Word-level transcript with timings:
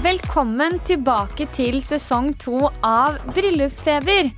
Velkommen 0.00 0.78
tilbake 0.88 1.44
til 1.52 1.82
sesong 1.84 2.30
to 2.40 2.70
av 2.86 3.18
Bryllupsfeber. 3.36 4.30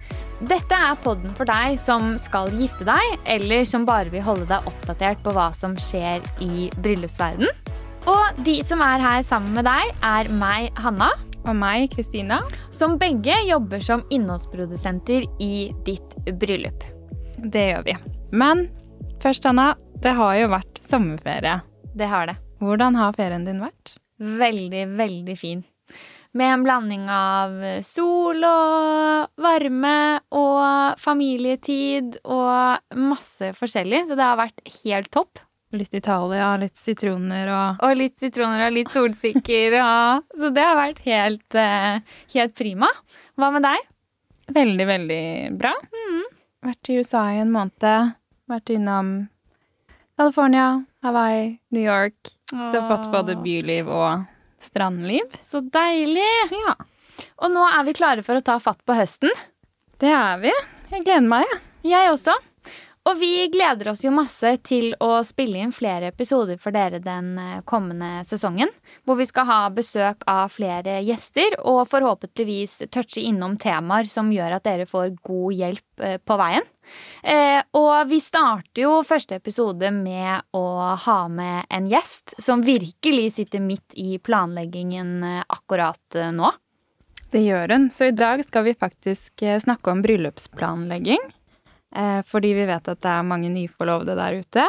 Dette 0.51 0.75
er 0.89 0.97
podden 1.05 1.37
for 1.39 1.47
deg 1.47 1.77
som 1.79 2.17
skal 2.19 2.51
gifte 2.59 2.83
deg, 2.89 3.13
eller 3.31 3.63
som 3.69 3.85
bare 3.87 4.11
vil 4.11 4.25
holde 4.27 4.49
deg 4.51 4.67
oppdatert 4.67 5.23
på 5.23 5.31
hva 5.37 5.53
som 5.55 5.77
skjer 5.79 6.19
i 6.43 6.67
bryllupsverden. 6.83 7.47
Og 8.11 8.43
de 8.43 8.57
som 8.67 8.83
er 8.83 9.07
her 9.07 9.23
sammen 9.23 9.55
med 9.55 9.69
deg, 9.71 9.95
er 10.03 10.33
meg, 10.41 10.75
Hanna. 10.83 11.13
Og 11.45 11.55
meg, 11.55 11.87
Kristina. 11.95 12.41
Som 12.75 12.99
begge 12.99 13.39
jobber 13.47 13.87
som 13.87 14.03
innholdsprodusenter 14.11 15.31
i 15.39 15.55
ditt 15.87 16.19
bryllup. 16.43 16.83
Det 17.39 17.69
gjør 17.71 17.87
vi. 17.87 17.99
Men 18.35 18.67
først, 19.23 19.47
Hanna. 19.47 19.77
Det 20.03 20.19
har 20.19 20.41
jo 20.43 20.55
vært 20.59 20.83
sommerferie. 20.83 21.61
Det 21.95 22.11
har 22.11 22.33
det. 22.33 22.41
Hvordan 22.59 22.99
har 22.99 23.15
ferien 23.15 23.47
din 23.47 23.63
vært? 23.63 24.01
Veldig, 24.23 24.87
veldig 24.99 25.37
fin. 25.39 25.63
Med 26.33 26.55
en 26.55 26.63
blanding 26.65 27.09
av 27.13 27.57
sol 27.85 28.41
og 28.47 29.43
varme 29.43 29.97
og 30.33 31.01
familietid 31.03 32.17
og 32.25 32.97
masse 32.97 33.51
forskjellig. 33.59 34.07
Så 34.09 34.17
det 34.17 34.25
har 34.25 34.39
vært 34.41 34.63
helt 34.83 35.11
topp. 35.13 35.43
Litt 35.73 35.95
Italia, 35.97 36.51
litt 36.61 36.77
sitroner 36.77 37.49
og 37.49 37.85
Og 37.87 37.95
litt 37.97 38.19
sitroner 38.21 38.67
og 38.67 38.75
litt 38.77 38.93
solsikker. 38.93 39.79
Og, 39.81 40.27
så 40.41 40.53
det 40.53 40.67
har 40.69 40.79
vært 40.79 41.03
helt, 41.07 41.59
eh, 41.59 42.01
helt 42.37 42.57
prima. 42.57 42.91
Hva 43.41 43.53
med 43.55 43.65
deg? 43.67 43.89
Veldig, 44.53 44.87
veldig 44.89 45.25
bra. 45.57 45.73
Vært 46.63 46.93
i 46.93 47.01
USA 47.01 47.25
i 47.33 47.41
en 47.43 47.53
måned. 47.55 48.13
Vært 48.53 48.73
innom 48.75 49.15
California, 50.21 50.85
Hawaii, 51.03 51.59
New 51.73 51.83
York. 51.83 52.37
Så 52.53 52.83
fått 52.89 53.09
både 53.13 53.37
byliv 53.41 53.89
og 53.89 54.25
strandliv. 54.63 55.33
Så 55.49 55.63
deilig! 55.73 56.29
Ja, 56.53 56.75
Og 57.43 57.51
nå 57.53 57.65
er 57.67 57.85
vi 57.89 57.95
klare 57.97 58.23
for 58.27 58.39
å 58.39 58.45
ta 58.45 58.59
fatt 58.63 58.81
på 58.87 58.95
høsten. 58.97 59.31
det 60.03 60.11
er 60.13 60.39
vi. 60.43 60.53
Jeg 60.93 61.05
gleder 61.07 61.29
meg, 61.29 61.47
jeg. 61.51 61.61
Jeg 61.93 62.11
også. 62.13 62.35
Og 63.03 63.17
vi 63.19 63.49
gleder 63.51 63.89
oss 63.91 64.05
jo 64.05 64.13
masse 64.15 64.53
til 64.63 64.93
å 65.03 65.17
spille 65.27 65.59
inn 65.59 65.73
flere 65.75 66.13
episoder 66.13 66.59
for 66.63 66.75
dere 66.75 67.01
den 67.03 67.33
eh, 67.41 67.63
kommende 67.67 68.23
sesongen. 68.27 68.71
Hvor 69.03 69.19
vi 69.19 69.27
skal 69.27 69.49
ha 69.49 69.59
besøk 69.75 70.23
av 70.31 70.53
flere 70.55 71.01
gjester 71.03 71.57
og 71.59 71.83
forhåpentligvis 71.91 72.85
touche 72.95 73.25
innom 73.27 73.59
temaer 73.59 74.07
som 74.07 74.31
gjør 74.31 74.57
at 74.59 74.69
dere 74.69 74.87
får 74.87 75.17
god 75.19 75.59
hjelp 75.59 76.07
eh, 76.07 76.17
på 76.23 76.39
veien. 76.39 76.71
Eh, 77.27 77.59
og 77.75 78.07
vi 78.11 78.23
starter 78.23 78.85
jo 78.85 78.95
første 79.07 79.41
episode 79.43 79.91
med 79.99 80.55
å 80.55 80.65
ha 81.03 81.19
med 81.27 81.67
en 81.75 81.91
gjest 81.91 82.37
som 82.39 82.63
virkelig 82.63 83.33
sitter 83.41 83.67
midt 83.67 83.99
i 83.99 84.15
planleggingen 84.23 85.43
akkurat 85.43 86.23
nå. 86.35 86.55
Det 87.35 87.43
gjør 87.43 87.75
hun. 87.75 87.91
Så 87.91 88.13
i 88.13 88.15
dag 88.15 88.47
skal 88.47 88.69
vi 88.69 88.79
faktisk 88.79 89.43
snakke 89.65 89.91
om 89.91 90.03
bryllupsplanlegging. 90.05 91.33
Eh, 91.97 92.21
fordi 92.25 92.55
vi 92.57 92.65
vet 92.69 92.89
at 92.89 93.01
det 93.05 93.11
er 93.11 93.27
mange 93.27 93.51
nyforlovede 93.53 94.17
der 94.17 94.39
ute. 94.41 94.65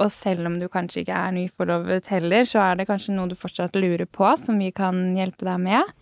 Og 0.00 0.08
selv 0.12 0.48
om 0.48 0.58
du 0.60 0.68
kanskje 0.72 1.02
ikke 1.02 1.18
er 1.18 1.34
nyforlovet 1.36 2.08
heller, 2.12 2.48
så 2.48 2.62
er 2.64 2.80
det 2.80 2.88
kanskje 2.88 3.16
noe 3.16 3.28
du 3.28 3.36
fortsatt 3.36 3.76
lurer 3.76 4.08
på, 4.08 4.30
som 4.40 4.60
vi 4.60 4.70
kan 4.74 5.04
hjelpe 5.18 5.48
deg 5.48 5.60
med. 5.60 5.92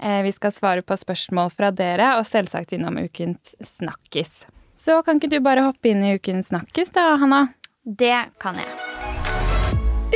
Eh, 0.00 0.20
vi 0.26 0.32
skal 0.36 0.52
svare 0.52 0.84
på 0.84 0.96
spørsmål 0.96 1.52
fra 1.54 1.72
dere, 1.72 2.14
og 2.18 2.28
selvsagt 2.28 2.76
innom 2.76 3.00
ukens 3.00 3.54
snakkis. 3.64 4.42
Så 4.76 5.00
kan 5.04 5.20
ikke 5.20 5.32
du 5.32 5.40
bare 5.44 5.64
hoppe 5.66 5.92
inn 5.92 6.04
i 6.04 6.14
ukens 6.16 6.52
snakkis 6.52 6.92
da, 6.96 7.14
Hanna? 7.20 7.46
Det 7.84 8.16
kan 8.40 8.60
jeg. 8.60 8.90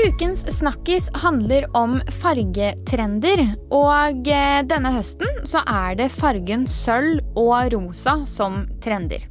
Ukens 0.05 0.43
snakkis 0.51 1.07
handler 1.23 1.69
om 1.77 2.01
fargetrender. 2.21 3.45
Og 3.73 4.29
eh, 4.29 4.65
denne 4.69 4.93
høsten 4.97 5.45
så 5.49 5.65
er 5.65 6.01
det 6.01 6.13
fargen 6.13 6.67
sølv 6.69 7.23
og 7.39 7.73
rosa 7.77 8.19
som 8.29 8.65
trender. 8.85 9.29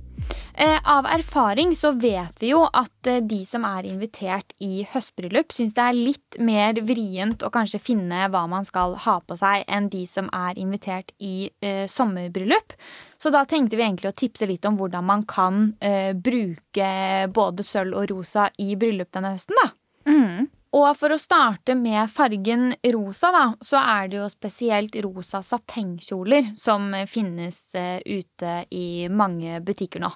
Eh, 0.55 0.79
Av 0.83 1.05
erfaring 1.05 1.75
så 1.75 1.91
vet 1.97 2.41
vi 2.43 2.51
jo 2.51 2.61
at 2.69 3.07
eh, 3.09 3.21
de 3.25 3.39
som 3.49 3.63
er 3.65 3.87
invitert 3.89 4.53
i 4.61 4.83
høstbryllup, 4.85 5.53
syns 5.55 5.73
det 5.73 5.81
er 5.81 5.97
litt 5.97 6.37
mer 6.37 6.77
vrient 6.85 7.41
å 7.41 7.49
kanskje 7.53 7.81
finne 7.81 8.27
hva 8.29 8.43
man 8.51 8.67
skal 8.67 8.93
ha 9.05 9.15
på 9.25 9.37
seg, 9.39 9.63
enn 9.65 9.89
de 9.89 10.03
som 10.09 10.29
er 10.29 10.59
invitert 10.61 11.09
i 11.17 11.49
eh, 11.65 11.87
sommerbryllup. 11.89 12.75
Så 13.17 13.31
da 13.33 13.45
tenkte 13.49 13.79
vi 13.79 13.85
egentlig 13.87 14.11
å 14.11 14.19
tipse 14.19 14.45
litt 14.49 14.65
om 14.69 14.77
hvordan 14.77 15.07
man 15.09 15.25
kan 15.25 15.71
eh, 15.81 16.13
bruke 16.13 16.91
både 17.33 17.65
sølv 17.65 17.97
og 18.03 18.11
rosa 18.13 18.51
i 18.61 18.75
bryllup 18.77 19.09
denne 19.15 19.33
høsten, 19.33 19.57
da. 19.57 19.71
Mm. 20.11 20.51
Og 20.73 20.87
for 20.97 21.13
å 21.13 21.19
starte 21.21 21.75
med 21.77 22.09
fargen 22.09 22.71
rosa, 22.95 23.29
da, 23.33 23.43
så 23.61 23.77
er 23.77 24.07
det 24.09 24.17
jo 24.17 24.29
spesielt 24.31 24.95
rosa 25.05 25.43
satengkjoler 25.45 26.53
som 26.57 26.87
finnes 27.09 27.59
eh, 27.77 27.99
ute 28.05 28.55
i 28.73 29.07
mange 29.09 29.59
butikker 29.65 30.01
nå. 30.01 30.09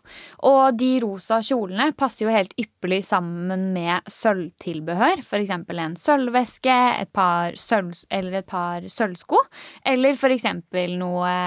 Og 0.50 0.80
de 0.80 0.92
rosa 1.04 1.40
kjolene 1.46 1.92
passer 1.98 2.26
jo 2.26 2.34
helt 2.34 2.56
ypperlig 2.58 3.04
sammen 3.06 3.68
med 3.76 4.10
sølvtilbehør. 4.10 5.22
F.eks. 5.22 5.54
en 5.54 6.00
sølvveske, 6.02 6.78
et 7.04 7.14
par 7.14 7.58
sølv, 7.60 7.94
eller 8.10 8.42
et 8.42 8.50
par 8.50 8.88
sølvsko. 8.90 9.44
Eller 9.86 10.18
f.eks. 10.18 10.50
noe 10.98 11.38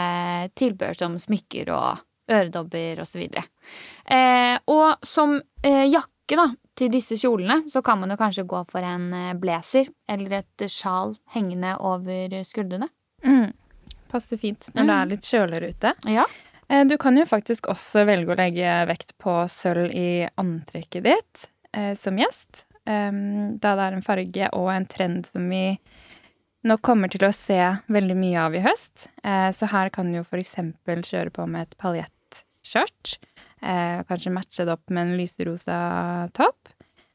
tilbehør 0.55 1.03
som 1.03 1.19
smykker 1.19 1.75
og 1.75 2.07
øredobber 2.31 3.03
osv. 3.03 3.27
Eh, 3.27 4.57
og 4.71 5.07
som 5.07 5.35
eh, 5.67 5.87
jakke 5.91 6.39
da, 6.39 6.47
til 6.81 6.91
disse 6.93 7.17
kjolene, 7.21 7.63
så 7.71 7.83
kan 7.85 8.01
man 8.01 8.11
jo 8.13 8.17
kanskje 8.21 8.47
gå 8.49 8.63
for 8.71 8.85
en 8.87 9.09
eh, 9.15 9.33
blazer 9.39 9.89
eller 10.11 10.41
et 10.41 10.67
sjal 10.73 11.15
hengende 11.37 11.77
over 11.85 12.35
skuldrene. 12.49 12.89
Mm. 13.25 13.53
Passer 14.11 14.41
fint 14.41 14.71
når 14.75 14.81
det 14.81 14.89
Mm. 14.89 14.97
er 14.97 15.11
litt 15.13 15.29
kjøligere 15.29 15.69
ute. 15.75 15.93
Ja. 16.11 16.25
Eh, 16.69 16.85
Du 16.85 16.97
kan 16.99 17.17
jo 17.17 17.25
faktisk 17.29 17.69
også 17.71 18.05
velge 18.09 18.33
å 18.35 18.39
legge 18.41 18.73
vekt 18.89 19.13
på 19.19 19.37
sølv 19.51 19.93
i 19.95 20.29
antrekket 20.41 21.05
ditt 21.05 21.47
eh, 21.75 21.95
som 21.95 22.17
gjest. 22.19 22.65
da 22.91 23.75
det 23.77 23.83
er 23.85 23.93
en 23.95 24.03
farge 24.03 24.49
og 24.57 24.71
en 24.73 24.87
trend 24.87 25.27
som 25.27 25.45
vi 25.49 25.79
nå 26.67 26.77
kommer 26.83 27.09
til 27.13 27.23
å 27.29 27.33
se 27.33 27.59
veldig 27.89 28.17
mye 28.19 28.41
av 28.41 28.55
i 28.57 28.63
høst. 28.65 29.07
Eh, 29.23 29.51
så 29.55 29.69
her 29.71 29.91
kan 29.95 30.11
du 30.11 30.19
jo 30.19 30.25
f.eks. 30.25 30.57
kjøre 31.07 31.31
på 31.31 31.47
med 31.49 31.69
et 31.69 31.77
paljettskjørt. 32.71 33.19
Eh, 33.63 34.05
kanskje 34.09 34.33
matche 34.33 34.65
det 34.65 34.73
opp 34.73 34.91
med 34.91 35.03
en 35.03 35.17
lyserosa 35.17 36.31
topp. 36.33 36.69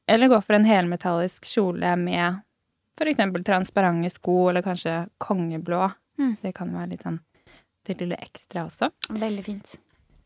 Eller 0.07 0.27
gå 0.27 0.41
for 0.41 0.53
en 0.55 0.65
helmetallisk 0.65 1.45
kjole 1.45 1.95
med 1.95 2.41
f.eks. 2.99 3.43
transparente 3.45 4.09
sko, 4.09 4.49
eller 4.49 4.61
kanskje 4.61 5.07
kongeblå. 5.17 5.91
Mm. 6.19 6.35
Det 6.41 6.53
kan 6.53 6.73
være 6.73 6.89
litt 6.93 7.03
sånn 7.03 7.19
det 7.85 7.99
lille 7.99 8.15
ekstra 8.15 8.65
også. 8.65 8.89
Veldig 9.09 9.43
fint. 9.45 9.75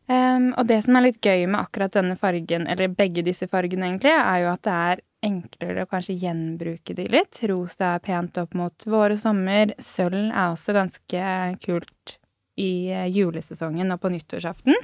Um, 0.08 0.50
og 0.58 0.66
det 0.66 0.80
som 0.84 0.96
er 0.96 1.04
litt 1.04 1.20
gøy 1.22 1.46
med 1.46 1.60
akkurat 1.60 1.92
denne 1.92 2.16
fargen, 2.16 2.66
eller 2.66 2.88
begge 2.88 3.22
disse 3.22 3.46
fargene 3.46 3.86
egentlig, 3.86 4.14
er 4.16 4.38
jo 4.42 4.48
at 4.50 4.62
det 4.64 4.76
er 4.76 5.02
enklere 5.28 5.84
å 5.84 5.90
kanskje 5.90 6.16
gjenbruke 6.22 6.96
de 6.96 7.04
litt. 7.12 7.42
Rosa 7.50 7.94
er 7.94 8.04
pent 8.04 8.40
opp 8.40 8.56
mot 8.56 8.86
vår 8.86 9.16
og 9.16 9.20
sommer. 9.20 9.74
Sølv 9.78 10.30
er 10.30 10.54
også 10.54 10.74
ganske 10.74 11.26
kult 11.62 12.16
i 12.60 12.88
eh, 12.92 13.10
julesesongen 13.12 13.92
og 13.92 14.00
på 14.00 14.12
nyttårsaften. 14.16 14.76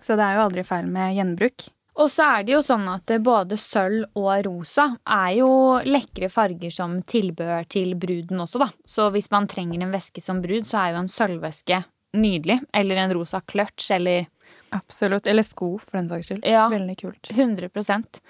Så 0.00 0.18
det 0.18 0.26
er 0.26 0.36
jo 0.36 0.44
aldri 0.46 0.64
feil 0.66 0.90
med 0.92 1.16
gjenbruk. 1.16 1.66
Og 1.96 2.10
så 2.12 2.26
er 2.28 2.44
det 2.44 2.52
jo 2.52 2.62
sånn 2.64 2.84
at 2.92 3.10
både 3.24 3.56
sølv 3.56 4.18
og 4.20 4.30
rosa 4.44 4.90
er 5.08 5.30
jo 5.38 5.50
lekre 5.88 6.28
farger 6.28 6.72
som 6.74 6.98
tilbehør 7.08 7.64
til 7.72 7.94
bruden 7.96 8.42
også, 8.44 8.60
da. 8.60 8.68
Så 8.84 9.08
hvis 9.14 9.30
man 9.32 9.48
trenger 9.48 9.80
en 9.80 9.94
veske 9.94 10.20
som 10.20 10.42
brud, 10.44 10.68
så 10.68 10.82
er 10.82 10.92
jo 10.92 11.00
en 11.00 11.12
sølvveske 11.12 11.80
nydelig. 12.20 12.58
Eller 12.76 13.00
en 13.00 13.14
rosa 13.16 13.40
clutch, 13.40 13.88
eller 13.96 14.28
Absolutt. 14.76 15.26
Eller 15.26 15.46
sko, 15.46 15.76
for 15.82 15.98
den 15.98 16.10
saks 16.10 16.30
skyld. 16.30 16.44
Ja. 16.46 16.66
Veldig 16.72 16.96
kult. 17.00 17.32
100% 17.32 18.20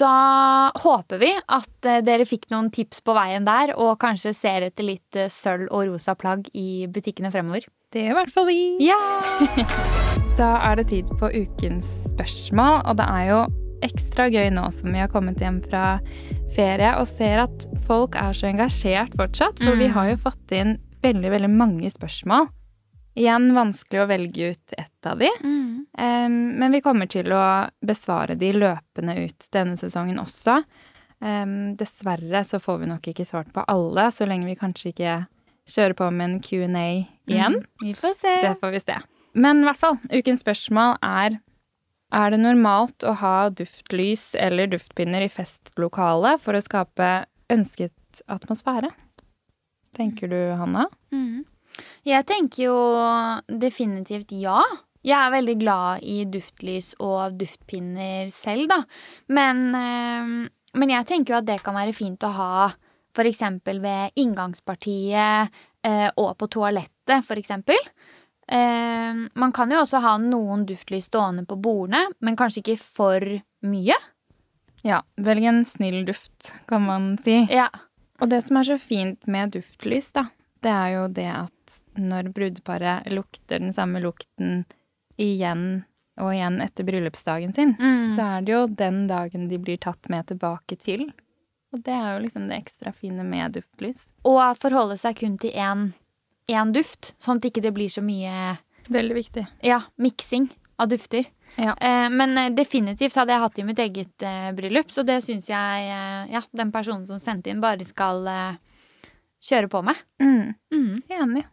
Da 0.00 0.14
håper 0.82 1.20
vi 1.22 1.30
at 1.40 1.88
eh, 1.88 2.02
dere 2.04 2.26
fikk 2.28 2.50
noen 2.52 2.70
tips 2.74 3.00
på 3.04 3.14
veien 3.16 3.48
der, 3.48 3.74
og 3.80 3.98
kanskje 4.02 4.34
ser 4.36 4.68
etter 4.68 4.86
litt 4.86 5.18
eh, 5.18 5.30
sølv 5.32 5.70
og 5.70 5.88
rosa 5.92 6.14
plagg 6.18 6.50
i 6.52 6.86
butikkene 6.90 7.32
fremover. 7.32 7.66
Det 7.90 8.04
gjør 8.04 8.12
i 8.14 8.18
hvert 8.20 8.36
fall 8.36 8.50
vi. 8.50 8.60
Ja! 8.86 9.00
Da 10.40 10.54
er 10.70 10.78
det 10.78 10.86
tid 10.88 11.08
på 11.20 11.28
ukens 11.34 11.88
spørsmål, 12.14 12.78
og 12.88 12.94
det 12.96 13.04
er 13.12 13.24
jo 13.28 13.40
ekstra 13.84 14.28
gøy 14.32 14.46
nå 14.54 14.62
som 14.72 14.94
vi 14.94 15.02
har 15.02 15.10
kommet 15.12 15.40
hjem 15.42 15.58
fra 15.66 15.98
ferie 16.54 16.94
og 16.96 17.04
ser 17.10 17.42
at 17.42 17.66
folk 17.84 18.16
er 18.16 18.32
så 18.36 18.48
engasjert 18.48 19.12
fortsatt, 19.18 19.60
for 19.60 19.76
vi 19.76 19.90
har 19.92 20.12
jo 20.12 20.20
fått 20.22 20.54
inn 20.56 20.78
veldig, 21.04 21.32
veldig 21.34 21.50
mange 21.52 21.90
spørsmål. 21.92 22.48
Igjen 23.20 23.50
vanskelig 23.52 24.00
å 24.00 24.08
velge 24.08 24.52
ut 24.54 24.78
ett 24.78 25.06
av 25.06 25.20
de, 25.20 25.30
Mm. 25.42 25.66
Um, 26.00 26.36
men 26.56 26.72
vi 26.72 26.80
kommer 26.80 27.08
til 27.10 27.32
å 27.34 27.68
besvare 27.84 28.36
de 28.38 28.52
løpende 28.54 29.16
ut 29.26 29.46
denne 29.52 29.76
sesongen 29.76 30.20
også. 30.22 30.60
Um, 31.20 31.74
dessverre 31.76 32.40
så 32.48 32.60
får 32.62 32.78
vi 32.80 32.88
nok 32.88 33.08
ikke 33.10 33.26
svart 33.28 33.50
på 33.52 33.64
alle, 33.68 34.06
så 34.14 34.24
lenge 34.28 34.48
vi 34.48 34.56
kanskje 34.56 34.94
ikke 34.94 35.16
kjører 35.68 35.96
på 35.98 36.08
med 36.14 36.26
en 36.28 36.38
Q&A 36.40 36.86
igjen. 37.28 37.58
Vi 37.82 37.92
får 37.98 38.16
se. 38.16 38.34
Det 38.46 38.54
får 38.62 38.74
vi 38.76 38.82
se. 38.86 38.96
Men 39.32 39.60
i 39.60 39.68
hvert 39.68 39.82
fall, 39.82 40.00
ukens 40.10 40.44
spørsmål 40.46 40.96
er 41.04 41.40
Er 42.10 42.32
det 42.32 42.40
normalt 42.42 43.04
å 43.06 43.12
ha 43.20 43.50
duftlys 43.54 44.32
eller 44.34 44.66
duftpinner 44.66 45.22
i 45.22 45.28
festlokalet 45.30 46.40
for 46.42 46.58
å 46.58 46.62
skape 46.64 47.10
ønsket 47.54 48.22
atmosfære? 48.26 48.90
Tenker 49.94 50.26
du, 50.26 50.40
Hanna? 50.58 50.88
Mm. 51.14 51.44
Jeg 52.06 52.26
tenker 52.28 52.64
jo 52.66 52.78
definitivt 53.60 54.32
ja. 54.36 54.60
Jeg 55.06 55.16
er 55.16 55.32
veldig 55.32 55.56
glad 55.62 56.04
i 56.04 56.22
duftlys 56.28 56.92
og 57.00 57.38
duftpinner 57.40 58.28
selv, 58.34 58.68
da. 58.68 58.82
Men, 59.32 59.66
eh, 59.74 60.32
men 60.76 60.94
jeg 60.94 61.08
tenker 61.08 61.34
jo 61.34 61.40
at 61.40 61.48
det 61.48 61.60
kan 61.64 61.78
være 61.78 61.96
fint 61.96 62.24
å 62.26 62.34
ha 62.36 62.52
f.eks. 63.16 63.42
ved 63.66 64.20
inngangspartiet 64.20 65.60
eh, 65.82 66.08
og 66.16 66.36
på 66.38 66.48
toalettet, 66.52 67.24
f.eks. 67.24 67.50
Eh, 68.50 69.20
man 69.34 69.52
kan 69.56 69.72
jo 69.72 69.82
også 69.82 70.02
ha 70.04 70.16
noen 70.22 70.66
duftlys 70.68 71.08
stående 71.10 71.46
på 71.48 71.58
bordene, 71.60 72.10
men 72.20 72.38
kanskje 72.38 72.64
ikke 72.64 72.80
for 72.82 73.26
mye. 73.66 73.96
Ja, 74.86 75.02
velg 75.20 75.44
en 75.44 75.64
snill 75.68 76.04
duft, 76.08 76.52
kan 76.68 76.84
man 76.86 77.14
si. 77.24 77.42
Ja. 77.52 77.68
Og 78.20 78.28
det 78.32 78.42
som 78.44 78.58
er 78.60 78.68
så 78.68 78.76
fint 78.80 79.26
med 79.30 79.54
duftlys, 79.56 80.10
da, 80.16 80.26
det 80.64 80.72
er 80.72 80.90
jo 80.96 81.06
det 81.16 81.30
at 81.32 81.59
når 81.98 82.32
brudeparet 82.34 83.06
lukter 83.12 83.58
den 83.60 83.72
samme 83.72 84.00
lukten 84.02 84.64
igjen 85.20 85.84
og 86.20 86.34
igjen 86.34 86.60
etter 86.60 86.84
bryllupsdagen 86.84 87.54
sin, 87.54 87.74
Mm. 87.78 88.14
så 88.16 88.22
er 88.38 88.40
det 88.44 88.52
jo 88.52 88.66
den 88.66 89.06
dagen 89.08 89.48
de 89.48 89.58
blir 89.58 89.78
tatt 89.78 90.08
med 90.10 90.26
tilbake 90.26 90.76
til. 90.78 91.12
Og 91.72 91.82
det 91.82 91.92
er 91.94 92.16
jo 92.18 92.24
liksom 92.26 92.48
det 92.48 92.58
ekstra 92.64 92.92
fine 92.92 93.22
med 93.24 93.52
duftlys. 93.52 94.08
Og 94.24 94.56
forholde 94.58 94.98
seg 94.98 95.16
kun 95.16 95.38
til 95.38 95.52
én, 95.52 95.92
én 96.48 96.72
duft, 96.72 97.14
sånn 97.22 97.36
at 97.38 97.44
ikke 97.50 97.62
det 97.62 97.72
blir 97.74 97.88
så 97.88 98.02
mye 98.02 98.58
Veldig 98.90 99.14
viktig. 99.14 99.46
ja, 99.62 99.82
miksing 99.98 100.50
av 100.78 100.88
dufter. 100.88 101.26
Ja. 101.56 101.74
Eh, 101.80 102.08
men 102.08 102.36
eh, 102.38 102.50
definitivt 102.50 103.14
hadde 103.14 103.32
jeg 103.32 103.40
hatt 103.40 103.54
det 103.54 103.62
i 103.62 103.66
mitt 103.66 103.78
eget 103.78 104.22
eh, 104.22 104.50
bryllup, 104.52 104.90
så 104.90 105.04
det 105.06 105.22
syns 105.24 105.46
jeg 105.48 106.30
ja, 106.32 106.42
den 106.52 106.72
personen 106.72 107.06
som 107.06 107.18
sendte 107.18 107.50
inn, 107.50 107.60
bare 107.60 107.84
skal 107.84 108.26
kjøre 109.42 109.68
på 109.72 109.82
med. 109.84 109.96
Mm, 110.20 110.54
Mm. 110.72 111.02
enig. 111.08 111.44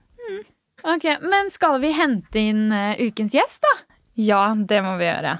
Ok, 0.83 1.05
Men 1.25 1.49
skal 1.51 1.79
vi 1.81 1.91
hente 1.97 2.39
inn 2.51 2.69
uh, 2.71 2.93
ukens 3.01 3.33
gjest, 3.33 3.63
da? 3.65 3.97
Ja, 4.17 4.43
det 4.55 4.81
må 4.85 4.95
vi 4.99 5.07
gjøre. 5.07 5.33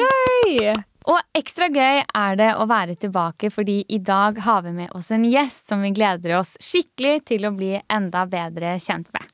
Gøy! 0.00 0.72
Og 1.04 1.36
ekstra 1.36 1.68
gøy 1.68 2.00
er 2.00 2.36
det 2.40 2.50
å 2.56 2.64
være 2.68 2.96
tilbake, 3.00 3.50
fordi 3.52 3.82
i 3.92 4.00
dag 4.00 4.40
har 4.46 4.62
vi 4.64 4.72
med 4.76 4.92
oss 4.96 5.10
en 5.12 5.26
gjest 5.28 5.68
som 5.68 5.84
vi 5.84 5.92
gleder 5.96 6.38
oss 6.38 6.54
skikkelig 6.64 7.26
til 7.28 7.44
å 7.44 7.52
bli 7.56 7.74
enda 7.92 8.24
bedre 8.28 8.78
kjent 8.80 9.10
med. 9.12 9.33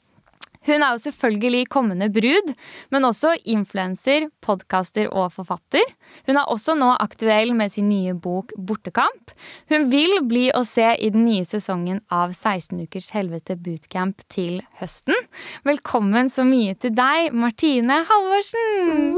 Hun 0.68 0.82
er 0.84 0.92
jo 0.92 1.00
selvfølgelig 1.00 1.70
kommende 1.72 2.10
brud, 2.12 2.50
men 2.92 3.06
også 3.08 3.30
influenser, 3.48 4.26
podkaster 4.44 5.06
og 5.08 5.30
forfatter. 5.32 5.86
Hun 6.26 6.36
er 6.36 6.50
også 6.52 6.74
nå 6.76 6.90
aktuell 7.00 7.54
med 7.56 7.72
sin 7.72 7.88
nye 7.88 8.12
bok 8.12 8.52
Bortekamp. 8.68 9.32
Hun 9.72 9.88
vil 9.92 10.18
bli 10.28 10.50
å 10.52 10.60
se 10.68 10.90
i 11.00 11.08
den 11.14 11.24
nye 11.24 11.46
sesongen 11.48 12.02
av 12.12 12.34
16 12.36 12.76
ukers 12.84 13.08
helvete 13.16 13.56
bootcamp 13.56 14.20
til 14.28 14.60
høsten. 14.82 15.16
Velkommen 15.64 16.28
så 16.28 16.44
mye 16.44 16.76
til 16.76 16.92
deg, 16.92 17.32
Martine 17.32 18.02
Halvorsen! 18.10 19.16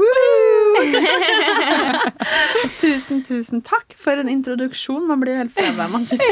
Tusen, 2.79 3.19
tusen 3.27 3.61
takk 3.65 3.93
for 3.99 4.15
en 4.19 4.29
introduksjon. 4.31 5.03
Man 5.11 5.19
blir 5.21 5.35
jo 5.35 5.39
helt 5.43 5.55
flau 5.55 5.87
man 5.91 6.05
sitter. 6.07 6.25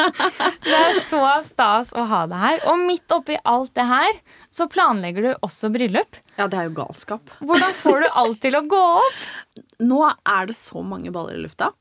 Det 0.66 0.76
er 0.76 0.98
så 1.00 1.22
stas 1.46 1.92
å 1.96 2.04
ha 2.08 2.24
deg 2.28 2.42
her. 2.42 2.58
Og 2.70 2.76
midt 2.84 3.12
oppi 3.14 3.36
alt 3.48 3.72
det 3.78 3.86
her, 3.88 4.12
så 4.52 4.68
planlegger 4.70 5.26
du 5.26 5.30
også 5.46 5.70
bryllup. 5.74 6.20
Ja, 6.36 6.46
det 6.50 6.60
er 6.60 6.68
jo 6.68 6.76
galskap. 6.78 7.32
Hvordan 7.40 7.74
får 7.78 8.04
du 8.04 8.08
alt 8.22 8.40
til 8.44 8.58
å 8.58 8.64
gå 8.68 8.84
opp? 9.00 9.26
Nå 9.90 10.00
er 10.06 10.48
det 10.48 10.56
så 10.58 10.84
mange 10.86 11.12
baller 11.14 11.38
i 11.38 11.42
lufta. 11.44 11.72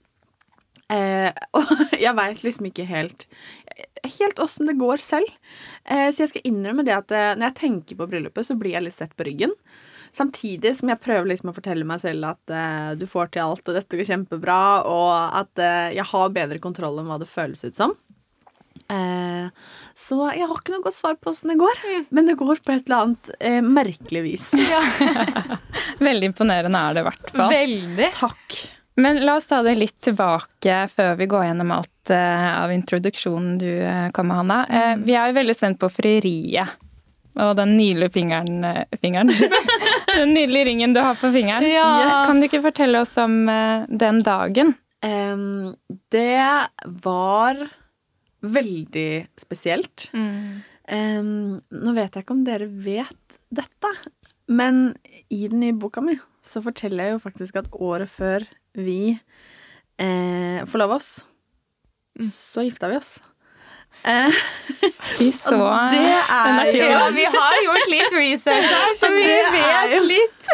Eh, 0.94 1.32
og 1.58 1.72
jeg 2.06 2.14
veit 2.18 2.44
liksom 2.46 2.68
ikke 2.70 2.84
helt 2.86 3.24
Helt 4.06 4.38
åssen 4.38 4.70
det 4.70 4.76
går 4.78 5.02
selv. 5.02 5.32
Eh, 5.90 6.12
så 6.14 6.22
jeg 6.22 6.30
skal 6.30 6.44
innrømme 6.46 6.84
det 6.86 6.94
at 6.94 7.10
eh, 7.10 7.32
når 7.34 7.48
jeg 7.48 7.58
tenker 7.58 7.98
på 7.98 8.06
bryllupet, 8.12 8.46
så 8.46 8.54
blir 8.54 8.76
jeg 8.76 8.86
litt 8.86 8.96
sett 8.96 9.16
på 9.18 9.26
ryggen. 9.26 9.56
Samtidig 10.16 10.76
som 10.78 10.92
jeg 10.92 11.02
prøver 11.04 11.28
liksom 11.32 11.50
å 11.52 11.56
fortelle 11.56 11.88
meg 11.88 12.00
selv 12.04 12.30
at 12.30 12.54
eh, 12.54 12.92
du 13.00 13.04
får 13.10 13.34
til 13.34 13.44
alt, 13.44 13.66
og 13.66 13.76
dette 13.76 13.98
går 13.98 14.08
kjempebra, 14.08 14.60
og 14.88 15.40
at 15.42 15.60
eh, 15.64 15.96
jeg 15.98 16.08
har 16.12 16.36
bedre 16.38 16.62
kontroll 16.64 17.02
enn 17.02 17.10
hva 17.10 17.18
det 17.20 17.28
føles 17.28 17.66
ut 17.66 17.82
som. 17.82 17.96
Eh, 18.92 19.50
så 19.98 20.18
jeg 20.36 20.46
har 20.46 20.60
ikke 20.60 20.76
noe 20.76 20.86
godt 20.86 20.98
svar 20.98 21.18
på 21.18 21.32
åssen 21.32 21.54
det 21.54 21.58
går, 21.60 21.84
men 22.14 22.30
det 22.30 22.38
går 22.40 22.62
på 22.62 22.76
et 22.76 22.86
eller 22.86 23.08
annet 23.08 23.32
eh, 23.40 23.60
merkelig 23.64 24.24
vis. 24.26 24.48
Veldig 26.08 26.32
imponerende 26.32 26.82
er 26.82 26.98
det 26.98 27.06
i 27.06 27.08
hvert 27.10 27.30
fall. 27.34 27.54
Veldig. 27.54 28.10
Takk. 28.20 28.58
Men 28.96 29.20
la 29.28 29.36
oss 29.36 29.50
ta 29.50 29.60
det 29.66 29.76
litt 29.76 29.98
tilbake 30.06 30.86
før 30.94 31.18
vi 31.20 31.28
går 31.28 31.50
gjennom 31.50 31.74
alt 31.76 32.12
eh, 32.16 32.50
av 32.56 32.72
introduksjonen 32.72 33.58
du 33.60 33.70
uh, 33.84 34.10
kom 34.16 34.30
med, 34.32 34.40
Hanna. 34.40 34.60
Eh, 34.70 34.94
vi 35.04 35.18
er 35.18 35.32
jo 35.32 35.40
veldig 35.42 35.56
spent 35.58 35.82
på 35.82 35.90
frieriet. 35.92 36.78
Og 37.36 37.56
den 37.58 37.76
nydelige 37.76 38.14
fingeren, 38.16 38.64
eh, 38.64 38.84
fingeren. 39.02 39.34
Den 40.16 40.32
nydelige 40.32 40.66
ringen 40.70 40.94
du 40.96 41.02
har 41.04 41.18
på 41.20 41.28
fingeren. 41.32 41.66
Ja. 41.68 42.24
Kan 42.28 42.40
du 42.40 42.48
ikke 42.48 42.62
fortelle 42.64 43.02
oss 43.04 43.18
om 43.20 43.50
eh, 43.52 43.84
den 43.90 44.22
dagen? 44.24 44.72
Um, 45.04 45.76
det 46.08 46.40
var 47.04 47.60
veldig 48.54 49.08
spesielt. 49.42 50.10
Mm. 50.14 50.64
Um, 50.86 51.30
nå 51.74 51.94
vet 51.98 52.14
jeg 52.14 52.26
ikke 52.26 52.36
om 52.36 52.44
dere 52.46 52.68
vet 52.70 53.40
dette, 53.50 53.90
men 54.54 54.94
i 55.34 55.48
den 55.50 55.64
nye 55.64 55.74
boka 55.74 56.04
mi 56.06 56.14
så 56.46 56.62
forteller 56.62 57.08
jeg 57.08 57.16
jo 57.16 57.22
faktisk 57.24 57.56
at 57.64 57.72
året 57.82 58.12
før 58.14 58.44
vi 58.78 59.16
eh, 59.98 60.60
forlova 60.70 61.00
oss, 61.00 61.24
så 62.22 62.62
gifta 62.68 62.92
vi 62.92 63.00
oss. 63.00 63.16
Eh, 64.06 64.30
Vi 65.18 65.32
så 65.40 65.56
og 65.56 65.90
det 65.96 66.04
er. 66.06 66.70
Ja, 66.78 67.08
vi 67.16 67.26
har 67.34 67.58
gjort 67.66 67.90
litt 67.90 68.14
research 68.14 68.70
her, 68.70 68.94
så 69.00 69.10
vi 69.16 69.26
vet 69.56 69.96
litt. 70.06 70.50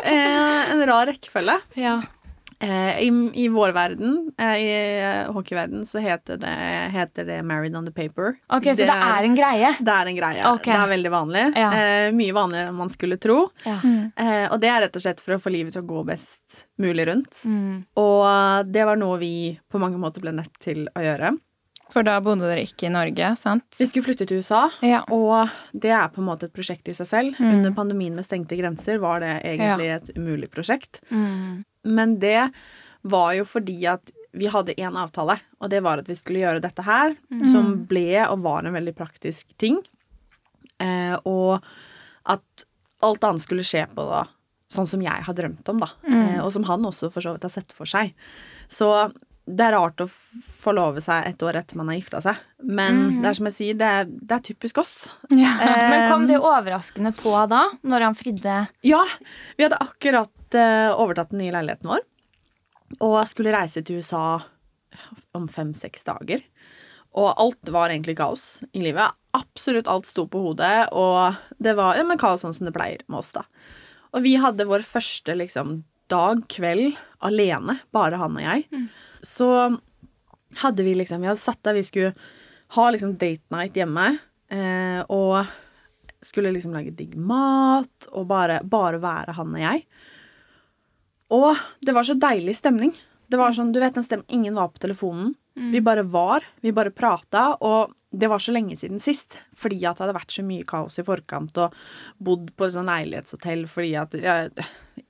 eh, 0.00 0.70
en 0.72 0.84
rar 0.88 1.10
rekkefølge. 1.12 1.58
Ja. 1.76 1.98
Eh, 2.60 3.00
I, 3.06 3.08
I 3.44 3.48
vår 3.48 3.72
verden, 3.72 4.32
eh, 4.38 4.56
i 4.60 4.68
eh, 5.00 5.32
hockeyverden, 5.32 5.84
så 5.86 5.98
heter 6.02 6.36
det, 6.40 6.54
heter 6.94 7.24
det 7.24 7.40
'married 7.42 7.76
on 7.76 7.84
the 7.86 7.92
paper'. 7.92 8.34
Ok, 8.48 8.64
Så 8.64 8.76
det 8.86 8.88
er 8.90 9.24
en 9.24 9.36
greie? 9.36 9.72
Det 9.80 9.94
er 9.94 10.06
en 10.06 10.16
greie. 10.16 10.44
Okay. 10.54 10.72
Det 10.72 10.80
er 10.82 10.88
veldig 10.96 11.10
vanlig. 11.10 11.44
Ja. 11.56 11.70
Eh, 11.72 12.10
mye 12.12 12.32
vanligere 12.32 12.68
enn 12.68 12.74
man 12.78 12.88
skulle 12.88 13.16
tro. 13.18 13.48
Ja. 13.64 13.78
Eh, 14.16 14.46
og 14.52 14.60
det 14.60 14.68
er 14.70 14.80
rett 14.86 14.96
og 14.96 15.02
slett 15.02 15.20
for 15.20 15.34
å 15.34 15.40
få 15.40 15.50
livet 15.52 15.72
til 15.72 15.82
å 15.82 15.86
gå 15.86 16.04
best 16.06 16.66
mulig 16.78 17.06
rundt. 17.08 17.44
Mm. 17.44 17.84
Og 17.96 18.66
det 18.72 18.84
var 18.86 18.96
noe 18.96 19.18
vi 19.18 19.58
på 19.70 19.78
mange 19.80 19.98
måter 19.98 20.20
ble 20.20 20.32
nødt 20.32 20.58
til 20.60 20.88
å 20.94 21.00
gjøre. 21.00 21.36
For 21.92 22.02
da 22.02 22.16
bodde 22.24 22.48
dere 22.48 22.62
ikke 22.64 22.88
i 22.88 22.92
Norge, 22.94 23.36
sant? 23.36 23.66
Vi 23.78 23.86
skulle 23.86 24.06
flytte 24.06 24.26
til 24.26 24.40
USA, 24.40 24.70
Ja. 24.82 25.02
og 25.12 25.50
det 25.76 25.90
er 25.92 26.08
på 26.08 26.18
en 26.22 26.26
måte 26.26 26.44
et 26.48 26.52
prosjekt 26.54 26.88
i 26.88 26.94
seg 26.96 27.06
selv. 27.06 27.36
Mm. 27.38 27.52
Under 27.58 27.70
pandemien 27.76 28.14
med 28.16 28.24
stengte 28.24 28.56
grenser 28.58 28.98
var 28.98 29.20
det 29.20 29.42
egentlig 29.44 29.90
et 29.94 30.10
umulig 30.16 30.48
prosjekt. 30.50 31.00
Mm. 31.12 31.64
Men 31.84 32.18
det 32.22 32.50
var 33.04 33.34
jo 33.36 33.44
fordi 33.48 33.78
at 33.90 34.12
vi 34.34 34.48
hadde 34.50 34.74
én 34.80 34.96
avtale, 34.98 35.36
og 35.62 35.70
det 35.70 35.82
var 35.84 36.00
at 36.02 36.08
vi 36.10 36.16
skulle 36.18 36.40
gjøre 36.42 36.62
dette 36.64 36.82
her, 36.82 37.14
som 37.46 37.74
ble 37.86 38.24
og 38.26 38.40
var 38.42 38.66
en 38.66 38.74
veldig 38.74 38.94
praktisk 38.98 39.52
ting. 39.62 39.78
Eh, 40.82 41.14
og 41.22 41.62
at 42.26 42.64
alt 43.04 43.26
annet 43.28 43.44
skulle 43.44 43.66
skje 43.66 43.84
på 43.94 44.06
da, 44.08 44.24
sånn 44.72 44.88
som 44.90 45.04
jeg 45.04 45.26
har 45.26 45.36
drømt 45.38 45.68
om, 45.70 45.84
da. 45.84 45.92
Eh, 46.08 46.40
og 46.42 46.50
som 46.54 46.66
han 46.66 46.88
også 46.88 47.12
for 47.14 47.22
så 47.22 47.36
vidt 47.36 47.46
har 47.46 47.54
sett 47.54 47.76
for 47.76 47.86
seg. 47.86 48.10
Så 48.66 48.90
det 49.44 49.60
er 49.66 49.74
rart 49.76 50.00
å 50.00 50.06
forlove 50.08 51.02
seg 51.04 51.26
et 51.28 51.42
år 51.44 51.58
etter 51.60 51.76
man 51.76 51.90
har 51.92 51.98
gifta 51.98 52.22
seg. 52.24 52.38
Men 52.64 53.20
det 53.20 53.28
er 53.28 53.36
som 53.36 53.48
jeg 53.50 53.56
sier, 53.58 53.76
det 53.76 53.90
er, 54.00 54.06
det 54.08 54.38
er 54.38 54.44
typisk 54.46 54.80
oss. 54.80 54.94
Ja. 55.28 55.52
Men 55.60 56.06
kom 56.10 56.24
Eh, 56.24 56.30
det 56.32 56.40
overraskende 56.40 57.12
på 57.18 57.34
da, 57.52 57.66
når 57.84 58.06
han 58.08 58.16
fridde? 58.16 58.56
Ja, 58.88 59.02
vi 59.58 59.66
hadde 59.66 59.82
akkurat 59.84 60.32
eh, 60.58 60.90
overtatt 60.92 61.32
den 61.32 61.42
nye 61.42 61.54
leiligheten 61.54 61.90
vår. 61.90 62.02
Og 63.02 63.16
skulle 63.28 63.54
reise 63.54 63.82
til 63.82 64.00
USA 64.00 64.40
om 65.34 65.46
fem-seks 65.50 66.06
dager. 66.06 66.44
Og 67.14 67.30
alt 67.40 67.70
var 67.70 67.92
egentlig 67.92 68.16
kaos 68.18 68.62
i 68.72 68.82
livet. 68.82 69.14
absolutt 69.34 69.88
alt 69.90 70.06
sto 70.06 70.28
på 70.30 70.38
hodet, 70.38 70.92
og 70.94 71.34
det 71.58 71.72
var 71.74 71.96
ja, 71.98 72.04
men 72.06 72.18
kaos 72.18 72.44
sånn 72.44 72.54
som 72.54 72.68
det 72.68 72.74
pleier 72.74 73.00
med 73.10 73.18
oss, 73.18 73.32
da. 73.34 73.42
Og 74.14 74.22
vi 74.22 74.36
hadde 74.38 74.66
vår 74.70 74.84
første 74.86 75.34
liksom, 75.34 75.80
dag, 76.06 76.44
kveld, 76.46 76.94
alene, 77.18 77.80
bare 77.90 78.20
han 78.20 78.38
og 78.38 78.44
jeg. 78.44 78.62
Så 79.26 79.48
hadde 80.60 80.86
vi 80.86 80.94
liksom 80.94 81.22
Vi 81.24 81.26
hadde 81.26 81.42
satt 81.42 81.62
der 81.66 81.74
vi 81.74 81.82
skulle 81.82 82.12
ha 82.76 82.84
liksom 82.90 83.16
date 83.18 83.42
night 83.50 83.74
hjemme, 83.74 84.18
eh, 84.54 85.02
og 85.10 85.42
skulle 86.24 86.52
liksom 86.54 86.72
lage 86.74 86.94
digg 86.94 87.16
mat, 87.18 88.08
og 88.12 88.28
bare, 88.30 88.60
bare 88.62 89.02
være 89.02 89.34
han 89.36 89.54
og 89.54 89.60
jeg. 89.60 89.84
Og 91.32 91.56
det 91.80 91.94
var 91.96 92.06
så 92.06 92.16
deilig 92.18 92.58
stemning. 92.60 92.92
Det 93.30 93.40
var 93.40 93.54
sånn, 93.56 93.72
du 93.72 93.80
vet 93.80 93.96
den 93.96 94.04
stemmen, 94.04 94.26
Ingen 94.28 94.58
var 94.58 94.68
på 94.74 94.82
telefonen. 94.84 95.34
Vi 95.54 95.80
bare 95.80 96.02
var. 96.02 96.44
Vi 96.60 96.72
bare 96.72 96.90
prata. 96.90 97.54
Og 97.60 97.94
det 98.10 98.28
var 98.30 98.38
så 98.38 98.52
lenge 98.52 98.76
siden 98.76 99.00
sist. 99.00 99.38
Fordi 99.56 99.80
at 99.86 99.96
det 99.96 100.04
hadde 100.04 100.18
vært 100.18 100.34
så 100.34 100.44
mye 100.46 100.66
kaos 100.68 100.98
i 100.98 101.06
forkant 101.06 101.56
og 101.62 101.74
bodd 102.18 102.50
på 102.56 102.66
et 102.66 102.76
sånn 102.76 102.90
leilighetshotell 102.90 103.66
fordi 103.70 103.94
at 103.98 104.16
ja, 104.20 104.36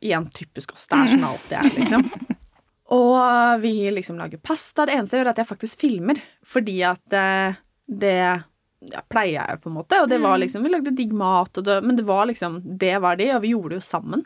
Igjen 0.00 0.30
typisk 0.32 0.72
oss. 0.76 0.86
Det 0.88 0.96
er 0.96 1.12
sånn 1.12 1.26
alt 1.28 1.50
det 1.50 1.60
er, 1.60 1.70
liksom. 1.76 2.08
Og 2.94 3.60
vi 3.60 3.72
liksom 3.92 4.16
lager 4.20 4.40
pasta. 4.40 4.86
Det 4.86 4.94
eneste 4.94 5.16
jeg 5.16 5.22
gjør, 5.22 5.28
er 5.30 5.34
at 5.34 5.40
jeg 5.42 5.48
faktisk 5.50 5.84
filmer. 5.84 6.20
Fordi 6.46 6.76
at 6.88 7.16
eh, 7.16 7.56
det 7.88 8.16
ja, 8.20 9.02
pleier 9.08 9.40
jeg 9.40 9.60
på 9.62 9.70
en 9.70 9.76
måte. 9.78 10.00
Og 10.04 10.08
det 10.08 10.20
var 10.22 10.38
liksom, 10.40 10.64
Vi 10.64 10.72
lagde 10.72 10.94
digg 10.96 11.12
mat, 11.16 11.60
det, 11.64 11.80
men 11.84 11.96
det 11.96 12.06
var 12.08 12.28
liksom, 12.30 12.60
det 12.64 12.96
var 13.04 13.20
det, 13.20 13.30
og 13.36 13.42
vi 13.44 13.54
gjorde 13.54 13.74
det 13.74 13.80
jo 13.80 13.86
sammen. 13.88 14.24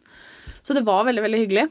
Så 0.62 0.74
det 0.76 0.84
var 0.86 1.04
veldig, 1.08 1.22
veldig 1.24 1.38
hyggelig. 1.46 1.68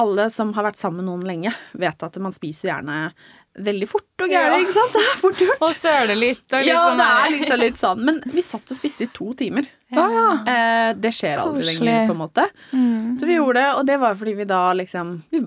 Alle 0.00 0.30
som 0.32 0.54
har 0.56 0.64
vært 0.70 0.80
sammen 0.80 1.02
med 1.02 1.10
noen 1.10 1.24
lenge, 1.28 1.50
vet 1.76 2.02
at 2.06 2.14
man 2.24 2.32
spiser 2.32 2.70
gjerne 2.70 3.12
veldig 3.60 3.84
fort 3.90 4.22
og 4.24 4.30
gærent. 4.32 4.54
Ja. 4.56 4.60
ikke 4.64 4.72
sant? 4.72 4.94
Det 4.96 5.02
er 5.04 5.18
fort 5.20 5.40
gjort. 5.44 5.64
Og 5.66 5.74
søle 5.76 6.14
litt. 6.16 6.44
Og 6.48 6.56
litt 6.62 6.70
Ja, 6.70 6.84
sånn 6.88 7.00
det 7.02 7.08
er 7.12 7.32
liksom 7.34 7.60
litt 7.60 7.80
sånn. 7.82 8.00
Men 8.08 8.20
vi 8.32 8.44
satt 8.46 8.72
og 8.72 8.78
spiste 8.78 9.04
i 9.04 9.10
to 9.12 9.34
timer. 9.36 9.68
Ja. 9.92 10.06
Eh, 10.48 10.92
det 10.96 11.12
skjer 11.12 11.42
aldri 11.42 11.66
Korslig. 11.66 11.82
lenger, 11.84 12.06
på 12.08 12.14
en 12.16 12.20
måte. 12.22 12.46
Mm. 12.72 13.18
Så 13.20 13.28
vi 13.28 13.36
gjorde 13.36 13.60
det, 13.60 13.72
og 13.76 13.84
det 13.90 13.98
var 14.00 14.16
fordi 14.16 14.34
vi 14.40 14.46
da 14.48 14.62
liksom 14.80 15.10
vi, 15.34 15.42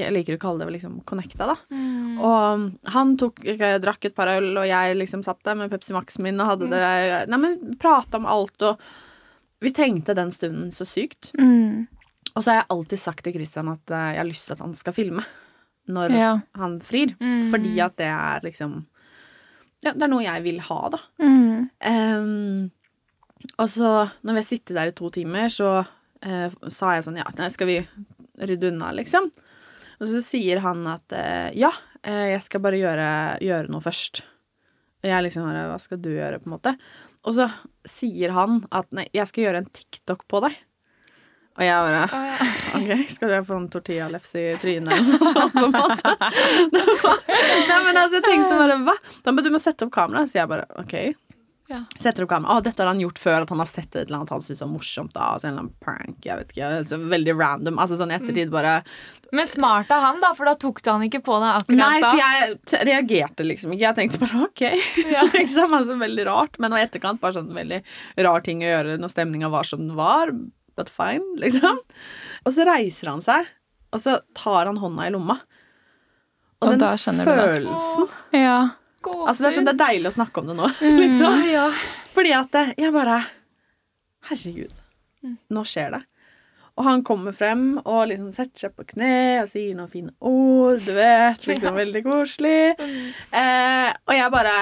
Jeg 0.00 0.14
liker 0.16 0.34
å 0.38 0.40
kalle 0.42 0.64
det 0.66 0.74
liksom 0.74 0.98
connecta, 1.06 1.46
da. 1.52 1.56
Mm. 1.70 2.18
Og 2.26 2.90
han 2.96 3.14
tok, 3.20 3.38
drakk 3.84 4.10
et 4.10 4.14
par 4.18 4.32
øl, 4.34 4.50
og 4.56 4.66
jeg 4.66 4.98
liksom 4.98 5.22
satt 5.26 5.44
der 5.46 5.54
med 5.60 5.70
Pepsi 5.70 5.94
Max 5.94 6.18
min 6.18 6.40
og 6.42 6.50
hadde 6.54 6.70
det 6.72 6.82
Nei, 7.30 7.38
men 7.38 7.76
prata 7.78 8.18
om 8.18 8.26
alt, 8.26 8.58
og 8.66 8.82
vi 9.62 9.70
trengte 9.76 10.14
den 10.16 10.32
stunden 10.34 10.70
så 10.74 10.86
sykt. 10.88 11.30
Mm. 11.38 11.86
Og 12.34 12.42
så 12.44 12.50
har 12.52 12.60
jeg 12.60 12.68
alltid 12.76 13.02
sagt 13.02 13.24
til 13.26 13.34
Christian 13.36 13.70
at 13.72 13.90
eh, 13.94 14.10
jeg 14.14 14.20
har 14.22 14.28
lyst 14.28 14.46
til 14.48 14.56
at 14.56 14.62
han 14.64 14.74
skal 14.78 14.96
filme 14.96 15.24
når 15.90 16.12
Ja. 16.14 16.32
han 16.60 16.78
frir. 16.84 17.16
Mm. 17.20 17.50
Fordi 17.50 17.72
at 17.82 17.96
det 17.98 18.10
er 18.12 18.44
liksom 18.46 18.86
Ja, 19.82 19.94
det 19.96 20.04
er 20.04 20.12
noe 20.12 20.22
jeg 20.22 20.42
vil 20.44 20.58
ha, 20.60 20.80
da. 20.92 20.98
Mm. 21.24 21.70
Um, 21.88 22.70
og 23.56 23.68
så, 23.72 24.10
når 24.22 24.34
vi 24.36 24.42
har 24.42 24.44
sittet 24.44 24.76
der 24.76 24.90
i 24.90 24.92
to 24.92 25.08
timer, 25.14 25.48
så 25.48 25.70
uh, 25.80 26.50
sa 26.68 26.90
jeg 26.94 27.06
sånn 27.06 27.16
Ja, 27.16 27.24
nei, 27.38 27.48
skal 27.48 27.70
vi 27.70 27.78
rydde 28.40 28.68
unna, 28.74 28.90
liksom? 28.92 29.30
Og 30.00 30.08
så 30.08 30.20
sier 30.24 30.60
han 30.64 30.84
at 30.88 31.12
uh, 31.16 31.48
ja, 31.56 31.72
eh, 32.04 32.34
jeg 32.34 32.42
skal 32.44 32.60
bare 32.64 32.78
gjøre, 32.80 33.08
gjøre 33.44 33.72
noe 33.72 33.84
først. 33.84 34.22
Og 35.00 35.08
jeg 35.08 35.24
liksom 35.26 35.48
bare 35.48 35.64
Hva 35.72 35.78
skal 35.80 36.00
du 36.04 36.10
gjøre, 36.12 36.38
på 36.40 36.48
en 36.50 36.54
måte? 36.58 36.74
Og 37.24 37.36
så 37.36 37.48
sier 37.88 38.32
han 38.36 38.60
at 38.72 38.88
nei, 38.96 39.06
jeg 39.16 39.28
skal 39.28 39.46
gjøre 39.48 39.64
en 39.64 39.72
TikTok 39.80 40.26
på 40.28 40.40
deg. 40.44 40.60
Og 41.58 41.64
jeg 41.66 41.86
bare 41.86 42.04
OK, 42.78 42.92
skal 43.10 43.32
jeg 43.34 43.46
få 43.48 43.56
en 43.58 43.66
tortillalefse 43.72 44.42
i 44.42 44.52
trynet 44.62 44.92
eller 44.94 45.08
noe 45.08 45.32
sånt, 45.34 45.56
på 45.56 45.64
en 45.66 45.74
måte? 45.74 46.14
Var, 47.04 47.24
nei, 47.68 47.80
men 47.88 47.98
altså, 47.98 48.20
jeg 48.20 48.26
tenkte 48.28 48.60
bare 48.60 48.78
Hva? 48.86 48.94
Da, 49.26 49.34
men 49.34 49.44
du 49.44 49.50
må 49.52 49.60
sette 49.62 49.84
opp 49.88 49.92
kamera. 49.96 50.22
Så 50.30 50.38
jeg 50.40 50.48
bare 50.50 50.68
OK. 50.80 50.94
Ja. 51.70 51.84
Setter 52.02 52.24
opp 52.26 52.32
kamera. 52.32 52.56
Å, 52.58 52.62
dette 52.66 52.82
har 52.82 52.88
han 52.90 52.98
gjort 53.02 53.18
før, 53.22 53.44
at 53.44 53.50
han 53.52 53.60
har 53.62 53.68
sett 53.70 53.90
et 53.94 54.06
eller 54.08 54.20
annet 54.20 54.32
han 54.34 54.42
syns 54.46 54.62
var 54.64 54.70
morsomt. 54.72 55.12
da, 55.14 55.28
altså 55.36 55.46
En 55.46 55.52
eller 55.52 55.66
annen 55.66 55.76
prank. 55.84 56.16
jeg 56.26 56.38
vet 56.40 56.54
ikke, 56.54 56.70
Altså, 56.80 56.98
Veldig 57.12 57.34
random. 57.38 57.78
altså 57.82 57.98
sånn 58.00 58.10
i 58.14 58.16
ettertid 58.18 58.50
bare 58.54 58.72
Men 59.36 59.46
smart 59.46 59.92
av 59.94 60.02
han, 60.06 60.18
da, 60.22 60.32
for 60.34 60.50
da 60.50 60.56
tok 60.58 60.80
du 60.82 60.88
han 60.90 61.04
ikke 61.06 61.20
på 61.26 61.36
deg 61.42 61.50
akkurat 61.60 61.78
Nei, 61.82 62.00
da. 62.02 62.10
for 62.10 62.22
jeg 62.80 62.88
reagerte 62.90 63.46
liksom 63.46 63.74
ikke. 63.76 63.84
Jeg 63.86 63.98
tenkte 64.00 64.22
bare 64.24 64.46
OK. 64.48 64.64
Ja. 65.14 65.26
liksom, 65.34 65.76
altså 65.78 65.98
Veldig 66.00 66.26
rart. 66.30 66.58
Men 66.62 66.74
i 66.78 66.82
etterkant 66.86 67.20
bare 67.22 67.36
sånn 67.38 67.52
veldig 67.54 67.82
rar 68.26 68.42
ting 68.46 68.64
å 68.66 68.70
gjøre 68.72 68.98
når 69.02 69.14
stemninga 69.14 69.52
var 69.54 69.68
som 69.70 69.82
den 69.84 69.94
var. 69.98 70.34
But 70.80 70.88
fine, 70.92 71.36
liksom. 71.42 71.80
Og 72.46 72.54
så 72.56 72.64
reiser 72.68 73.12
han 73.12 73.20
seg, 73.24 73.48
og 73.92 74.00
så 74.00 74.16
tar 74.38 74.70
han 74.70 74.80
hånda 74.80 75.08
i 75.08 75.14
lomma. 75.14 75.36
Og, 76.60 76.74
Og 76.74 76.78
den 76.80 77.24
følelsen 77.24 78.08
Ja. 78.36 78.58
Altså 79.00 79.46
Det 79.46 79.48
er 79.48 79.54
sånn 79.56 79.68
det 79.68 79.72
er 79.72 79.80
deilig 79.80 80.10
å 80.10 80.16
snakke 80.18 80.42
om 80.42 80.50
det 80.50 80.56
nå. 80.58 80.66
liksom. 81.00 81.38
ja. 81.48 81.66
Fordi 82.12 82.32
at 82.36 82.56
eh, 82.60 82.72
jeg 82.82 82.92
bare 82.92 83.20
Herregud, 84.28 84.74
nå 85.48 85.62
skjer 85.64 85.94
det. 85.96 86.02
Og 86.76 86.84
han 86.86 87.02
kommer 87.04 87.32
frem 87.36 87.64
og 87.80 88.02
liksom 88.10 88.28
setter 88.36 88.66
seg 88.66 88.74
på 88.76 88.84
kne 88.92 89.12
og 89.42 89.48
sier 89.50 89.72
noen 89.76 89.90
fine 89.92 90.12
ord. 90.20 90.80
Du 90.84 90.92
vet, 90.96 91.48
liksom 91.48 91.76
Veldig 91.80 92.02
koselig. 92.04 92.74
Eh, 92.76 93.88
og 93.88 94.14
jeg 94.16 94.32
bare 94.32 94.54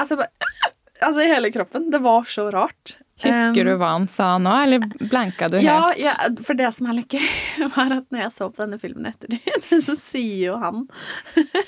Altså, 0.00 0.16
bare, 0.18 0.50
altså 1.06 1.24
i 1.24 1.30
hele 1.30 1.52
kroppen. 1.54 1.88
Det 1.92 2.00
var 2.04 2.24
så 2.28 2.48
rart. 2.52 2.96
Husker 3.24 3.68
du 3.68 3.74
hva 3.80 3.94
han 3.94 4.06
sa 4.10 4.34
nå, 4.42 4.52
eller 4.66 4.84
blanka 5.00 5.48
du 5.52 5.58
ja, 5.60 5.80
helt? 5.88 6.00
ja, 6.02 6.14
for 6.46 6.58
det 6.58 6.70
som 6.76 6.88
er 6.90 6.98
litt 7.00 7.16
gøy, 7.16 7.26
var 7.76 7.98
at 7.98 8.06
når 8.14 8.26
jeg 8.26 8.32
så 8.36 8.48
på 8.50 8.64
denne 8.64 8.80
filmen 8.82 9.10
etter 9.10 9.34
det, 9.34 9.42
så 9.88 9.96
sier 9.98 10.50
jo 10.50 10.56
han 10.62 10.86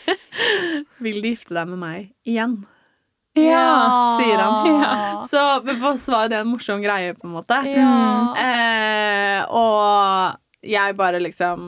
Vil 1.05 1.21
du 1.23 1.31
gifte 1.33 1.57
deg 1.57 1.71
med 1.73 1.81
meg 1.81 2.11
igjen? 2.29 2.59
Ja. 3.37 4.17
sier 4.17 4.41
han. 4.41 4.67
Ja. 4.81 4.93
Så 5.29 5.41
for 5.67 5.91
oss 5.91 6.07
var 6.09 6.31
det 6.33 6.39
en 6.41 6.49
morsom 6.49 6.81
greie, 6.81 7.13
på 7.17 7.29
en 7.29 7.35
måte. 7.35 7.59
Ja. 7.69 8.33
Eh, 8.41 9.43
og 9.53 10.41
jeg 10.67 10.97
bare 10.99 11.21
liksom 11.23 11.67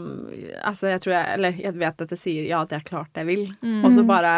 Altså, 0.64 0.88
jeg 0.90 1.02
tror 1.04 1.12
jeg 1.14 1.35
Eller 1.37 1.59
jeg 1.61 1.75
vet 1.78 2.00
at 2.02 2.14
jeg 2.14 2.21
sier 2.21 2.47
ja, 2.49 2.62
det 2.68 2.80
er 2.80 2.87
klart 2.88 3.21
jeg 3.21 3.28
vil. 3.28 3.45
Mm. 3.62 3.85
Og 3.85 3.92
så 3.95 4.04
bare 4.09 4.33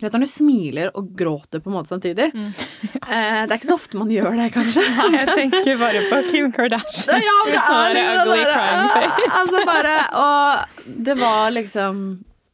Du 0.00 0.06
vet 0.06 0.14
når 0.16 0.22
du 0.24 0.30
smiler 0.30 0.90
og 0.96 1.10
gråter 1.16 1.60
på 1.60 1.68
en 1.68 1.74
måte 1.76 1.92
samtidig. 1.92 2.30
Mm. 2.34 2.50
Eh, 3.10 3.40
det 3.42 3.50
er 3.50 3.56
ikke 3.56 3.66
så 3.66 3.74
ofte 3.74 3.98
man 3.98 4.10
gjør 4.12 4.36
det, 4.38 4.44
kanskje. 4.54 4.84
Jeg 5.16 5.32
tenker 5.34 5.78
bare 5.80 6.02
på 6.06 6.18
Kim 6.28 6.50
Kardashian. 6.54 7.18
Ja, 7.24 7.38
det 7.48 7.56
er 7.58 7.94
det 7.96 8.04
liksom 8.04 8.20
ugly 8.20 8.36
det 8.38 8.52
crying 8.52 8.90
face. 8.94 9.30
Altså 9.40 9.62
bare 9.66 9.94
Og 10.20 10.92
det 11.08 11.16
var 11.18 11.50
liksom 11.56 11.98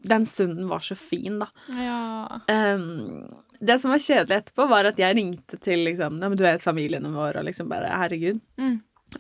Den 0.09 0.25
stunden 0.31 0.71
var 0.71 0.87
så 0.87 0.97
fin, 0.97 1.37
da. 1.43 1.51
Ja. 1.77 2.41
Um, 2.49 3.27
det 3.61 3.77
som 3.83 3.93
var 3.93 4.01
kjedelig 4.01 4.39
etterpå, 4.39 4.69
var 4.71 4.89
at 4.89 5.03
jeg 5.03 5.19
ringte 5.19 5.61
til 5.61 5.85
liksom, 5.91 6.23
ja, 6.23 6.31
men 6.31 6.39
du 6.41 6.45
vet 6.47 6.65
familiene 6.65 7.13
våre 7.13 7.43
og 7.43 7.49
liksom 7.51 7.69
bare 7.69 7.93
Herregud. 7.93 8.41
Mm. 8.57 8.79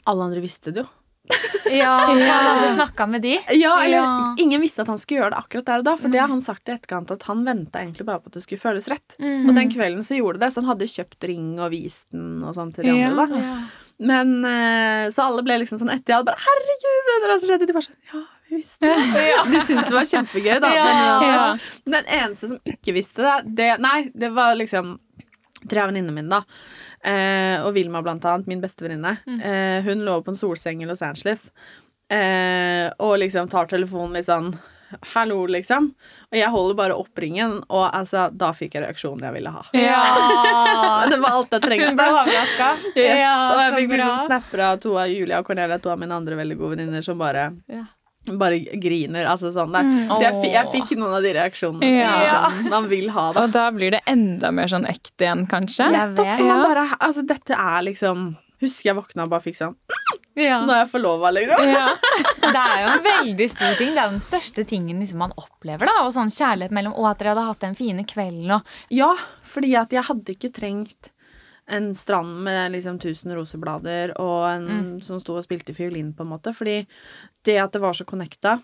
Alle 0.09 0.31
andre 0.31 0.45
visste 0.45 0.73
det 0.73 0.87
jo. 0.87 0.89
Ja, 1.73 1.93
han 2.07 2.19
hadde 2.21 2.69
snakka 2.75 3.07
med 3.11 3.23
de. 3.23 3.37
Ja, 3.59 3.73
eller 3.83 3.99
Ja. 3.99 4.35
Ingen 4.39 4.61
visste 4.61 4.83
at 4.83 4.89
han 4.93 4.99
skulle 4.99 5.23
gjøre 5.25 5.33
det 5.35 5.39
akkurat 5.43 5.67
der 5.67 5.79
og 5.83 5.85
da. 5.89 5.97
For 5.97 6.09
det 6.13 6.21
har 6.21 6.29
han 6.29 6.41
sagt 6.45 6.69
i 6.69 6.75
etterkant 6.77 7.11
at 7.11 7.23
han 7.29 7.45
venta 7.47 7.81
egentlig 7.83 8.07
bare 8.07 8.21
på 8.23 8.31
at 8.31 8.37
det 8.39 8.43
skulle 8.45 8.63
føles 8.63 8.87
rett. 8.93 9.17
Mm. 9.19 9.49
Og 9.49 9.55
den 9.59 9.71
kvelden 9.73 10.05
så 10.07 10.15
gjorde 10.19 10.41
det, 10.45 10.53
så 10.55 10.63
han 10.63 10.71
hadde 10.71 10.89
kjøpt 10.93 11.27
ring 11.31 11.59
og 11.59 11.71
vist 11.75 12.07
den 12.15 12.43
og 12.47 12.55
sånn 12.55 12.73
til 12.77 12.85
de 12.85 12.95
Ja. 12.95 13.11
andre. 13.11 13.27
da 13.27 13.43
Ja. 13.43 13.57
Men 13.99 14.45
eh, 14.45 15.09
Så 15.11 15.25
alle 15.25 15.43
ble 15.43 15.57
liksom 15.63 15.79
sånn 15.81 15.89
etter 15.91 16.13
jeg 16.13 16.17
hadde 16.21 16.29
bare 16.29 16.43
Herregud, 16.45 17.07
vet 17.09 17.29
hva 17.31 17.39
som 17.41 17.49
skjedde? 17.49 17.67
De 17.67 17.73
bare 17.73 17.87
sånn 17.87 17.97
Ja, 18.13 18.23
vi 18.51 18.57
visste 18.61 18.81
det. 18.93 18.97
De 19.53 19.61
syntes 19.65 19.89
det 19.89 19.97
var 19.97 20.11
kjempegøy, 20.11 20.61
da. 20.61 20.69
Men 20.69 21.25
Ja. 21.25 21.57
den 21.87 22.05
eneste 22.05 22.49
som 22.49 22.59
ikke 22.67 22.93
visste 22.93 23.25
det, 23.25 23.55
det 23.57 23.71
Nei, 23.81 24.11
det 24.15 24.33
var 24.37 24.55
liksom 24.55 24.99
tre 25.67 25.81
av 25.81 25.89
venninnene 25.91 26.13
mine, 26.13 26.29
da. 26.29 26.43
Eh, 27.07 27.63
og 27.63 27.73
Vilma, 27.77 28.01
blant 28.03 28.25
annet, 28.27 28.49
min 28.51 28.61
beste 28.61 28.83
venninne. 28.83 29.17
Eh, 29.39 29.83
hun 29.87 30.03
lå 30.07 30.17
på 30.27 30.33
en 30.35 30.39
solseng 30.39 30.81
i 30.83 30.89
Los 30.89 31.03
Angeles 31.07 31.51
eh, 32.11 32.89
og 33.03 33.19
liksom 33.23 33.49
tar 33.53 33.67
telefonen 33.71 34.17
litt 34.19 34.27
sånn 34.29 34.53
Hallo, 35.17 35.41
liksom. 35.51 35.89
Og 36.31 36.37
jeg 36.39 36.47
holder 36.55 36.77
bare 36.79 36.95
opp 36.95 37.19
ringen, 37.19 37.57
og 37.75 37.89
altså, 37.91 38.29
da 38.31 38.53
fikk 38.55 38.77
jeg 38.77 38.85
reaksjonen 38.85 39.25
jeg 39.27 39.35
ville 39.35 39.51
ha. 39.51 39.65
Ja. 39.75 39.99
Det 41.11 41.19
var 41.19 41.35
alt 41.41 41.51
jeg 41.57 41.59
Hun 41.59 41.67
trengte. 41.67 41.97
ble 41.99 42.07
overraska. 42.13 42.69
Yes, 42.95 43.19
Ja, 43.19 43.33
og 43.51 43.59
jeg 43.65 43.73
så 43.73 43.81
fikk 43.81 43.89
bra. 43.91 43.97
liksom 43.99 44.27
snapper 44.31 44.63
av 44.69 44.79
to 44.85 44.95
av 45.03 45.11
Julia 45.11 45.41
og 45.43 45.49
Cornelia, 45.51 45.81
to 45.83 45.91
av 45.91 45.99
mine 45.99 46.15
andre 46.15 46.39
veldig 46.39 46.59
gode 46.63 46.77
venninner, 46.77 47.03
som 47.03 47.19
bare 47.19 47.49
Ja. 47.67 47.83
Bare 48.41 48.59
griner. 48.83 49.27
Altså 49.31 49.53
sånn 49.55 49.73
der. 49.75 49.91
Så 50.11 50.19
jeg, 50.23 50.41
jeg 50.53 50.71
fikk 50.73 50.97
noen 50.99 51.15
av 51.19 51.23
de 51.23 51.33
reaksjonene 51.37 51.81
som 51.87 52.01
Ja. 52.01 52.49
liksom, 52.49 52.71
man 52.73 52.89
vil 52.91 53.11
ha. 53.15 53.33
det. 53.33 53.43
Og 53.47 53.53
da 53.55 53.71
blir 53.71 53.91
det 53.97 54.01
enda 54.07 54.51
mer 54.53 54.67
sånn 54.73 54.87
ekte 54.91 55.25
igjen, 55.29 55.47
kanskje? 55.51 55.91
Nettopp, 55.95 56.33
for 56.37 56.45
man 56.51 56.63
bare, 56.67 56.87
altså, 57.01 57.27
dette 57.27 57.55
er 57.55 57.87
liksom 57.93 58.35
Husker 58.57 58.89
jeg 58.89 58.97
våkna 58.97 59.25
og 59.27 59.29
bare 59.35 59.45
fikk 59.45 59.57
sånn 59.59 59.75
Ja. 60.35 60.63
Nå 60.65 60.73
er 60.73 60.79
jeg 60.87 60.89
forlova, 60.95 61.29
liksom. 61.37 61.61
Ja. 61.69 61.91
Det 62.57 62.61
er 62.63 62.79
jo 62.81 62.87
en 62.95 63.03
veldig 63.05 63.49
stor 63.53 63.75
ting. 63.77 63.91
Det 63.93 64.01
er 64.01 64.07
jo 64.07 64.15
den 64.15 64.23
største 64.25 64.65
tingen 64.69 65.01
liksom 65.03 65.19
man 65.21 65.35
opplever. 65.37 65.85
da 65.91 66.07
Og 66.07 66.15
sånn 66.17 66.31
kjærlighet 66.33 66.73
mellom 66.73 66.95
Og 66.97 67.05
at 67.11 67.19
dere 67.21 67.35
hadde 67.35 67.45
hatt 67.51 67.61
den 67.67 67.75
fine 67.77 68.05
kvelden. 68.09 68.55
Og, 68.57 68.63
Ja, 68.91 69.11
fordi 69.45 69.75
at 69.77 69.93
jeg 69.93 70.05
hadde 70.09 70.33
ikke 70.37 70.53
trengt 70.57 71.11
en 71.69 71.95
strand 71.95 72.43
med 72.47 72.73
liksom 72.73 72.99
tusen 73.03 73.33
roseblader 73.35 74.13
og 74.21 74.47
en 74.51 75.01
som 75.03 75.19
sto 75.21 75.35
og 75.37 75.45
spilte 75.45 75.75
fiolin, 75.75 76.13
på 76.15 76.23
en 76.23 76.31
måte. 76.31 76.53
Fordi 76.55 76.87
det 77.45 77.59
at 77.59 77.73
det 77.73 77.81
var 77.83 77.93
så 77.99 78.05
connecta 78.07 78.61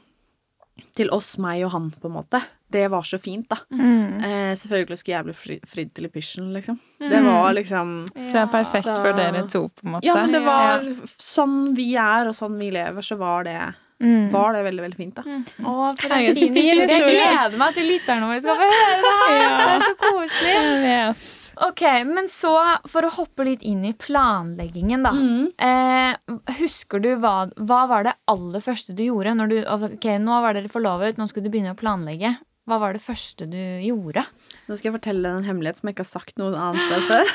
til 0.96 1.10
oss, 1.12 1.34
meg 1.42 1.64
og 1.66 1.70
han, 1.74 1.90
på 2.00 2.08
en 2.08 2.14
måte. 2.16 2.40
Det 2.72 2.86
var 2.88 3.02
så 3.04 3.18
fint, 3.20 3.44
da. 3.50 3.58
Mm. 3.74 4.22
Eh, 4.24 4.52
selvfølgelig 4.56 4.96
skulle 5.02 5.16
jeg 5.18 5.24
bli 5.26 5.34
fri, 5.36 5.56
fridd 5.68 5.90
til 5.94 6.06
i 6.08 6.08
pysjen, 6.14 6.46
liksom. 6.54 6.78
Det 6.98 7.20
var 7.26 7.52
liksom 7.52 8.06
Det 8.14 8.34
er 8.40 8.46
perfekt 8.46 8.84
Så- 8.86 8.96
for 9.02 9.12
dere 9.12 9.42
to, 9.48 9.68
på 9.68 9.84
en 9.84 9.92
måte. 9.92 10.04
Ja, 10.06 10.14
men 10.14 10.32
det 10.32 10.40
var 10.42 10.80
Ja. 10.80 10.94
sånn 11.18 11.74
vi 11.76 11.94
er, 11.96 12.26
og 12.28 12.34
sånn 12.34 12.56
vi 12.58 12.70
lever, 12.70 13.02
så 13.02 13.18
var 13.18 13.44
det, 13.44 13.74
Mm. 14.00 14.30
var 14.32 14.52
det 14.54 14.64
veldig, 14.64 14.80
veldig 14.82 14.96
fint, 14.96 15.14
da. 15.14 15.22
Å, 15.22 15.98
for 16.00 16.08
Herregud, 16.08 16.38
en 16.38 16.54
fin 16.54 16.54
historie. 16.54 16.88
Jeg 16.88 17.20
gleder 17.20 17.58
meg 17.58 17.74
til 17.74 17.86
lytterne 17.86 18.26
våre 18.26 18.40
skal 18.40 18.56
få 18.56 18.70
høre 18.72 18.96
det 19.02 19.12
her. 19.20 19.36
Ja. 19.42 19.56
Det 19.58 19.74
er 19.74 19.80
så 19.80 19.94
koselig. 20.00 20.54
Jeg 20.54 21.14
vet. 21.14 21.41
Ok, 21.56 21.80
men 22.08 22.28
så 22.32 22.78
for 22.88 23.04
å 23.06 23.10
hoppe 23.12 23.44
litt 23.46 23.62
inn 23.66 23.84
i 23.84 23.92
planleggingen, 23.98 25.02
da. 25.04 25.12
Mm. 25.12 25.52
Eh, 25.56 26.16
husker 26.62 27.00
du 27.02 27.16
hva, 27.20 27.50
hva 27.60 27.86
var 27.90 28.02
det 28.08 28.14
aller 28.30 28.60
første 28.64 28.92
du 28.96 29.02
gjorde? 29.04 29.34
Når 29.38 29.46
du, 29.52 29.56
ok, 29.66 30.06
Nå 30.22 30.32
var 30.44 30.52
dere 30.56 30.72
forlovet, 30.72 31.18
nå 31.20 31.24
skulle 31.28 31.46
du 31.48 31.52
begynne 31.54 31.74
å 31.76 31.78
planlegge. 31.78 32.30
Hva 32.70 32.76
var 32.78 32.90
det 32.94 33.02
første 33.02 33.46
du 33.50 33.58
gjorde? 33.82 34.22
Nå 34.68 34.72
skal 34.78 34.88
jeg 34.92 34.98
fortelle 35.00 35.32
en 35.34 35.46
hemmelighet 35.46 35.76
som 35.80 35.88
jeg 35.90 35.94
ikke 35.96 36.06
har 36.06 36.12
sagt 36.12 36.34
noen 36.38 36.54
annet 36.54 36.82
sted 36.86 37.02
før. 37.10 37.26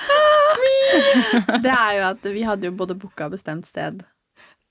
det 1.66 1.74
er 1.74 1.92
jo 1.98 2.04
at 2.14 2.22
vi 2.32 2.42
hadde 2.48 2.66
jo 2.70 2.78
både 2.80 2.96
booka 2.98 3.28
bestemt 3.34 3.68
sted 3.68 3.96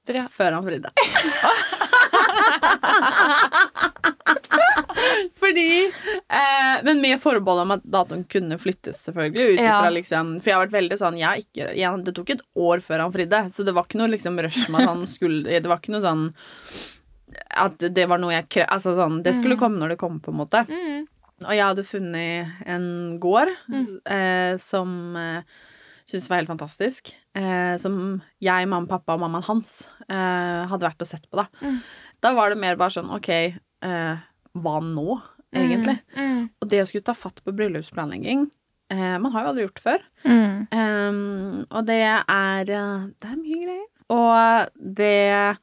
før 0.07 0.55
han 0.55 0.63
fridde. 0.63 0.87
Fordi 5.47 5.67
eh, 5.87 6.83
Men 6.87 7.01
med 7.03 7.21
forbehold 7.23 7.63
om 7.65 7.75
at 7.77 7.85
datoen 7.87 8.25
kunne 8.33 8.59
flyttes, 8.59 8.99
selvfølgelig. 9.07 9.55
Utifra, 9.55 9.87
Ja. 9.87 9.95
liksom, 9.95 10.35
for 10.43 10.51
jeg 10.51 10.59
har 10.59 10.67
vært 10.67 10.77
veldig 10.79 10.99
sånn 11.01 11.19
jeg 11.21 11.47
ikke, 11.47 11.71
jeg, 11.79 12.05
Det 12.07 12.15
tok 12.19 12.31
et 12.35 12.45
år 12.67 12.83
før 12.85 13.05
han 13.07 13.15
fridde, 13.15 13.43
så 13.55 13.65
det 13.67 13.75
var 13.77 13.87
ikke 13.87 14.01
noe 14.03 14.11
liksom 14.15 14.39
rush 14.43 14.67
med 14.73 14.83
at 14.83 14.91
han 14.93 15.07
skulle 15.17 15.47
Det 15.61 15.71
var 15.71 15.79
ikke 15.83 15.95
noe 15.97 16.05
sånn 16.05 16.27
at 17.57 17.83
det 17.93 18.05
var 18.09 18.21
noe 18.23 18.33
jeg 18.33 18.47
krev... 18.49 18.67
Altså 18.73 18.95
sånn 18.97 19.19
Det 19.25 19.35
skulle 19.37 19.59
komme 19.61 19.79
når 19.81 19.95
det 19.95 19.99
kom, 20.01 20.19
på 20.23 20.33
en 20.33 20.39
måte. 20.41 20.63
Mm. 20.71 21.07
Og 21.45 21.53
jeg 21.53 21.67
hadde 21.67 21.85
funnet 21.85 22.63
en 22.65 22.87
gård 23.21 23.51
eh, 24.09 24.55
som 24.63 24.93
eh, 25.21 25.43
syntes 26.07 26.31
var 26.31 26.39
helt 26.41 26.49
fantastisk. 26.53 27.11
Eh, 27.37 27.75
som 27.83 28.23
jeg, 28.41 28.69
mamma, 28.71 28.89
pappa 28.89 29.19
og 29.19 29.21
mammaen 29.27 29.45
hans 29.51 29.83
eh, 30.09 30.63
hadde 30.71 30.87
vært 30.87 31.03
og 31.05 31.11
sett 31.11 31.27
på. 31.29 31.37
Da 31.43 31.49
Mm. 31.61 31.81
Da 32.25 32.31
var 32.33 32.49
det 32.49 32.57
mer 32.63 32.79
bare 32.81 32.95
sånn 32.95 33.11
OK, 33.13 33.29
eh, 33.29 34.23
hva 34.57 34.77
nå, 34.81 35.19
egentlig? 35.55 35.99
Mm. 36.17 36.49
Og 36.61 36.71
det 36.71 36.83
å 36.83 36.87
skulle 36.89 37.07
ta 37.07 37.15
fatt 37.17 37.43
på 37.45 37.55
bryllupsplanlegging 37.57 38.47
eh, 38.93 39.17
Man 39.23 39.33
har 39.33 39.45
jo 39.45 39.51
aldri 39.53 39.67
gjort 39.67 39.79
det 39.79 39.85
før. 39.85 40.07
Mm. 40.27 40.55
Um, 40.71 41.67
og 41.71 41.87
det 41.89 42.03
er 42.07 42.73
eh, 42.73 43.09
Det 43.15 43.31
er 43.31 43.41
mye 43.41 43.61
greier. 43.65 43.87
Og 44.17 44.71
det 44.77 45.57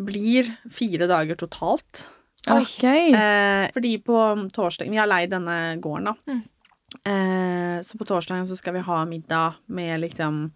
blir 0.00 0.54
fire 0.72 1.08
dager 1.10 1.38
totalt. 1.38 2.06
Oi. 2.48 2.62
Ok. 2.62 2.84
Eh, 2.86 3.66
fordi 3.74 3.98
på 4.04 4.20
torsdag 4.54 4.88
Vi 4.90 5.00
har 5.00 5.10
leid 5.10 5.34
denne 5.34 5.76
gården, 5.82 6.12
da. 6.12 6.14
Mm. 6.30 6.42
Eh, 7.04 7.82
så 7.82 7.98
på 7.98 8.06
torsdagen 8.08 8.46
så 8.48 8.56
skal 8.58 8.74
vi 8.78 8.86
ha 8.86 9.04
middag 9.06 9.60
med 9.66 10.00
liksom 10.00 10.46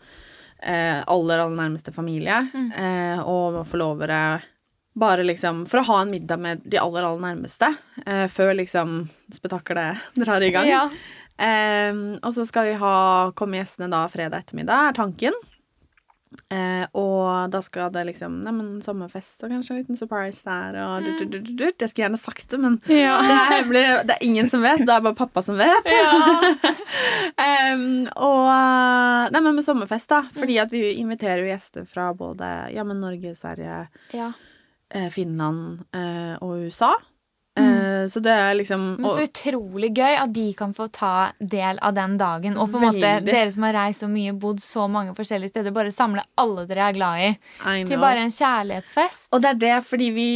eh, 0.63 1.03
aller, 1.07 1.39
aller 1.39 1.57
nærmeste 1.57 1.93
familie. 1.93 2.47
Mm. 2.55 2.71
Eh, 2.73 3.21
og 3.21 3.63
forlovere. 3.69 4.41
Bare 4.95 5.25
liksom 5.27 5.65
For 5.67 5.81
å 5.81 5.87
ha 5.89 6.01
en 6.05 6.13
middag 6.13 6.39
med 6.39 6.63
de 6.65 6.79
aller, 6.79 7.03
aller 7.03 7.23
nærmeste 7.23 7.73
eh, 8.07 8.27
før 8.31 8.55
liksom 8.61 9.01
spetakkelet 9.35 10.15
drar 10.23 10.45
i 10.45 10.53
gang. 10.55 10.71
Ja. 10.71 10.85
Eh, 11.35 11.97
og 12.21 12.31
så 12.37 12.47
skal 12.47 12.71
vi 12.71 12.77
ha 12.79 12.95
komme 13.35 13.59
gjestene 13.59 13.91
da 13.91 14.05
fredag 14.13 14.45
ettermiddag, 14.45 14.93
er 14.93 14.97
tanken. 15.01 15.43
Eh, 16.51 16.85
og 16.99 17.51
da 17.51 17.61
skal 17.63 17.93
det 17.95 18.03
liksom 18.09 18.41
Neimen, 18.45 18.81
sommerfest 18.83 19.45
og 19.47 19.53
kanskje 19.55 19.75
en 19.75 19.79
liten 19.81 19.99
surprise 19.99 20.43
der 20.45 20.77
og 20.83 21.05
mm. 21.05 21.07
du, 21.07 21.25
du, 21.25 21.37
du, 21.39 21.51
du. 21.59 21.65
Jeg 21.69 21.91
skulle 21.91 22.07
gjerne 22.07 22.21
sagt 22.21 22.49
det, 22.51 22.59
men 22.61 22.79
Ja. 22.91 23.17
det 23.29 23.37
er 23.37 23.53
hemmelig. 23.53 23.85
Det 24.09 24.17
er 24.17 24.25
ingen 24.27 24.51
som 24.51 24.65
vet. 24.67 24.83
Det 24.83 24.95
er 24.95 25.05
bare 25.05 25.19
pappa 25.19 25.43
som 25.45 25.59
vet. 25.61 25.91
Em, 27.45 28.07
og 28.15 28.51
Nei, 29.35 29.41
men 29.41 29.55
med 29.57 29.67
sommerfest, 29.67 30.11
da. 30.11 30.25
Fordi 30.35 30.59
at 30.63 30.75
vi 30.75 30.83
inviterer 31.01 31.43
jo 31.43 31.51
gjester 31.51 31.87
fra 31.89 32.11
både 32.15 32.51
ja, 32.75 32.85
men 32.87 33.01
Norge, 33.03 33.35
Sverige, 33.39 33.87
ja. 34.15 34.33
Eh, 34.95 35.11
Finland 35.13 35.85
eh, 35.95 36.37
og 36.41 36.65
USA. 36.69 36.95
Mm. 37.55 38.09
så 38.11 38.19
det 38.19 38.33
er 38.35 38.57
liksom 38.59 38.81
Men 38.99 39.13
så 39.15 39.29
utrolig 39.29 39.93
gøy 39.95 40.17
at 40.19 40.33
de 40.35 40.49
kan 40.59 40.73
få 40.75 40.89
ta 40.91 41.29
del 41.39 41.79
av 41.79 41.93
den 41.95 42.17
dagen. 42.19 42.57
Og 42.59 42.73
på 42.73 42.81
en 42.81 42.89
måte 42.89 43.13
dere 43.23 43.53
som 43.55 43.63
har 43.69 43.77
reist 43.77 44.03
så 44.03 44.09
mye, 44.11 44.33
bodd 44.35 44.59
så 44.59 44.89
mange 44.91 45.15
forskjellige 45.15 45.53
steder, 45.53 45.71
bare 45.71 45.93
samle 45.95 46.25
alle 46.35 46.67
dere 46.67 46.89
er 46.89 46.99
glad 46.99 47.23
I 47.23 47.85
til 47.87 48.03
bare 48.03 48.27
en 48.27 48.35
kjærlighetsfest. 48.35 49.29
Og 49.31 49.45
det 49.45 49.53
er 49.53 49.61
det 49.63 49.77
fordi 49.87 50.11
vi 50.17 50.29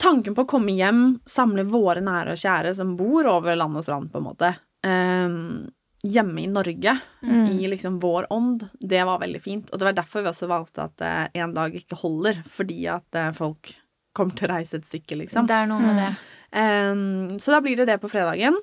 Tanken 0.00 0.34
på 0.34 0.42
å 0.42 0.48
komme 0.50 0.72
hjem, 0.74 1.20
samle 1.28 1.62
våre 1.70 2.02
nære 2.02 2.34
og 2.34 2.40
kjære 2.40 2.72
som 2.74 2.96
bor 2.98 3.28
over 3.30 3.54
land 3.54 3.78
og 3.78 3.84
strand, 3.86 4.10
på 4.10 4.18
en 4.18 4.26
måte, 4.26 4.50
um, 4.82 5.68
hjemme 6.02 6.42
i 6.42 6.48
Norge, 6.50 6.96
Mm. 7.22 7.46
i 7.54 7.68
liksom 7.70 8.00
vår 8.00 8.26
ånd, 8.30 8.68
det 8.80 9.04
var 9.06 9.20
veldig 9.22 9.40
fint. 9.40 9.70
Og 9.70 9.78
det 9.78 9.86
var 9.86 9.92
derfor 9.92 10.22
vi 10.22 10.28
også 10.32 10.48
valgte 10.50 10.82
at 10.84 11.00
uh, 11.00 11.28
en 11.32 11.54
dag 11.54 11.72
ikke 11.74 11.96
holder, 11.96 12.42
fordi 12.44 12.86
at 12.90 13.06
uh, 13.14 13.30
folk 13.32 13.70
kommer 14.16 14.34
til 14.38 14.48
å 14.48 14.54
reise 14.56 14.78
et 14.80 14.86
stykke, 14.88 15.18
liksom. 15.24 15.46
Det 15.50 15.56
er 15.56 15.66
noe 15.70 15.82
med 15.82 15.98
det. 16.00 16.10
Um, 16.54 17.38
så 17.42 17.50
da 17.54 17.60
blir 17.64 17.76
det 17.80 17.86
det 17.90 18.00
på 18.02 18.08
fredagen. 18.12 18.56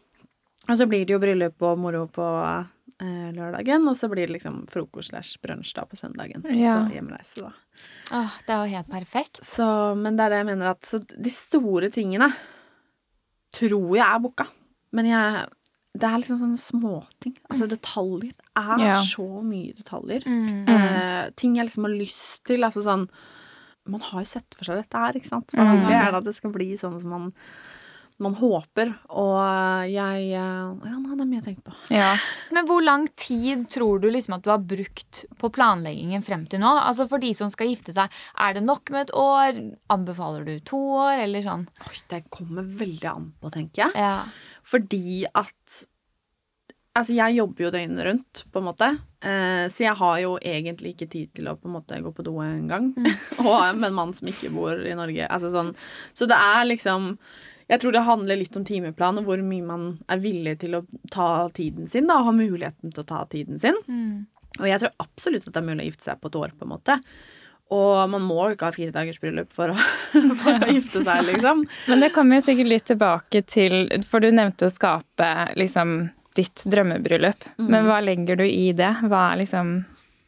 Og 0.70 0.78
så 0.78 0.86
blir 0.88 1.06
det 1.06 1.16
jo 1.16 1.20
bryllup 1.20 1.62
og 1.68 1.80
moro 1.82 2.06
på 2.08 2.22
uh, 2.22 3.30
lørdagen, 3.36 3.88
og 3.90 3.96
så 3.98 4.08
blir 4.12 4.28
det 4.30 4.36
liksom 4.38 4.62
frokost 4.72 5.10
slash 5.12 5.40
brunsj 5.44 5.74
da 5.76 5.84
på 5.90 5.98
søndagen. 6.00 6.44
Og 6.46 6.54
Ja. 6.56 6.76
så 6.86 6.94
hjemreise, 6.96 7.42
da. 7.42 7.52
Åh, 8.14 8.36
det 8.46 8.54
er 8.54 8.62
jo 8.66 8.76
helt 8.78 8.90
perfekt. 8.94 9.42
Så, 9.44 9.66
men 9.98 10.16
det 10.20 10.26
er 10.28 10.30
det 10.36 10.42
jeg 10.44 10.50
mener 10.52 10.72
at 10.76 10.86
så 10.86 11.00
de 11.02 11.30
store 11.34 11.90
tingene 11.90 12.30
tror 13.52 13.96
jeg 13.98 14.06
er 14.06 14.22
booka. 14.24 14.48
Men 14.96 15.06
jeg 15.12 15.48
Det 15.94 16.08
er 16.08 16.22
liksom 16.22 16.38
sånne 16.40 16.58
småting. 16.62 17.34
Altså 17.52 17.66
detaljer. 17.68 18.32
Det 18.32 18.62
er 18.64 18.80
Ja. 18.80 18.94
så 19.04 19.26
mye 19.44 19.74
detaljer. 19.76 20.24
Mm. 20.24 20.70
Eh, 20.70 21.30
ting 21.36 21.56
jeg 21.58 21.66
liksom 21.68 21.84
har 21.84 21.92
lyst 22.00 22.46
til. 22.46 22.62
Altså 22.64 22.82
sånn 22.86 23.10
Man 23.90 24.02
har 24.02 24.22
jo 24.22 24.26
sett 24.30 24.54
for 24.58 24.64
seg 24.68 24.78
dette 24.84 24.98
her, 24.98 25.14
ikke 25.18 25.28
sant? 25.32 25.54
Man 25.58 25.68
Mm. 25.68 25.86
vil 25.88 25.96
gjerne 25.96 26.18
at 26.18 26.24
det 26.24 26.36
skal 26.36 26.52
bli 26.52 26.74
sånn 26.78 27.00
som 27.02 27.10
man, 27.10 27.34
man 28.22 28.36
håper. 28.36 28.92
Og 29.10 29.90
jeg 29.90 30.28
eh, 30.34 30.36
Ja, 30.38 30.98
nei, 31.00 31.16
det 31.16 31.22
er 31.26 31.30
mye 31.32 31.42
å 31.42 31.46
tenke 31.48 31.64
på. 31.66 31.74
Ja. 31.90 32.12
Men 32.54 32.68
hvor 32.70 32.84
lang 32.86 33.08
tid 33.18 33.68
tror 33.74 34.00
du 34.00 34.10
liksom 34.12 34.36
at 34.38 34.44
du 34.46 34.52
har 34.52 34.60
brukt 34.60 35.26
på 35.42 35.50
planleggingen 35.52 36.22
frem 36.24 36.46
til 36.48 36.60
nå? 36.62 36.70
Altså 36.86 37.08
For 37.10 37.18
de 37.18 37.34
som 37.34 37.50
skal 37.50 37.68
gifte 37.74 37.94
seg, 37.98 38.10
er 38.38 38.54
det 38.54 38.64
nok 38.64 38.92
med 38.92 39.10
et 39.10 39.16
år? 39.18 39.58
Anbefaler 39.90 40.46
du 40.46 40.60
to 40.60 40.78
år, 40.78 41.18
eller 41.26 41.42
sånn? 41.42 41.68
Oi, 41.88 41.98
det 42.14 42.24
kommer 42.30 42.62
veldig 42.64 43.10
an 43.10 43.34
på, 43.42 43.50
tenker 43.52 43.88
jeg. 43.88 43.96
Ja. 43.96 44.26
Fordi 44.64 45.26
at 45.34 45.86
Altså, 46.92 47.14
jeg 47.16 47.38
jobber 47.38 47.64
jo 47.64 47.72
døgnet 47.72 48.04
rundt, 48.04 48.42
på 48.52 48.60
en 48.60 48.66
måte. 48.68 48.88
Eh, 49.24 49.64
så 49.72 49.86
jeg 49.86 49.96
har 49.96 50.18
jo 50.20 50.34
egentlig 50.44 50.92
ikke 50.92 51.08
tid 51.12 51.30
til 51.38 51.48
å 51.48 51.56
på 51.56 51.70
en 51.70 51.78
måte 51.78 52.00
gå 52.04 52.12
på 52.12 52.26
do 52.28 52.34
engang. 52.44 52.90
og 53.46 53.78
med 53.78 53.88
en 53.92 53.96
mann 53.96 54.12
som 54.18 54.28
ikke 54.28 54.52
bor 54.52 54.76
i 54.76 54.98
Norge. 54.98 55.30
Altså 55.32 55.54
sånn. 55.54 55.72
Så 56.14 56.28
det 56.28 56.40
er 56.40 56.68
liksom 56.68 57.16
Jeg 57.72 57.80
tror 57.80 57.94
det 57.96 58.04
handler 58.04 58.36
litt 58.36 58.56
om 58.60 58.66
timeplan 58.68 59.22
og 59.22 59.30
hvor 59.30 59.40
mye 59.48 59.64
man 59.64 59.84
er 60.12 60.20
villig 60.20 60.58
til 60.60 60.76
å 60.76 60.82
ta 61.14 61.48
tiden 61.56 61.88
sin. 61.88 62.10
da, 62.10 62.20
og 62.20 62.28
Ha 62.28 62.34
muligheten 62.36 62.92
til 62.92 63.06
å 63.06 63.08
ta 63.08 63.24
tiden 63.32 63.62
sin. 63.62 63.78
Mm. 63.88 64.28
Og 64.60 64.68
jeg 64.68 64.82
tror 64.82 64.98
absolutt 65.00 65.48
at 65.48 65.54
det 65.54 65.62
er 65.62 65.70
mulig 65.70 65.86
å 65.86 65.88
gifte 65.94 66.10
seg 66.10 66.20
på 66.20 66.28
et 66.28 66.36
år, 66.42 66.52
på 66.58 66.68
en 66.68 66.74
måte. 66.74 66.98
Og 67.72 68.10
man 68.12 68.26
må 68.28 68.50
jo 68.50 68.58
ikke 68.58 68.68
ha 68.68 68.76
fire 68.76 68.92
dagers 68.92 69.22
bryllup 69.24 69.54
for 69.56 69.72
å, 69.72 69.78
for 70.42 70.58
å 70.58 70.74
gifte 70.74 71.06
seg, 71.08 71.24
liksom. 71.30 71.64
Men 71.94 72.04
det 72.04 72.12
kommer 72.12 72.42
jo 72.42 72.50
sikkert 72.50 72.74
litt 72.74 72.90
tilbake 72.92 73.46
til 73.48 73.86
For 74.10 74.20
du 74.20 74.34
nevnte 74.36 74.68
å 74.68 74.74
skape 74.74 75.30
liksom 75.56 76.02
ditt 76.38 76.64
drømmebryllup. 76.66 77.44
Men 77.58 77.86
hva 77.90 78.00
legger 78.04 78.40
du 78.40 78.46
i 78.48 78.72
det? 78.78 78.94
Hva 79.08 79.32
er 79.34 79.42
liksom 79.44 79.74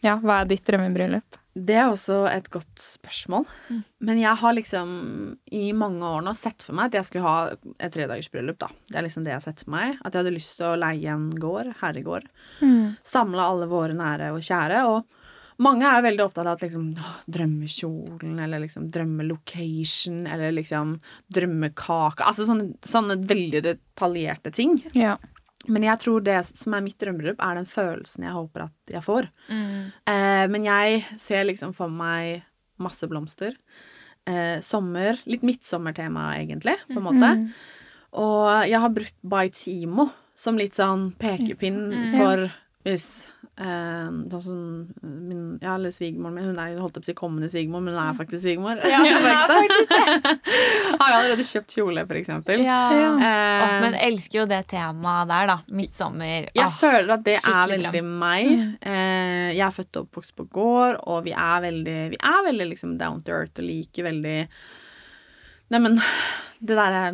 Ja, 0.04 0.18
hva 0.20 0.42
er 0.42 0.50
ditt 0.50 0.66
drømmebryllup? 0.68 1.40
Det 1.54 1.76
er 1.78 1.86
også 1.92 2.24
et 2.32 2.48
godt 2.50 2.82
spørsmål. 2.82 3.44
Men 4.02 4.18
jeg 4.18 4.36
har 4.42 4.54
liksom 4.58 4.94
i 5.54 5.68
mange 5.78 6.02
år 6.02 6.24
nå 6.26 6.34
sett 6.36 6.64
for 6.66 6.74
meg 6.74 6.90
at 6.90 6.98
jeg 6.98 7.06
skulle 7.12 7.30
ha 7.30 7.54
et 7.78 7.94
tredagersbryllup. 7.94 8.58
da. 8.58 8.72
Det 8.90 8.98
er 8.98 9.06
liksom 9.06 9.24
det 9.24 9.36
jeg 9.36 9.38
har 9.38 9.46
sett 9.46 9.62
for 9.62 9.76
meg. 9.76 10.00
At 10.02 10.14
jeg 10.16 10.24
hadde 10.24 10.34
lyst 10.34 10.56
til 10.58 10.66
å 10.72 10.80
leie 10.82 11.14
en 11.14 11.30
gård, 11.38 11.70
herregård. 11.84 12.26
Samle 13.06 13.46
alle 13.46 13.70
våre 13.70 13.94
nære 13.94 14.32
og 14.34 14.42
kjære. 14.42 14.82
Og 14.90 15.06
mange 15.62 15.86
er 15.86 16.02
veldig 16.02 16.26
opptatt 16.26 16.48
av 16.50 16.56
at 16.58 16.66
liksom 16.66 16.90
åh, 16.98 17.14
drømmekjolen, 17.38 18.40
eller 18.42 18.64
liksom 18.66 18.90
drømmelocation, 18.90 20.24
eller 20.28 20.52
liksom 20.58 20.96
drømmekake 21.38 22.26
Altså 22.26 22.48
sånne, 22.50 22.72
sånne 22.82 23.20
veldig 23.30 23.62
detaljerte 23.70 24.52
ting. 24.58 24.80
Ja. 24.98 25.20
Men 25.72 25.86
jeg 25.88 26.02
tror 26.04 26.24
det 26.26 26.40
som 26.50 26.76
er 26.76 26.84
mitt 26.84 26.98
drømmebryllup, 27.00 27.40
er 27.44 27.60
den 27.60 27.70
følelsen 27.70 28.26
jeg 28.28 28.36
håper 28.36 28.66
at 28.66 28.96
jeg 28.96 29.04
får. 29.06 29.30
Mm. 29.48 29.78
Eh, 30.12 30.46
men 30.52 30.68
jeg 30.68 31.04
ser 31.22 31.46
liksom 31.48 31.72
for 31.78 31.94
meg 31.94 32.44
masse 32.84 33.08
blomster. 33.08 33.56
Eh, 34.28 34.60
sommer. 34.64 35.20
Litt 35.30 35.46
midtsommertema, 35.48 36.34
egentlig, 36.40 36.76
på 36.90 37.00
en 37.00 37.08
måte. 37.08 37.32
Og 38.20 38.68
jeg 38.70 38.84
har 38.84 38.94
brukt 38.94 39.16
By 39.24 39.48
Timo 39.56 40.10
som 40.38 40.58
litt 40.58 40.76
sånn 40.78 41.12
pekepinn 41.22 41.80
for 42.18 42.50
hvis 42.84 43.08
sånn 43.54 44.42
som 44.42 44.62
min 45.04 45.42
ja, 45.62 45.76
eller 45.76 45.92
svigermoren 45.94 46.34
min. 46.34 46.48
Hun 46.50 46.62
er 46.64 46.80
holdt 46.82 46.96
opp 46.98 47.06
å 47.06 47.10
si 47.10 47.14
kommende 47.18 47.50
svigermor, 47.52 47.84
men 47.86 47.94
hun 47.94 48.02
er 48.02 48.16
faktisk 48.18 48.42
svigermor. 48.42 48.80
Ja, 48.90 49.02
hun 49.04 49.28
er 49.30 49.44
faktisk 49.52 49.92
det. 49.94 50.34
Har 51.00 51.12
jo 51.12 51.20
allerede 51.20 51.46
kjøpt 51.46 51.76
kjole, 51.78 52.06
for 52.10 52.18
eksempel. 52.18 52.64
Ja. 52.66 52.80
Eh, 53.14 53.66
oh, 53.68 53.76
men 53.86 53.98
elsker 54.00 54.42
jo 54.42 54.48
det 54.50 54.64
temaet 54.74 55.30
der, 55.30 55.52
da. 55.52 55.60
Midtsommer. 55.70 56.50
Jeg 56.50 56.66
oh, 56.66 56.74
føler 56.80 57.14
at 57.18 57.28
det 57.28 57.38
er 57.44 57.70
veldig 57.76 57.94
drøm. 57.94 58.12
meg. 58.24 58.52
Eh, 58.82 59.52
jeg 59.54 59.66
er 59.68 59.78
født 59.78 60.02
og 60.02 60.08
oppvokst 60.08 60.36
på 60.40 60.48
gård, 60.58 60.98
og 61.06 61.22
vi 61.28 61.38
er 61.38 61.64
veldig, 61.68 62.00
vi 62.16 62.22
er 62.34 62.42
veldig 62.50 62.70
liksom 62.74 62.98
down 63.02 63.22
to 63.22 63.38
earth 63.38 63.62
og 63.62 63.70
liker 63.70 64.10
veldig 64.10 64.40
Nei, 65.74 65.80
men 65.82 65.96
det 66.62 66.76
derre 66.78 67.06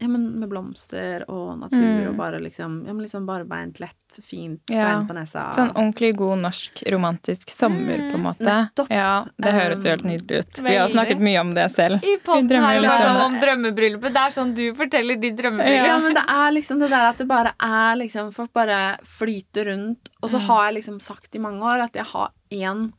ja, 0.00 0.06
men 0.08 0.38
med 0.38 0.48
blomster 0.48 1.24
og 1.28 1.58
natur 1.58 1.78
Mm. 1.82 2.08
og 2.10 2.16
bare 2.16 2.38
liksom 2.40 2.86
Ja, 2.86 2.92
men 2.92 3.02
liksom 3.02 3.26
barbeint, 3.26 3.80
lett, 3.80 4.18
fint, 4.22 4.60
Ja. 4.70 5.02
på 5.08 5.14
nesa. 5.14 5.50
Sånn 5.54 5.72
ordentlig 5.74 6.14
god 6.16 6.38
norsk 6.38 6.82
romantisk 6.86 7.50
sommer, 7.50 7.98
på 8.10 8.14
en 8.14 8.22
måte. 8.22 8.44
nettopp. 8.46 8.86
Ja, 8.90 9.26
Det 9.36 9.52
høres 9.52 9.84
jo 9.84 9.90
helt 9.90 10.04
nydelig 10.04 10.38
ut. 10.40 10.62
Vi 10.62 10.76
har 10.76 10.88
snakket 10.88 11.18
mye 11.18 11.40
om 11.40 11.52
det 11.54 11.70
selv. 11.72 12.02
I 12.04 12.16
drømmer 12.24 12.84
her 12.86 13.26
om 13.26 13.34
om 13.34 13.40
drømmebryllupet. 13.40 14.12
Det 14.12 14.16
er 14.16 14.30
sånn 14.30 14.54
du 14.54 14.72
forteller 14.74 15.20
ditt 15.20 15.36
drømmebryllup. 15.36 15.86
Ja, 15.86 15.98
men 15.98 16.14
det 16.14 16.24
er 16.28 16.50
liksom 16.52 16.78
det 16.80 16.90
der 16.90 17.08
at 17.10 17.16
det 17.18 17.26
bare 17.28 17.52
er 17.60 17.96
liksom 17.96 18.32
Folk 18.32 18.52
bare 18.52 18.98
flyter 19.02 19.66
rundt. 19.66 20.10
Og 20.22 20.30
så 20.30 20.38
har 20.38 20.70
jeg 20.70 20.82
liksom 20.82 21.00
sagt 21.00 21.34
i 21.34 21.38
mange 21.38 21.60
år 21.60 21.82
at 21.84 21.92
jeg 21.92 22.04
har 22.04 22.30
én 22.52 22.92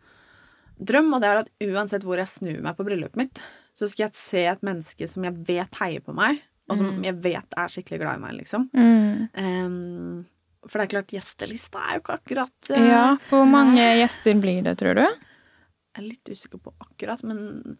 drøm, 0.81 1.13
og 1.13 1.21
det 1.21 1.29
er 1.29 1.37
at 1.43 1.49
uansett 1.61 2.03
hvor 2.03 2.17
jeg 2.17 2.27
snur 2.31 2.61
meg 2.61 2.77
på 2.77 2.85
bryllupet 2.87 3.15
mitt, 3.19 3.39
så 3.75 3.87
skal 3.89 4.07
jeg 4.07 4.15
se 4.15 4.45
et 4.45 4.61
menneske 4.65 5.07
som 5.09 5.23
jeg 5.23 5.33
vet 5.47 5.75
heier 5.81 6.01
på 6.03 6.13
meg, 6.15 6.41
og 6.69 6.77
som 6.79 6.99
jeg 7.03 7.17
vet 7.23 7.55
er 7.57 7.71
skikkelig 7.73 8.01
glad 8.03 8.19
i 8.19 8.23
meg, 8.23 8.35
liksom. 8.39 8.67
Mm. 8.73 9.29
Um, 9.33 10.25
for 10.67 10.79
det 10.79 10.85
er 10.85 10.93
klart, 10.93 11.15
gjestelista 11.15 11.81
er 11.85 11.97
jo 11.97 12.03
ikke 12.03 12.17
akkurat 12.19 12.69
uh, 12.73 12.83
Ja, 12.83 13.05
hvor 13.29 13.47
mange 13.49 13.85
gjester 14.01 14.37
blir 14.43 14.61
det, 14.65 14.75
tror 14.81 14.99
du? 14.99 15.05
Jeg 15.05 16.03
er 16.03 16.05
litt 16.05 16.29
usikker 16.29 16.61
på 16.61 16.73
akkurat, 16.83 17.23
men 17.25 17.77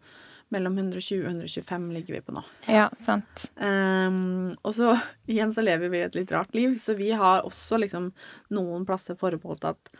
mellom 0.50 0.78
120 0.80 1.20
og 1.22 1.30
125 1.30 1.90
ligger 1.94 2.16
vi 2.16 2.22
på 2.26 2.34
nå. 2.34 2.42
Ja, 2.66 2.88
sant. 2.98 3.46
Um, 3.54 4.56
og 4.66 4.74
så 4.74 4.96
igjen 5.30 5.52
så 5.54 5.62
lever 5.62 5.92
vi 5.92 6.02
et 6.02 6.16
litt 6.18 6.32
rart 6.34 6.56
liv, 6.58 6.74
så 6.82 6.96
vi 6.98 7.12
har 7.14 7.46
også 7.46 7.78
liksom 7.78 8.10
noen 8.56 8.86
plasser 8.88 9.18
forbeholdt 9.20 9.68
at 9.70 9.92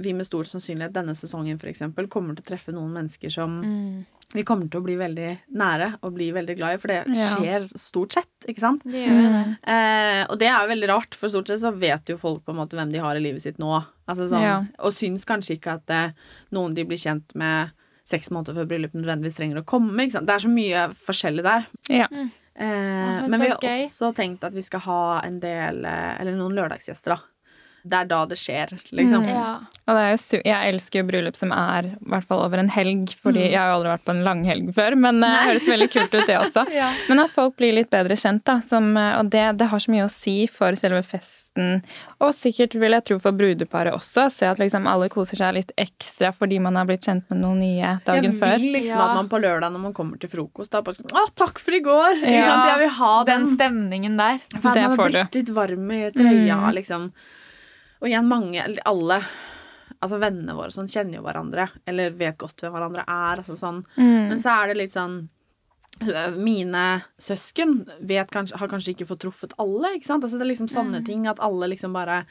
vi 0.00 0.14
med 0.16 0.26
stor 0.26 0.48
sannsynlighet 0.48 0.94
denne 0.94 1.14
sesongen 1.14 1.60
eksempel 1.70 2.08
kommer 2.10 2.34
til 2.34 2.42
å 2.42 2.48
treffe 2.48 2.72
noen 2.74 2.96
mennesker 2.96 3.30
som 3.30 3.60
Mm. 3.60 4.06
Vi 4.32 4.42
kommer 4.44 4.68
til 4.70 4.80
å 4.80 4.84
bli 4.84 4.94
veldig 4.96 5.28
nære 5.60 5.88
og 6.02 6.14
bli 6.14 6.30
veldig 6.32 6.56
glad 6.56 6.74
i, 6.74 6.78
for 6.82 6.88
det 6.88 7.00
Ja. 7.16 7.28
skjer 7.36 7.66
stort 7.78 8.12
sett, 8.16 8.30
ikke 8.48 8.60
sant? 8.60 8.82
Det 8.84 9.04
gjør 9.06 9.22
det. 9.34 9.42
Eh, 9.68 10.24
og 10.30 10.38
det 10.38 10.48
er 10.48 10.60
jo 10.64 10.70
veldig 10.72 10.88
rart, 10.88 11.14
for 11.14 11.28
stort 11.28 11.46
sett 11.48 11.60
så 11.60 11.70
vet 11.76 12.08
jo 12.08 12.16
folk 12.16 12.44
på 12.44 12.50
en 12.54 12.56
måte 12.62 12.74
hvem 12.78 12.90
de 12.92 12.98
har 12.98 13.14
i 13.16 13.20
livet 13.20 13.42
sitt 13.42 13.58
nå. 13.58 13.84
Altså 14.08 14.28
sånn, 14.28 14.40
Ja. 14.42 14.56
Og 14.80 14.92
syns 14.92 15.24
kanskje 15.24 15.58
ikke 15.58 15.74
at 15.74 15.90
eh, 15.90 16.10
noen 16.52 16.74
de 16.74 16.84
blir 16.84 16.96
kjent 16.98 17.34
med 17.34 17.70
seks 18.04 18.30
måneder 18.30 18.54
før 18.54 18.66
bryllupet 18.68 19.00
nødvendigvis 19.00 19.36
trenger 19.36 19.62
å 19.62 19.64
komme. 19.64 19.94
Ikke 20.02 20.12
sant? 20.18 20.26
Det 20.26 20.34
er 20.34 20.44
så 20.44 20.52
mye 20.52 20.88
forskjellig 21.06 21.42
der. 21.42 21.66
Ja. 21.88 22.08
Eh, 22.56 23.28
men 23.28 23.40
vi 23.40 23.48
har 23.48 23.58
gøy. 23.58 23.84
også 23.86 24.14
tenkt 24.14 24.44
at 24.44 24.54
vi 24.54 24.62
skal 24.62 24.80
ha 24.80 25.20
en 25.24 25.40
del 25.40 25.84
eh, 25.84 26.20
Eller 26.20 26.36
noen 26.36 26.54
lørdagsgjester, 26.54 27.16
da. 27.16 27.18
Det 27.86 27.98
er 28.00 28.06
da 28.08 28.22
det 28.24 28.38
skjer, 28.40 28.70
liksom. 28.96 29.26
Mm. 29.26 29.28
Ja. 29.28 29.48
Og 29.84 29.92
det 29.98 30.02
er 30.06 30.10
jo 30.14 30.20
su 30.22 30.36
jeg 30.40 30.68
elsker 30.72 31.02
jo 31.02 31.06
bryllup 31.10 31.36
som 31.36 31.50
er 31.52 31.84
i 31.90 32.08
hvert 32.08 32.24
fall 32.24 32.40
over 32.40 32.56
en 32.62 32.70
helg, 32.72 33.10
fordi 33.20 33.42
jeg 33.50 33.58
har 33.60 33.68
jo 33.68 33.74
aldri 33.76 33.90
vært 33.92 34.04
på 34.06 34.12
en 34.14 34.22
langhelg 34.24 34.70
før, 34.72 34.94
men 34.96 35.18
eh, 35.22 35.34
det 35.34 35.42
høres 35.50 35.66
veldig 35.68 35.88
kult 35.92 36.14
ut, 36.16 36.22
det 36.30 36.38
også. 36.40 36.62
Ja. 36.80 36.86
Men 37.10 37.20
at 37.20 37.30
folk 37.34 37.58
blir 37.60 37.74
litt 37.76 37.90
bedre 37.92 38.16
kjent, 38.16 38.40
da. 38.48 38.54
Som, 38.64 38.96
eh, 38.96 39.18
og 39.18 39.28
det, 39.34 39.42
det 39.60 39.68
har 39.68 39.82
så 39.84 39.92
mye 39.92 40.06
å 40.06 40.08
si 40.14 40.46
for 40.48 40.72
selve 40.80 41.02
festen. 41.04 41.82
Og 42.24 42.32
sikkert 42.32 42.72
vil 42.80 42.96
jeg 42.96 43.04
tro 43.10 43.18
for 43.20 43.36
brudeparet 43.36 43.92
også. 43.92 44.30
Se 44.32 44.48
at 44.48 44.58
liksom 44.64 44.88
alle 44.88 45.10
koser 45.12 45.42
seg 45.44 45.52
litt 45.58 45.76
ekstra 45.76 46.32
fordi 46.32 46.58
man 46.64 46.80
har 46.80 46.88
blitt 46.88 47.04
kjent 47.04 47.28
med 47.28 47.42
noen 47.44 47.60
nye 47.60 47.92
dagen 48.08 48.30
jeg 48.30 48.40
før. 48.40 48.56
vil 48.64 48.72
liksom 48.78 48.96
Ja. 48.98 49.10
at 49.10 49.20
man 49.20 49.28
på 49.28 49.42
lørdag 49.44 49.70
når 49.76 49.84
man 49.84 49.92
kommer 50.00 50.18
til 50.24 50.32
frokost, 50.32 50.72
da 50.72 50.80
bare 50.80 50.96
sånn 50.96 51.12
Å, 51.12 51.26
takk 51.36 51.60
for 51.60 51.76
i 51.76 51.84
går! 51.84 52.24
Ikke 52.24 52.48
sant? 52.48 52.66
Jeg 52.72 52.80
vil 52.86 52.94
ha 53.02 53.12
den, 53.28 53.44
Den 53.44 53.56
stemningen 53.58 54.16
der. 54.16 54.40
For 54.56 54.72
Det 54.72 54.88
får 54.96 55.12
du. 55.12 55.20
blitt 55.20 55.34
litt 55.42 55.54
varm 55.60 55.90
i 55.92 56.02
trøya, 56.16 56.56
Mm. 56.64 56.72
liksom. 56.80 57.10
Og 58.04 58.10
igjen, 58.10 58.28
mange, 58.28 58.62
alle 58.84 59.22
Altså 60.04 60.18
vennene 60.20 60.52
våre 60.56 60.72
sånn 60.74 60.88
kjenner 60.90 61.16
jo 61.16 61.22
hverandre, 61.24 61.64
eller 61.88 62.10
vet 62.12 62.36
godt 62.36 62.60
hvem 62.60 62.74
hverandre 62.74 63.04
er. 63.08 63.40
Altså 63.40 63.54
sånn. 63.56 63.78
Mm. 63.96 64.26
Men 64.28 64.40
så 64.42 64.52
er 64.52 64.68
det 64.68 64.74
litt 64.82 64.92
sånn 64.92 65.14
Mine 66.36 66.82
søsken 67.22 67.84
vet 68.04 68.28
kanskje, 68.34 68.58
har 68.58 68.68
kanskje 68.68 68.92
ikke 68.96 69.06
fått 69.08 69.22
truffet 69.24 69.54
alle. 69.62 69.94
ikke 69.94 70.08
sant? 70.10 70.24
Altså 70.26 70.36
Det 70.40 70.44
er 70.44 70.50
liksom 70.50 70.68
sånne 70.72 71.00
ting 71.06 71.24
at 71.30 71.40
alle 71.40 71.68
liksom 71.70 71.94
bare 71.96 72.24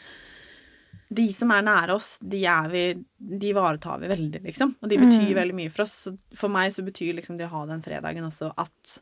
De 1.14 1.26
som 1.34 1.52
er 1.56 1.64
nære 1.66 1.96
oss, 1.96 2.18
de, 2.20 2.44
er 2.46 2.70
vi, 2.74 2.84
de 3.18 3.50
ivaretar 3.54 4.00
vi 4.02 4.12
veldig, 4.12 4.44
liksom. 4.44 4.76
Og 4.82 4.90
de 4.90 4.98
betyr 4.98 5.30
Mm. 5.32 5.36
veldig 5.40 5.56
mye 5.56 5.72
for 5.72 5.84
oss. 5.84 5.94
Så 6.08 6.18
for 6.36 6.50
meg 6.50 6.72
så 6.74 6.84
betyr 6.86 7.14
liksom 7.16 7.38
det 7.38 7.46
å 7.48 7.54
ha 7.54 7.66
den 7.70 7.82
fredagen 7.82 8.26
også 8.26 8.52
at 8.58 9.00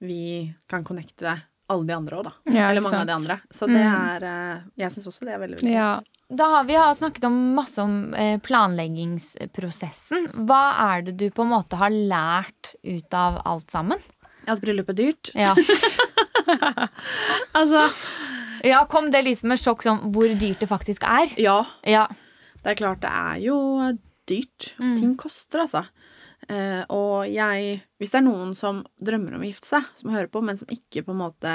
vi 0.00 0.54
kan 0.68 0.84
connecte 0.84 1.40
alle 1.70 1.86
de 1.88 1.94
andre 1.96 2.16
òg, 2.20 2.24
da. 2.28 2.32
Ja, 2.52 2.68
Eller 2.70 2.82
mange 2.84 2.98
mange 2.98 3.02
av 3.04 3.10
de 3.10 3.16
andre. 3.18 3.36
Så 3.54 3.66
det 3.70 3.80
Mm. 3.80 3.98
er 4.16 4.24
eh, 4.30 4.62
Jeg 4.82 4.90
syns 4.96 5.06
også 5.10 5.24
det 5.28 5.34
er 5.34 5.38
veldig 5.44 5.58
viktig. 5.60 5.72
Ja. 5.72 6.00
Da 6.30 6.46
har 6.52 6.64
vi 6.68 6.74
har 6.78 6.92
snakket 6.94 7.24
om 7.26 7.38
masse 7.56 7.78
om 7.82 8.14
eh, 8.14 8.36
planleggingsprosessen. 8.38 10.28
Hva 10.46 10.60
er 10.94 11.02
det 11.08 11.16
du 11.18 11.28
på 11.30 11.42
en 11.42 11.50
måte 11.54 11.78
har 11.80 11.90
lært 11.90 12.74
ut 12.84 13.14
av 13.14 13.40
alt 13.44 13.70
sammen? 13.70 13.98
At 14.46 14.60
bryllup 14.62 14.88
er 14.90 14.98
dyrt. 14.98 15.32
Ja, 15.34 15.54
Altså 17.58 17.82
ja 18.66 18.82
Kom 18.90 19.10
det 19.12 19.22
liksom 19.24 19.48
med 19.52 19.60
sjokk 19.60 19.82
sånn 19.86 20.10
hvor 20.12 20.28
dyrt 20.40 20.60
det 20.60 20.68
faktisk 20.68 21.04
er? 21.08 21.30
Ja, 21.40 21.62
Ja. 21.86 22.06
det 22.62 22.72
er 22.74 22.78
klart 22.80 23.00
det 23.00 23.10
er 23.10 23.38
jo 23.40 23.56
dyrt. 24.28 24.74
Mm. 24.78 24.96
Ting 25.00 25.14
koster, 25.16 25.64
altså. 25.64 25.84
Eh, 26.48 26.82
og 26.88 27.28
jeg 27.28 27.82
Hvis 28.00 28.14
det 28.14 28.16
er 28.22 28.24
noen 28.24 28.54
som 28.56 28.78
drømmer 28.96 29.34
om 29.36 29.42
å 29.44 29.48
gifte 29.50 29.68
seg, 29.68 29.84
som 29.94 30.08
hører 30.10 30.30
på, 30.32 30.40
men 30.42 30.56
som 30.56 30.70
ikke 30.72 31.02
på 31.04 31.12
en 31.12 31.18
måte 31.20 31.50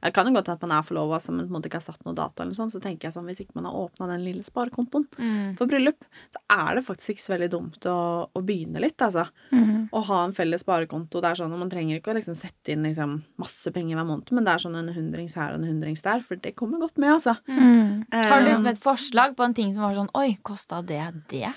Jeg 0.00 0.14
kan 0.16 0.26
jo 0.26 0.32
godt 0.32 0.48
at 0.48 0.62
man 0.64 0.72
er 0.72 0.86
forlova, 0.86 1.18
men 1.28 1.44
på 1.44 1.50
en 1.50 1.56
måte 1.58 1.68
ikke 1.68 1.76
har 1.76 1.84
satt 1.84 2.06
noe 2.06 2.16
dato, 2.16 2.40
eller 2.40 2.54
noe 2.54 2.56
sånt, 2.58 2.72
så 2.72 2.80
tenker 2.80 3.08
jeg 3.08 3.14
sånn 3.18 3.28
hvis 3.28 3.42
ikke 3.44 3.58
man 3.60 3.68
har 3.68 3.76
åpna 3.76 4.08
den 4.08 4.24
lille 4.24 4.42
sparekontoen 4.42 5.06
Mm. 5.20 5.56
for 5.58 5.66
bryllup, 5.68 6.00
så 6.32 6.40
er 6.56 6.74
det 6.78 6.84
faktisk 6.86 7.12
ikke 7.14 7.26
så 7.26 7.34
veldig 7.36 7.50
dumt 7.52 7.86
å, 7.90 7.98
å 8.32 8.40
begynne 8.42 8.80
litt, 8.80 8.96
altså. 9.04 9.26
Mm. 9.52 9.88
Å 9.92 10.02
ha 10.08 10.24
en 10.24 10.32
felles 10.32 10.64
sparekonto. 10.64 11.20
Det 11.20 11.30
er 11.30 11.34
sånn, 11.42 11.52
og 11.52 11.58
Man 11.60 11.70
trenger 11.70 12.00
ikke 12.00 12.14
å 12.14 12.16
liksom 12.16 12.34
sette 12.38 12.72
inn 12.72 12.82
liksom 12.88 13.22
masse 13.38 13.70
penger 13.74 13.96
hver 14.00 14.08
måned, 14.08 14.32
men 14.32 14.44
det 14.48 14.54
er 14.54 14.64
sånn 14.64 14.76
en 14.80 14.94
hundrings 14.94 15.34
her 15.36 15.52
og 15.52 15.60
en 15.60 15.68
hundrings 15.68 16.02
der, 16.02 16.20
for 16.24 16.36
det 16.40 16.56
kommer 16.56 16.80
godt 16.80 16.96
med, 16.96 17.12
altså. 17.18 17.36
Mm. 17.46 18.06
Har 18.12 18.40
du 18.40 18.48
liksom 18.48 18.66
et 18.72 18.80
forslag 18.80 19.36
på 19.36 19.44
en 19.44 19.54
ting 19.54 19.74
som 19.74 19.82
var 19.84 19.94
sånn 19.94 20.10
Oi, 20.16 20.38
kosta 20.42 20.80
det 20.82 21.02
det? 21.28 21.52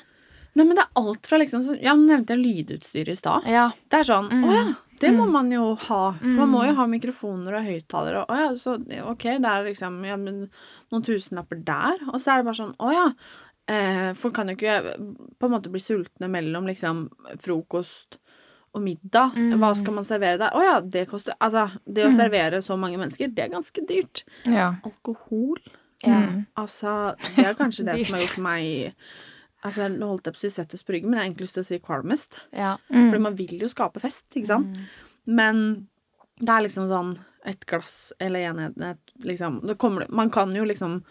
Nei, 0.56 0.66
men 0.66 0.76
det 0.78 0.84
er 0.86 1.02
alt 1.02 1.26
fra 1.28 1.38
liksom 1.42 1.64
så, 1.66 1.76
Ja, 1.82 1.94
nå 1.96 2.06
nevnte 2.08 2.36
jeg 2.36 2.44
lydutstyr 2.46 3.10
i 3.10 3.16
stad. 3.18 3.46
Ja. 3.50 3.72
Det 3.90 4.00
er 4.00 4.04
sånn 4.04 4.30
Mm. 4.30 4.44
Å 4.46 4.54
ja, 4.54 4.66
det 5.00 5.10
må 5.16 5.26
man 5.32 5.50
jo 5.52 5.76
ha. 5.76 6.12
For 6.20 6.26
Man 6.28 6.50
må 6.52 6.62
Mm. 6.62 6.68
jo 6.68 6.74
ha 6.76 6.86
mikrofoner 6.88 7.54
og 7.58 7.66
høyttalere. 7.66 8.26
Å 8.30 8.36
ja, 8.38 8.50
så 8.56 8.76
OK, 9.10 9.24
det 9.24 9.46
er 9.50 9.64
liksom 9.66 10.06
ja, 10.06 10.16
men 10.16 10.50
noen 10.92 11.04
tusenlapper 11.04 11.64
der. 11.66 11.98
Og 12.14 12.20
så 12.22 12.32
er 12.34 12.38
det 12.38 12.46
bare 12.46 12.62
sånn 12.62 12.76
Å 12.80 12.94
ja. 12.94 13.08
Eh, 13.68 14.14
folk 14.14 14.34
kan 14.36 14.48
jo 14.50 14.56
ikke 14.56 14.98
på 15.40 15.46
en 15.48 15.52
måte 15.52 15.72
bli 15.72 15.80
sultne 15.80 16.28
mellom 16.30 16.66
liksom 16.68 17.10
frokost 17.40 18.18
og 18.76 18.82
middag. 18.82 19.34
Mm. 19.38 19.58
Hva 19.60 19.74
skal 19.78 19.94
man 19.94 20.04
servere 20.04 20.38
der? 20.38 20.52
Å 20.52 20.62
ja, 20.64 20.80
det 20.82 21.08
koster 21.10 21.34
Altså, 21.40 21.72
det 21.88 22.04
å 22.06 22.12
Mm. 22.12 22.18
servere 22.18 22.62
så 22.62 22.78
mange 22.78 22.98
mennesker, 22.98 23.34
det 23.34 23.40
er 23.46 23.50
ganske 23.56 23.86
dyrt. 23.88 24.24
Ja. 24.46 24.76
Alkohol. 24.84 25.58
Mm. 26.06 26.46
Altså, 26.58 27.16
det 27.38 27.46
er 27.46 27.54
kanskje 27.54 27.86
det 27.86 28.06
som 28.06 28.18
har 28.18 28.26
gjort 28.26 28.38
meg 28.44 28.94
Altså, 29.64 29.88
Nå 29.92 30.10
holdt 30.10 30.28
jeg 30.28 30.36
på 30.36 30.42
å 30.42 30.44
si 30.44 30.52
svettest 30.52 30.86
på 30.86 30.96
ryggen, 30.96 31.10
men 31.12 31.18
jeg 31.18 31.24
har 31.24 31.30
egentlig 31.30 31.48
lyst 31.48 31.58
til 31.60 31.66
å 31.66 31.70
si 31.70 31.82
kvalmest. 31.84 32.40
ja. 32.52 32.76
Mm. 32.92 33.10
Fordi 33.10 33.22
man 33.24 33.38
vil 33.40 33.54
jo 33.64 33.72
skape 33.72 34.02
fest, 34.04 34.26
ikke 34.36 34.50
sant? 34.50 34.74
Mm. 34.74 35.12
Men 35.40 35.62
det 36.42 36.50
er 36.52 36.66
liksom 36.66 36.90
sånn 36.90 37.14
et 37.48 37.66
glass 37.68 38.14
eller 38.24 38.50
en 38.50 38.60
enhet, 38.68 39.14
liksom 39.24 39.62
det 39.68 39.76
kommer, 39.80 40.08
Man 40.10 40.30
kan 40.32 40.52
jo 40.56 40.64
liksom 40.66 41.02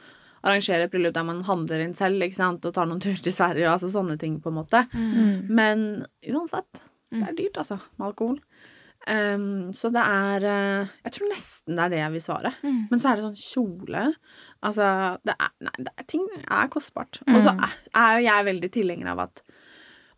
arrangere 0.42 0.86
et 0.86 0.92
bryllup 0.92 1.14
der 1.14 1.26
man 1.28 1.42
handler 1.46 1.84
inn 1.84 1.94
selv 1.94 2.24
ikke 2.24 2.40
sant? 2.40 2.64
og 2.66 2.74
tar 2.74 2.88
noen 2.90 3.02
turer 3.02 3.20
til 3.22 3.34
Sverige 3.34 3.68
og 3.68 3.76
altså 3.76 3.92
sånne 3.92 4.18
ting, 4.18 4.40
på 4.42 4.50
en 4.50 4.58
måte. 4.58 4.84
Mm. 4.92 5.48
Men 5.48 5.84
uansett, 6.32 6.82
det 7.12 7.26
er 7.28 7.36
dyrt, 7.38 7.60
altså, 7.60 7.78
med 7.98 8.08
alkohol. 8.08 8.40
Um, 9.02 9.72
så 9.74 9.88
det 9.90 9.98
er 9.98 10.44
eh, 10.46 10.90
Jeg 11.02 11.14
tror 11.16 11.30
nesten 11.32 11.74
det 11.74 11.82
er 11.82 11.90
det 11.90 11.98
jeg 11.98 12.12
vil 12.14 12.22
svare. 12.22 12.52
Mm. 12.62 12.82
Men 12.90 13.00
så 13.02 13.10
er 13.10 13.18
det 13.18 13.24
sånn 13.26 13.40
kjole 13.40 14.02
Altså, 14.62 15.18
det 15.26 15.34
er, 15.38 15.50
nei, 15.66 15.72
det 15.78 15.92
er, 15.98 16.04
ting 16.06 16.26
er 16.46 16.68
kostbart. 16.70 17.18
Og 17.26 17.40
så 17.42 17.52
Mm. 17.52 17.62
er, 17.66 17.72
er 17.98 18.18
jo 18.18 18.26
jeg 18.28 18.44
veldig 18.46 18.70
tilhenger 18.72 19.08
av 19.12 19.20
at 19.28 19.42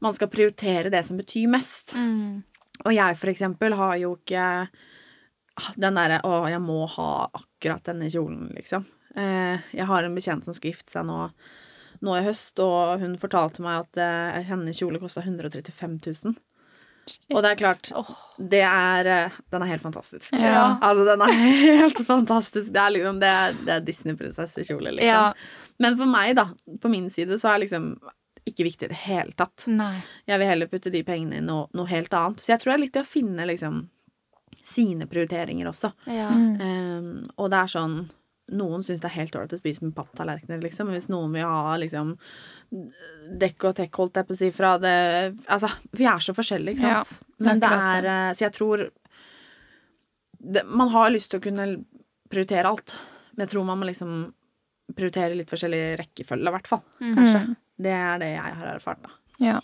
man 0.04 0.12
skal 0.12 0.28
prioritere 0.28 0.90
det 0.92 1.04
som 1.07 1.16
betyr 1.16 1.48
mest. 1.48 1.94
Mm. 1.96 2.42
Og 2.85 2.92
jeg 2.92 3.16
for 3.16 3.30
eksempel 3.33 3.72
har 3.78 3.96
jo 3.96 4.16
ikke 4.18 4.68
ah, 5.57 5.70
den 5.78 5.94
derre 5.94 6.20
'Å, 6.20 6.50
jeg 6.50 6.61
må 6.61 6.87
ha 6.90 7.30
akkurat 7.33 7.85
denne 7.85 8.11
kjolen', 8.11 8.52
liksom. 8.54 8.85
Eh, 9.16 9.61
jeg 9.72 9.87
har 9.87 10.02
en 10.04 10.14
bekjent 10.14 10.44
som 10.44 10.52
skal 10.52 10.72
gifte 10.72 10.90
seg 10.90 11.07
nå, 11.07 11.30
nå 12.02 12.16
i 12.18 12.24
høst, 12.26 12.59
og 12.59 13.00
hun 13.00 13.16
fortalte 13.16 13.62
meg 13.62 13.85
at 13.87 13.96
eh, 14.02 14.42
hennes 14.42 14.76
kjole 14.76 14.98
kosta 15.00 15.22
135 15.22 16.00
000. 16.24 16.35
Og 17.32 17.40
det 17.44 17.52
er 17.52 17.60
klart, 17.60 17.90
det 18.38 18.62
er 18.66 19.08
eh, 19.10 19.38
Den 19.52 19.64
er 19.64 19.72
helt 19.74 19.84
fantastisk. 19.84 20.32
Ja. 20.40 20.78
Altså, 20.80 21.04
den 21.08 21.24
er 21.26 21.32
helt 21.82 22.02
fantastisk. 22.06 22.72
Det 22.74 22.82
er 22.82 22.94
liksom 22.96 23.22
Det 23.22 23.30
er, 23.30 23.56
det 23.66 23.76
er 23.76 23.86
Disney-prinsessekjole, 23.86 24.96
liksom. 24.98 25.08
Ja. 25.08 25.78
Men 25.82 25.98
for 26.00 26.10
meg, 26.10 26.34
da, 26.38 26.48
på 26.80 26.90
min 26.92 27.10
side, 27.10 27.38
så 27.40 27.52
er 27.52 27.64
liksom 27.64 27.94
ikke 28.44 28.66
viktig 28.66 28.88
i 28.88 28.92
det 28.92 29.00
hele 29.06 29.32
tatt. 29.36 29.64
Nei. 29.72 29.96
Jeg 30.28 30.40
vil 30.40 30.50
heller 30.50 30.68
putte 30.68 30.92
de 30.92 31.00
pengene 31.06 31.40
i 31.40 31.44
noe, 31.44 31.70
noe 31.76 31.88
helt 31.88 32.12
annet. 32.16 32.42
Så 32.44 32.52
jeg 32.52 32.60
tror 32.62 32.74
det 32.74 32.76
er 32.76 32.84
litt 32.84 33.00
å 33.00 33.06
finne 33.08 33.46
liksom 33.48 33.86
sine 34.64 35.08
prioriteringer 35.10 35.68
også. 35.68 35.90
Ja. 36.08 36.28
Um, 36.32 37.26
og 37.36 37.50
det 37.52 37.62
er 37.62 37.74
sånn 37.76 37.96
Noen 38.52 38.82
syns 38.84 39.00
det 39.00 39.08
er 39.08 39.14
helt 39.22 39.36
ålreit 39.38 39.54
å 39.56 39.56
spise 39.56 39.80
med 39.80 39.94
papptallerkener, 39.96 40.58
liksom. 40.60 40.90
Men 40.90 40.98
hvis 40.98 41.08
noen 41.08 41.32
vil 41.32 41.46
ha 41.48 41.78
liksom 41.80 42.10
dekk 43.40 43.66
og 43.70 43.77
tekk, 43.79 43.98
holdt 44.00 44.20
jeg 44.20 44.29
på 44.29 44.35
å 44.37 44.38
si, 44.38 44.50
fra 44.55 44.74
det 44.83 44.94
Altså, 45.50 45.70
vi 45.96 46.07
er 46.11 46.22
så 46.22 46.35
forskjellige, 46.37 46.77
ikke 46.79 46.85
sant? 46.85 47.18
Ja, 47.18 47.44
Men 47.48 47.61
det 47.62 47.72
er 47.72 48.09
eh, 48.12 48.31
Så 48.37 48.46
jeg 48.46 48.55
tror 48.57 48.87
det, 50.38 50.64
Man 50.68 50.92
har 50.94 51.12
lyst 51.14 51.31
til 51.33 51.40
å 51.40 51.44
kunne 51.44 51.68
prioritere 52.31 52.68
alt. 52.68 52.96
Men 53.35 53.46
jeg 53.46 53.53
tror 53.55 53.68
man 53.68 53.79
må 53.81 53.87
liksom 53.88 54.16
prioritere 54.96 55.37
litt 55.38 55.53
forskjellig 55.53 55.83
rekkefølge, 56.00 56.48
i 56.50 56.55
hvert 56.57 56.66
fall. 56.68 56.83
Kanskje. 57.00 57.44
Mm. 57.46 57.55
Det 57.85 57.94
er 57.94 58.18
det 58.20 58.33
jeg 58.35 58.57
har 58.59 58.72
erfart, 58.74 59.00
da. 59.05 59.14
Ja. 59.42 59.61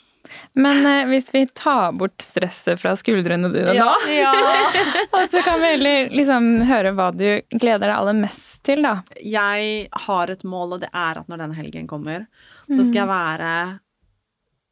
Men 0.52 0.86
eh, 0.86 1.06
hvis 1.08 1.30
vi 1.34 1.44
tar 1.56 1.92
bort 1.96 2.22
stresset 2.22 2.80
fra 2.80 2.92
skuldrene 2.98 3.50
dine 3.52 3.74
nå, 3.76 3.88
Ja. 4.12 4.32
og 5.16 5.32
så 5.32 5.42
kan 5.46 5.60
vi 5.62 5.72
heller 5.74 6.10
liksom 6.14 6.50
høre 6.68 6.92
hva 6.96 7.10
du 7.16 7.26
gleder 7.54 7.86
deg 7.88 7.96
aller 7.96 8.18
mest 8.20 8.60
til, 8.66 8.84
da. 8.84 9.00
Jeg 9.24 9.88
har 10.06 10.32
et 10.32 10.44
mål, 10.44 10.76
og 10.76 10.82
det 10.84 10.90
er 10.92 11.22
at 11.22 11.30
når 11.30 11.44
denne 11.44 11.56
helgen 11.58 11.88
kommer, 11.90 12.26
så 12.78 12.86
skal 12.86 13.02
jeg 13.02 13.10
være 13.10 13.52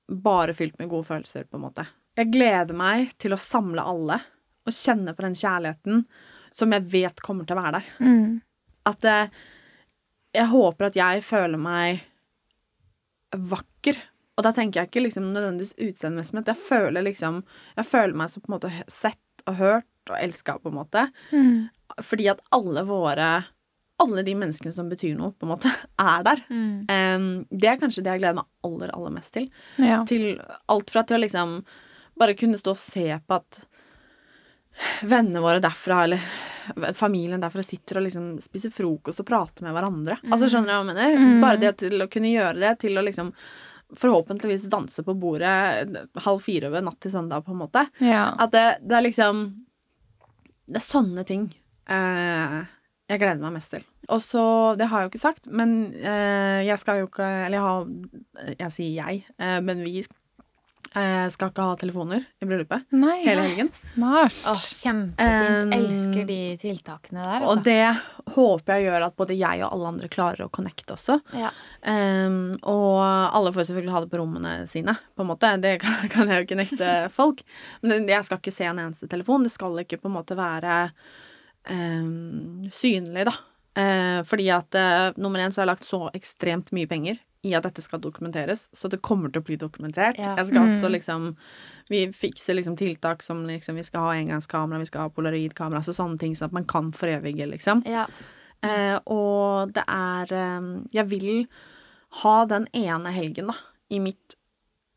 bare 0.09 0.55
fylt 0.57 0.79
med 0.79 0.89
gode 0.89 1.09
følelser, 1.09 1.45
på 1.45 1.59
en 1.59 1.67
måte. 1.67 1.85
Jeg 2.19 2.33
gleder 2.33 2.77
meg 2.77 3.13
til 3.21 3.35
å 3.35 3.41
samle 3.41 3.85
alle 3.85 4.19
og 4.69 4.75
kjenne 4.75 5.15
på 5.17 5.25
den 5.25 5.37
kjærligheten 5.39 6.05
som 6.55 6.73
jeg 6.73 6.87
vet 6.93 7.21
kommer 7.25 7.47
til 7.47 7.57
å 7.57 7.63
være 7.63 7.81
der. 7.81 7.91
Mm. 8.05 8.39
At 8.89 9.05
eh, 9.09 9.35
jeg 10.37 10.51
håper 10.53 10.89
at 10.89 10.99
jeg 10.99 11.25
føler 11.27 11.61
meg 11.61 12.03
vakker. 13.37 14.01
Og 14.39 14.47
da 14.47 14.53
tenker 14.55 14.81
jeg 14.81 14.91
ikke 14.91 15.05
liksom 15.05 15.31
nødvendigvis 15.35 15.77
utseendemessig, 15.77 16.37
men 16.37 16.47
jeg 16.47 16.61
føler 16.63 17.05
liksom 17.05 17.41
Jeg 17.77 17.89
føler 17.91 18.15
meg 18.17 18.31
som 18.31 18.45
på 18.45 18.51
en 18.51 18.57
måte 18.57 18.73
sett 18.87 19.49
og 19.49 19.59
hørt 19.59 20.13
og 20.13 20.17
elska, 20.17 20.57
på 20.63 20.71
en 20.71 20.79
måte. 20.79 21.09
Mm. 21.33 21.69
Fordi 22.05 22.29
at 22.33 22.41
alle 22.55 22.85
våre 22.89 23.29
Alle 23.99 24.23
de 24.23 24.35
menneskene 24.39 24.73
som 24.75 24.91
betyr 24.91 25.17
noe, 25.19 25.33
på 25.35 25.47
en 25.47 25.53
måte, 25.55 25.73
er 26.15 26.27
der. 26.27 26.45
Mm. 26.51 26.75
Um, 26.87 27.29
det 27.51 27.73
er 27.73 27.81
kanskje 27.81 28.05
det 28.07 28.15
jeg 28.15 28.23
gleder 28.25 28.39
meg 28.41 28.69
aller, 28.69 28.93
aller 28.95 29.15
mest 29.17 29.35
til. 29.35 29.49
Ja. 29.83 30.03
Til 30.09 30.31
alt 30.71 30.95
fra 30.95 31.03
til 31.07 31.19
å 31.19 31.25
liksom 31.25 31.59
bare 32.19 32.35
kunne 32.39 32.59
stå 32.59 32.75
og 32.75 32.81
se 32.81 33.09
på 33.19 33.37
at 33.39 33.61
vennene 35.07 35.43
våre 35.43 35.63
derfra, 35.63 36.05
eller 36.07 36.95
familien 36.95 37.41
derfra, 37.43 37.63
sitter 37.63 37.99
og 37.99 38.07
liksom 38.07 38.27
spiser 38.43 38.71
frokost 38.75 39.23
og 39.23 39.27
prater 39.29 39.67
med 39.67 39.75
hverandre. 39.75 40.19
Altså, 40.29 40.51
skjønner 40.51 40.71
du 40.71 40.75
hva 40.75 40.81
jeg 40.83 40.89
mener? 40.91 41.19
Mm. 41.19 41.41
Bare 41.43 41.61
det 41.63 41.73
til 41.83 42.05
å 42.05 42.09
kunne 42.13 42.31
gjøre 42.33 42.59
det, 42.61 42.75
til 42.85 42.99
å 42.99 43.05
liksom 43.07 43.33
forhåpentligvis 43.97 44.67
danse 44.69 45.03
på 45.03 45.15
bordet 45.17 46.11
halv 46.27 46.43
fire 46.45 46.69
over 46.69 46.85
natt 46.85 46.99
til 47.01 47.15
søndag, 47.15 47.47
på 47.47 47.55
en 47.55 47.63
måte. 47.63 47.87
ja. 48.05 48.27
At 48.39 48.53
det, 48.53 48.67
det 48.85 48.99
er 48.99 49.07
liksom 49.07 49.47
Det 50.69 50.77
er 50.77 50.85
sånne 50.85 51.25
ting 51.25 51.47
eh, 51.89 52.59
jeg 53.09 53.21
gleder 53.23 53.41
meg 53.41 53.57
mest 53.57 53.73
til. 53.73 53.85
Og 54.13 54.23
så, 54.25 54.45
det 54.81 54.89
har 54.91 55.03
jeg 55.03 55.09
jo 55.09 55.13
ikke 55.15 55.25
sagt, 55.25 55.49
men 55.49 55.75
eh, 55.97 56.65
jeg 56.69 56.81
skal 56.81 57.03
jo 57.03 57.11
ikke 57.11 57.27
Eller 57.47 57.59
jeg 57.59 57.67
har 57.67 58.55
Jeg 58.65 58.73
sier 58.73 58.95
jeg, 59.03 59.27
eh, 59.41 59.59
men 59.65 59.81
vi 59.85 59.99
eh, 60.01 61.27
skal 61.33 61.51
ikke 61.51 61.67
ha 61.71 61.77
telefoner 61.81 62.25
i 62.41 62.49
bryllupet 62.49 62.93
Nei, 62.97 63.19
hele 63.25 63.45
helgen. 63.47 63.71
smart. 63.77 64.37
Åh, 64.49 64.65
kjempefint. 64.81 65.69
Um, 65.69 65.75
Elsker 65.77 66.29
de 66.29 66.39
tiltakene 66.61 67.25
der, 67.25 67.45
altså. 67.45 67.53
Og 67.53 67.65
det 67.67 68.33
håper 68.37 68.75
jeg 68.75 68.89
gjør 68.89 69.07
at 69.09 69.17
både 69.21 69.39
jeg 69.39 69.63
og 69.65 69.71
alle 69.71 69.93
andre 69.93 70.11
klarer 70.13 70.47
å 70.47 70.51
connecte 70.53 70.97
også. 70.97 71.19
Ja. 71.37 71.53
Um, 71.85 72.59
og 72.63 72.99
alle 73.05 73.55
får 73.57 73.71
selvfølgelig 73.71 73.97
ha 73.97 74.05
det 74.05 74.13
på 74.13 74.21
rommene 74.21 74.57
sine, 74.71 74.97
på 75.17 75.25
en 75.25 75.33
måte. 75.33 75.55
Det 75.65 75.79
kan, 75.85 76.09
kan 76.13 76.29
jeg 76.29 76.43
jo 76.43 76.49
ikke 76.49 76.61
nekte 76.61 76.93
folk. 77.15 77.45
Men 77.85 78.09
jeg 78.09 78.29
skal 78.29 78.41
ikke 78.41 78.57
se 78.57 78.69
en 78.69 78.85
eneste 78.85 79.09
telefon. 79.09 79.49
Det 79.49 79.55
skal 79.55 79.85
ikke 79.85 80.01
på 80.03 80.13
en 80.13 80.17
måte 80.21 80.39
være 80.39 80.85
synlig, 81.69 83.25
da. 83.29 83.35
Eh, 83.79 84.23
fordi 84.27 84.49
at 84.51 84.75
eh, 84.75 85.13
nummer 85.21 85.39
én 85.41 85.53
så 85.53 85.61
har 85.61 85.67
jeg 85.67 85.73
lagt 85.75 85.87
så 85.89 86.01
ekstremt 86.17 86.73
mye 86.75 86.89
penger 86.91 87.19
i 87.47 87.53
at 87.55 87.63
dette 87.63 87.83
skal 87.85 88.01
dokumenteres, 88.03 88.65
så 88.75 88.89
det 88.91 88.99
kommer 89.07 89.31
til 89.31 89.41
å 89.43 89.47
bli 89.47 89.57
dokumentert. 89.61 90.19
Ja. 90.19 90.33
Jeg 90.41 90.49
skal 90.49 90.65
Mm. 90.65 90.69
også 90.73 90.89
liksom 90.91 91.37
Vi 91.89 92.07
fikser 92.13 92.55
liksom 92.59 92.77
tiltak 92.77 93.23
som 93.23 93.47
liksom 93.47 93.77
Vi 93.77 93.83
skal 93.87 94.01
ha 94.01 94.11
engangskamera, 94.19 94.79
vi 94.81 94.87
skal 94.91 95.03
ha 95.03 95.09
polaroidkamera, 95.09 95.79
altså 95.79 95.95
sånne 95.95 96.19
ting 96.19 96.35
sånn 96.35 96.47
at 96.51 96.53
man 96.53 96.65
kan 96.65 96.91
forevige, 96.93 97.47
liksom. 97.49 97.85
Ja. 97.87 98.07
Eh, 98.63 98.99
og 99.07 99.73
det 99.73 99.85
er 99.87 100.33
eh, 100.33 100.83
Jeg 100.93 101.07
vil 101.09 101.47
ha 102.23 102.45
den 102.47 102.67
ene 102.75 103.13
helgen, 103.13 103.47
da, 103.47 103.55
i 103.91 103.99
mitt 104.01 104.35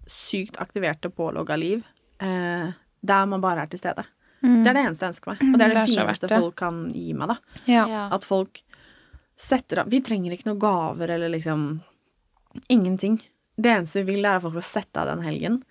sykt 0.07 0.57
aktiverte, 0.57 1.09
pålogga 1.13 1.55
liv, 1.59 1.83
eh, 2.19 2.71
der 3.05 3.25
man 3.27 3.41
bare 3.41 3.61
er 3.61 3.67
til 3.67 3.79
stede. 3.79 4.05
Mm. 4.41 4.63
Det 4.63 4.69
er 4.69 4.73
det 4.77 4.83
eneste 4.87 5.05
jeg 5.05 5.13
ønsker 5.13 5.31
meg. 5.31 5.41
Og 5.53 5.57
det 5.59 5.65
er 5.65 5.69
det, 5.69 5.75
Det 5.75 5.81
er 5.81 5.91
fineste 5.91 6.27
det. 6.31 6.39
folk 6.41 6.55
kan 6.61 6.77
gi 6.95 7.13
meg, 7.13 7.27
da. 7.33 7.37
Ja. 7.69 7.83
Ja. 7.89 8.03
At 8.15 8.25
folk 8.25 8.61
setter 9.41 9.81
av 9.83 9.89
Vi 9.89 10.01
trenger 10.05 10.33
ikke 10.35 10.49
noen 10.51 10.59
gaver 10.61 11.09
eller 11.15 11.29
liksom 11.33 11.81
Ingenting. 12.67 13.15
Det 13.55 13.69
eneste 13.71 14.01
vi 14.03 14.15
vil, 14.15 14.25
er 14.25 14.35
at 14.39 14.43
folk 14.43 14.57
skal 14.57 14.67
sette 14.83 15.01
av 15.01 15.07
den 15.07 15.21
helgen 15.23 15.61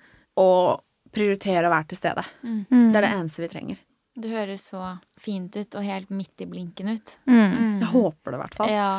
og 0.41 0.81
prioritere 1.13 1.67
å 1.69 1.73
være 1.75 1.91
til 1.91 1.99
stede. 2.01 2.25
Mm. 2.43 2.65
Det 2.71 2.97
er 3.01 3.05
det 3.05 3.11
eneste 3.19 3.43
vi 3.43 3.49
trenger. 3.53 3.81
Det 4.21 4.31
høres 4.33 4.65
så 4.73 4.81
fint 5.21 5.55
ut 5.57 5.77
og 5.79 5.85
helt 5.87 6.11
midt 6.13 6.43
i 6.45 6.47
blinken 6.51 6.89
ut. 6.93 7.13
Mm. 7.31 7.79
Jeg 7.83 7.89
håper 7.93 8.33
det, 8.33 8.39
i 8.39 8.41
hvert 8.43 8.57
fall. 8.59 8.73
Ja. 8.73 8.91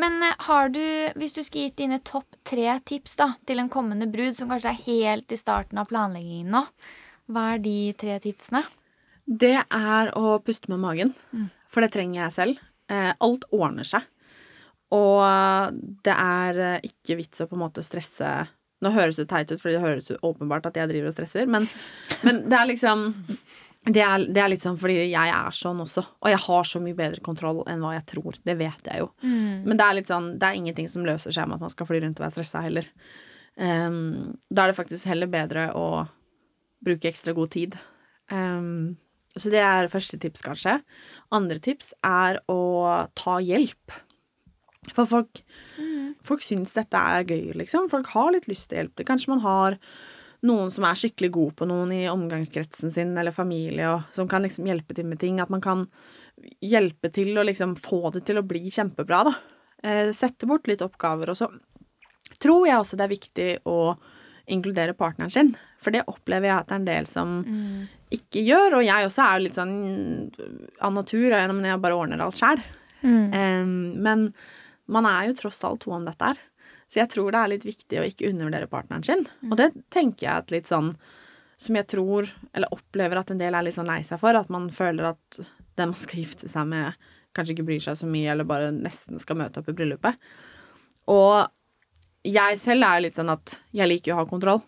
Men 0.00 0.22
eh, 0.26 0.34
har 0.46 0.70
du, 0.74 0.80
hvis 1.20 1.34
du 1.36 1.42
skulle 1.44 1.68
gitt 1.68 1.80
dine 1.82 1.98
topp 2.06 2.38
tre 2.48 2.78
tips 2.88 3.16
da, 3.20 3.32
til 3.46 3.60
en 3.62 3.68
kommende 3.72 4.08
brud 4.10 4.36
som 4.38 4.50
kanskje 4.50 4.72
er 4.72 4.82
helt 4.86 5.32
i 5.34 5.38
starten 5.40 5.80
av 5.82 5.90
planleggingen 5.90 6.50
nå, 6.56 6.64
hva 7.30 7.46
er 7.54 7.62
de 7.62 7.76
tre 8.00 8.16
tipsene? 8.22 8.64
Det 9.30 9.56
er 9.62 10.10
å 10.18 10.38
puste 10.42 10.70
med 10.72 10.82
magen, 10.82 11.12
for 11.70 11.84
det 11.84 11.92
trenger 11.94 12.24
jeg 12.24 12.34
selv. 12.34 12.62
Eh, 12.90 13.12
alt 13.22 13.46
ordner 13.54 13.86
seg. 13.86 14.06
Og 14.90 15.76
det 16.02 16.14
er 16.16 16.58
eh, 16.58 16.88
ikke 16.88 17.20
vits 17.20 17.42
å 17.42 17.46
på 17.46 17.54
en 17.54 17.62
måte 17.62 17.84
stresse 17.86 18.26
Nå 18.80 18.88
høres 18.94 19.18
det 19.20 19.26
teit 19.28 19.50
ut, 19.52 19.60
for 19.60 19.68
det 19.68 19.82
høres 19.82 20.06
åpenbart 20.24 20.64
at 20.70 20.78
jeg 20.80 20.88
driver 20.88 21.10
og 21.10 21.12
stresser, 21.12 21.44
men, 21.52 21.66
men 22.24 22.38
det 22.48 22.56
er 22.56 22.68
liksom 22.70 23.02
det 23.92 24.00
er, 24.00 24.22
det 24.24 24.40
er 24.40 24.48
litt 24.48 24.64
sånn 24.64 24.78
fordi 24.80 24.94
jeg 25.10 25.32
er 25.34 25.52
sånn 25.52 25.82
også, 25.84 26.00
og 26.16 26.30
jeg 26.32 26.40
har 26.46 26.64
så 26.68 26.80
mye 26.80 26.96
bedre 26.96 27.20
kontroll 27.24 27.60
enn 27.68 27.84
hva 27.84 27.90
jeg 27.98 28.06
tror. 28.08 28.38
Det 28.40 28.54
vet 28.56 28.88
jeg 28.88 29.02
jo. 29.02 29.10
Men 29.68 29.76
det 29.76 29.84
er 29.84 29.98
litt 29.98 30.08
sånn, 30.08 30.30
det 30.40 30.48
er 30.48 30.56
ingenting 30.56 30.88
som 30.88 31.04
løser 31.04 31.36
seg 31.36 31.48
med 31.48 31.58
at 31.58 31.66
man 31.66 31.72
skal 31.72 31.90
fly 31.90 32.00
rundt 32.00 32.20
og 32.20 32.24
være 32.24 32.34
stressa 32.38 32.64
heller. 32.64 32.88
Um, 33.60 34.32
da 34.48 34.64
er 34.64 34.72
det 34.72 34.78
faktisk 34.80 35.08
heller 35.12 35.28
bedre 35.32 35.68
å 35.76 35.86
bruke 36.84 37.12
ekstra 37.12 37.36
god 37.36 37.52
tid. 37.52 37.76
Ehm, 38.32 38.96
så 39.38 39.50
det 39.52 39.60
er 39.62 39.90
første 39.92 40.18
tips, 40.20 40.42
kanskje. 40.42 40.78
Andre 41.34 41.60
tips 41.62 41.92
er 42.06 42.40
å 42.50 42.60
ta 43.18 43.38
hjelp. 43.44 43.94
For 44.96 45.06
folk, 45.06 45.42
folk 46.26 46.42
syns 46.42 46.74
dette 46.74 46.98
er 46.98 47.28
gøy, 47.28 47.52
liksom. 47.60 47.90
Folk 47.92 48.10
har 48.14 48.32
litt 48.34 48.48
lyst 48.50 48.70
til 48.70 48.78
å 48.78 48.82
hjelpe. 48.82 49.06
Kanskje 49.06 49.34
man 49.34 49.44
har 49.44 49.78
noen 50.46 50.72
som 50.72 50.86
er 50.88 50.98
skikkelig 50.98 51.30
god 51.36 51.54
på 51.58 51.68
noen 51.68 51.92
i 51.94 52.02
omgangskretsen 52.10 52.92
sin 52.94 53.12
eller 53.20 53.34
familie, 53.36 53.86
og 53.92 54.16
som 54.16 54.28
kan 54.30 54.42
liksom 54.46 54.66
hjelpe 54.70 54.96
til 54.96 55.06
med 55.06 55.20
ting. 55.22 55.38
At 55.42 55.52
man 55.52 55.62
kan 55.64 55.86
hjelpe 56.64 57.12
til 57.14 57.36
å 57.38 57.46
liksom 57.46 57.76
få 57.78 58.08
det 58.16 58.24
til 58.26 58.40
å 58.40 58.46
bli 58.46 58.66
kjempebra, 58.72 59.24
da. 59.28 59.36
Eh, 59.84 60.10
sette 60.16 60.48
bort 60.48 60.66
litt 60.68 60.82
oppgaver. 60.84 61.30
Og 61.30 61.38
så 61.38 61.50
tror 62.42 62.66
jeg 62.66 62.80
også 62.80 62.98
det 62.98 63.06
er 63.06 63.14
viktig 63.14 63.50
å 63.68 63.80
inkludere 64.50 64.96
partneren 64.98 65.32
sin. 65.32 65.54
For 65.80 65.94
det 65.94 66.04
opplever 66.10 66.50
jeg 66.50 66.56
at 66.58 66.68
det 66.68 66.74
er 66.74 66.80
en 66.82 66.90
del 66.90 67.08
som 67.08 67.36
ikke 68.12 68.42
gjør. 68.44 68.78
Og 68.80 68.84
jeg 68.84 69.08
også 69.08 69.24
er 69.24 69.44
litt 69.44 69.56
sånn 69.56 69.74
av 70.82 70.92
natur, 70.92 71.32
men 71.54 71.68
jeg 71.70 71.82
bare 71.82 71.96
ordner 71.96 72.24
alt 72.24 72.40
sjæl. 72.40 72.62
Mm. 73.00 73.96
men 74.04 74.26
man 74.92 75.06
er 75.08 75.30
jo 75.30 75.36
tross 75.38 75.62
alt 75.64 75.80
to 75.86 75.94
om 75.96 76.04
dette 76.04 76.20
her. 76.20 76.40
Så 76.90 76.98
jeg 76.98 77.08
tror 77.12 77.30
det 77.32 77.40
er 77.40 77.50
litt 77.52 77.64
viktig 77.64 78.00
å 78.00 78.04
ikke 78.04 78.28
undervurdere 78.28 78.68
partneren 78.68 79.06
sin. 79.06 79.22
Og 79.46 79.54
det 79.60 79.70
tenker 79.94 80.26
jeg 80.26 80.42
at 80.42 80.52
litt 80.52 80.68
sånn 80.68 80.90
som 81.60 81.76
jeg 81.76 81.86
tror, 81.92 82.28
eller 82.56 82.72
opplever 82.74 83.20
at 83.20 83.30
en 83.30 83.40
del 83.40 83.54
er 83.54 83.66
litt 83.66 83.76
sånn 83.76 83.88
lei 83.88 84.00
seg 84.06 84.20
for, 84.22 84.34
at 84.34 84.48
man 84.52 84.70
føler 84.72 85.12
at 85.12 85.40
den 85.78 85.92
man 85.92 86.00
skal 86.00 86.22
gifte 86.22 86.48
seg 86.50 86.66
med, 86.70 86.96
kanskje 87.36 87.54
ikke 87.54 87.66
bryr 87.68 87.82
seg 87.84 87.98
så 88.00 88.08
mye, 88.10 88.32
eller 88.32 88.48
bare 88.48 88.72
nesten 88.74 89.20
skal 89.22 89.38
møte 89.38 89.60
opp 89.60 89.68
i 89.70 89.76
bryllupet. 89.76 90.18
Og 91.12 91.46
jeg 92.26 92.58
selv 92.60 92.88
er 92.88 93.04
litt 93.04 93.16
sånn 93.16 93.32
at 93.32 93.54
jeg 93.76 93.88
liker 93.92 94.16
å 94.16 94.22
ha 94.22 94.26
kontroll, 94.28 94.64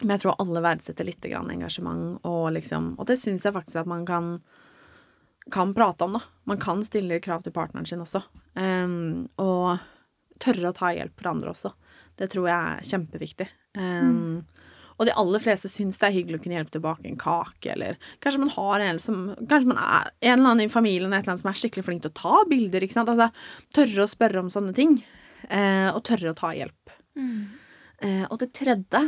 men 0.00 0.14
jeg 0.14 0.24
tror 0.24 0.38
alle 0.42 0.62
verdsetter 0.64 1.06
litt 1.06 1.24
grann 1.24 1.50
engasjement, 1.52 2.18
og 2.24 2.50
liksom 2.56 2.94
Og 2.98 3.06
det 3.06 3.18
syns 3.20 3.44
jeg 3.44 3.56
faktisk 3.56 3.82
at 3.82 3.90
man 3.90 4.06
kan 4.08 4.40
kan 5.50 5.72
prate 5.74 6.04
om, 6.04 6.12
da. 6.12 6.20
Man 6.46 6.60
kan 6.60 6.82
stille 6.84 7.18
krav 7.18 7.42
til 7.42 7.52
partneren 7.52 7.86
sin 7.88 8.02
også. 8.04 8.20
Um, 8.54 9.24
og 9.40 9.80
tørre 10.38 10.70
å 10.70 10.76
ta 10.76 10.92
hjelp 10.94 11.16
fra 11.18 11.32
andre 11.34 11.50
også. 11.50 11.72
Det 12.20 12.28
tror 12.30 12.48
jeg 12.50 12.56
er 12.74 12.88
kjempeviktig. 12.90 13.46
Ehm, 13.80 14.44
Og 15.00 15.06
de 15.08 15.14
aller 15.16 15.40
fleste 15.40 15.64
syns 15.72 15.96
det 15.96 16.10
er 16.10 16.12
hyggelig 16.12 16.36
å 16.36 16.42
kunne 16.44 16.58
hjelpe 16.58 16.74
tilbake 16.74 17.08
en 17.08 17.16
kake, 17.16 17.70
eller 17.72 17.96
kanskje 18.20 18.42
man 18.42 18.50
har 18.52 18.82
en 18.84 18.98
som 19.00 19.22
Kanskje 19.48 19.70
man 19.70 19.78
er 19.80 20.10
en 20.20 20.34
eller 20.34 20.50
annen 20.50 20.66
i 20.66 20.68
familien 20.68 21.08
eller 21.08 21.24
annet 21.24 21.40
som 21.40 21.48
er 21.48 21.56
skikkelig 21.56 21.86
flink 21.86 22.02
til 22.04 22.12
å 22.12 22.18
ta 22.20 22.42
bilder, 22.50 22.84
ikke 22.84 22.98
sant. 22.98 23.08
Altså 23.08 23.30
tørre 23.72 24.04
å 24.04 24.10
spørre 24.12 24.42
om 24.44 24.50
sånne 24.52 24.74
ting. 24.76 24.98
Eh, 25.48 25.88
og 25.88 26.02
tørre 26.04 26.34
å 26.34 26.36
ta 26.36 26.52
hjelp. 26.52 26.92
Eh, 27.16 28.26
og 28.28 28.36
det 28.42 28.52
tredje 28.52 29.00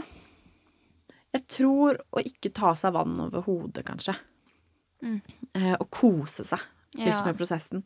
Jeg 1.32 1.46
tror 1.48 1.98
å 2.12 2.20
ikke 2.22 2.52
ta 2.52 2.74
seg 2.76 2.92
vann 2.96 3.16
over 3.20 3.44
hodet, 3.46 3.84
kanskje. 3.88 4.14
Eh, 5.02 5.74
og 5.80 5.88
kose 5.90 6.44
seg 6.46 6.60
litt 6.94 7.08
Ja. 7.08 7.24
med 7.24 7.38
prosessen. 7.38 7.82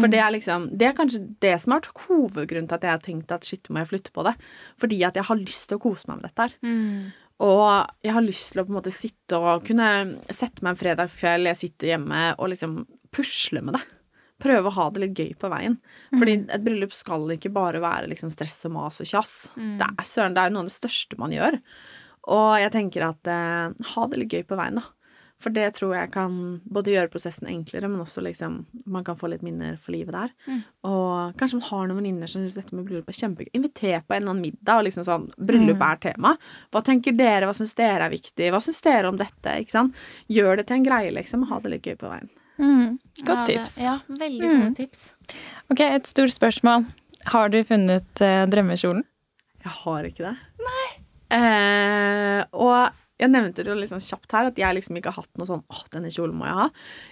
For 0.00 0.08
det 0.10 0.18
er 0.18 0.32
liksom 0.34 0.76
Det 0.76 0.88
er 0.88 0.92
kanskje 0.98 1.36
det 1.40 1.60
som 1.60 1.72
har 1.72 1.80
vært 1.80 2.08
hovedgrunnen 2.08 2.68
til 2.68 2.74
at 2.74 2.82
jeg 2.82 2.90
har 2.90 2.98
tenkt 2.98 3.32
at 3.32 3.44
shit, 3.44 3.62
må 3.70 3.78
jeg 3.78 3.88
flytte 3.92 4.12
på 4.12 4.24
det. 4.24 4.34
Fordi 4.76 5.02
at 5.06 5.14
jeg 5.14 5.24
har 5.24 5.36
lyst 5.36 5.68
til 5.68 5.78
å 5.78 5.80
kose 5.80 6.08
meg 6.08 6.20
med 6.20 6.30
dette 6.30 6.42
her. 6.42 6.52
Mm. 6.62 7.12
Og 7.40 7.90
jeg 8.02 8.12
har 8.12 8.22
lyst 8.22 8.52
til 8.52 8.62
å 8.62 8.66
på 8.66 8.70
en 8.74 8.82
måte 8.82 8.92
sitte 8.92 9.38
og 9.38 9.64
kunne 9.64 10.18
sette 10.34 10.60
meg 10.60 10.70
en 10.74 10.80
fredagskveld, 10.82 11.46
jeg 11.46 11.56
sitter 11.56 11.86
hjemme 11.94 12.34
og 12.36 12.50
liksom 12.50 12.84
pusle 13.12 13.62
med 13.62 13.74
det. 13.74 13.82
Prøve 14.40 14.66
å 14.66 14.74
ha 14.74 14.90
det 14.90 15.00
litt 15.00 15.14
gøy 15.18 15.36
på 15.38 15.48
veien. 15.50 15.78
Fordi 16.12 16.34
et 16.50 16.64
bryllup 16.64 16.92
skal 16.92 17.26
ikke 17.30 17.52
bare 17.52 17.80
være 17.80 18.08
liksom 18.08 18.30
stress 18.30 18.64
og 18.66 18.72
mas 18.72 19.00
og 19.00 19.06
kjass. 19.06 19.50
Det 19.56 19.86
er 19.86 20.04
søren, 20.04 20.34
det 20.34 20.42
er 20.44 20.50
noe 20.50 20.62
av 20.62 20.68
det 20.68 20.76
største 20.78 21.16
man 21.18 21.30
gjør. 21.30 21.60
Og 22.28 22.58
jeg 22.60 22.72
tenker 22.74 23.08
at 23.08 23.26
eh, 23.32 23.90
ha 23.94 24.06
det 24.12 24.18
litt 24.22 24.32
gøy 24.36 24.44
på 24.48 24.56
veien, 24.60 24.76
da. 24.82 24.86
For 25.38 25.54
det 25.54 25.68
tror 25.76 25.92
jeg 25.94 26.10
kan 26.10 26.32
både 26.66 26.90
gjøre 26.90 27.12
prosessen 27.12 27.46
enklere, 27.46 27.86
men 27.86 28.00
også 28.02 28.18
liksom 28.26 28.56
man 28.90 29.04
kan 29.06 29.14
få 29.14 29.28
litt 29.30 29.44
minner 29.46 29.76
for 29.78 29.94
livet 29.94 30.10
der. 30.16 30.32
Og 30.82 31.36
kanskje 31.38 31.60
man 31.60 31.66
har 31.68 31.84
noen 31.86 32.00
venninner 32.00 32.26
som 32.26 32.42
syns 32.42 32.56
dette 32.58 32.74
med 32.74 32.88
bryllup 32.88 33.06
er 33.12 33.14
kjempegøy. 33.20 33.52
Inviter 33.54 34.02
på 34.02 34.16
en 34.16 34.24
eller 34.24 34.32
annen 34.34 34.42
middag, 34.48 34.80
og 34.80 34.88
liksom 34.88 35.06
sånn 35.06 35.28
Bryllup 35.38 35.84
er 35.86 36.00
tema. 36.08 36.32
Hva 36.74 36.82
tenker 36.90 37.14
dere? 37.14 37.46
Hva 37.46 37.54
syns 37.54 37.76
dere 37.78 38.08
er 38.08 38.14
viktig? 38.16 38.50
Hva 38.50 38.58
syns 38.66 38.82
dere 38.82 39.12
om 39.12 39.20
dette? 39.22 39.54
Ikke 39.62 39.76
sant? 39.76 39.94
Gjør 40.26 40.58
det 40.58 40.66
til 40.72 40.80
en 40.80 40.88
greie, 40.90 41.14
liksom. 41.14 41.46
og 41.46 41.52
Ha 41.54 41.60
det 41.68 41.74
litt 41.76 41.86
gøy 41.86 41.96
på 42.02 42.10
veien. 42.10 42.28
Mm. 42.58 42.98
Ja, 43.22 43.24
Godt 43.30 43.46
det- 43.46 43.54
tips. 43.62 43.76
Ja, 43.86 43.94
veldig 44.10 44.42
Mm. 44.42 44.60
gode 44.64 44.74
tips. 44.82 45.04
Ok, 45.70 45.80
et 45.86 46.10
stort 46.10 46.34
spørsmål. 46.34 46.88
Har 47.30 47.48
du 47.54 47.62
funnet 47.62 48.20
eh, 48.26 48.42
drømmekjolen? 48.50 49.04
Jeg 49.62 49.72
har 49.84 50.02
ikke 50.10 50.26
det. 50.32 50.36
Nei. 50.66 50.88
Eh, 51.30 51.77
og 52.52 52.96
jeg 53.18 53.32
nevnte 53.32 53.64
det 53.66 53.74
liksom 53.74 54.00
kjapt 54.02 54.34
her 54.36 54.48
at 54.52 54.58
jeg 54.60 54.76
liksom 54.76 54.98
ikke 54.98 55.10
har 55.10 55.24
hatt 55.24 55.40
noe 55.40 55.48
sånn 55.48 55.64
åh, 55.66 55.84
denne 55.90 56.10
kjolen 56.14 56.36
må 56.38 56.46
jeg 56.46 56.58
ha. 56.60 56.66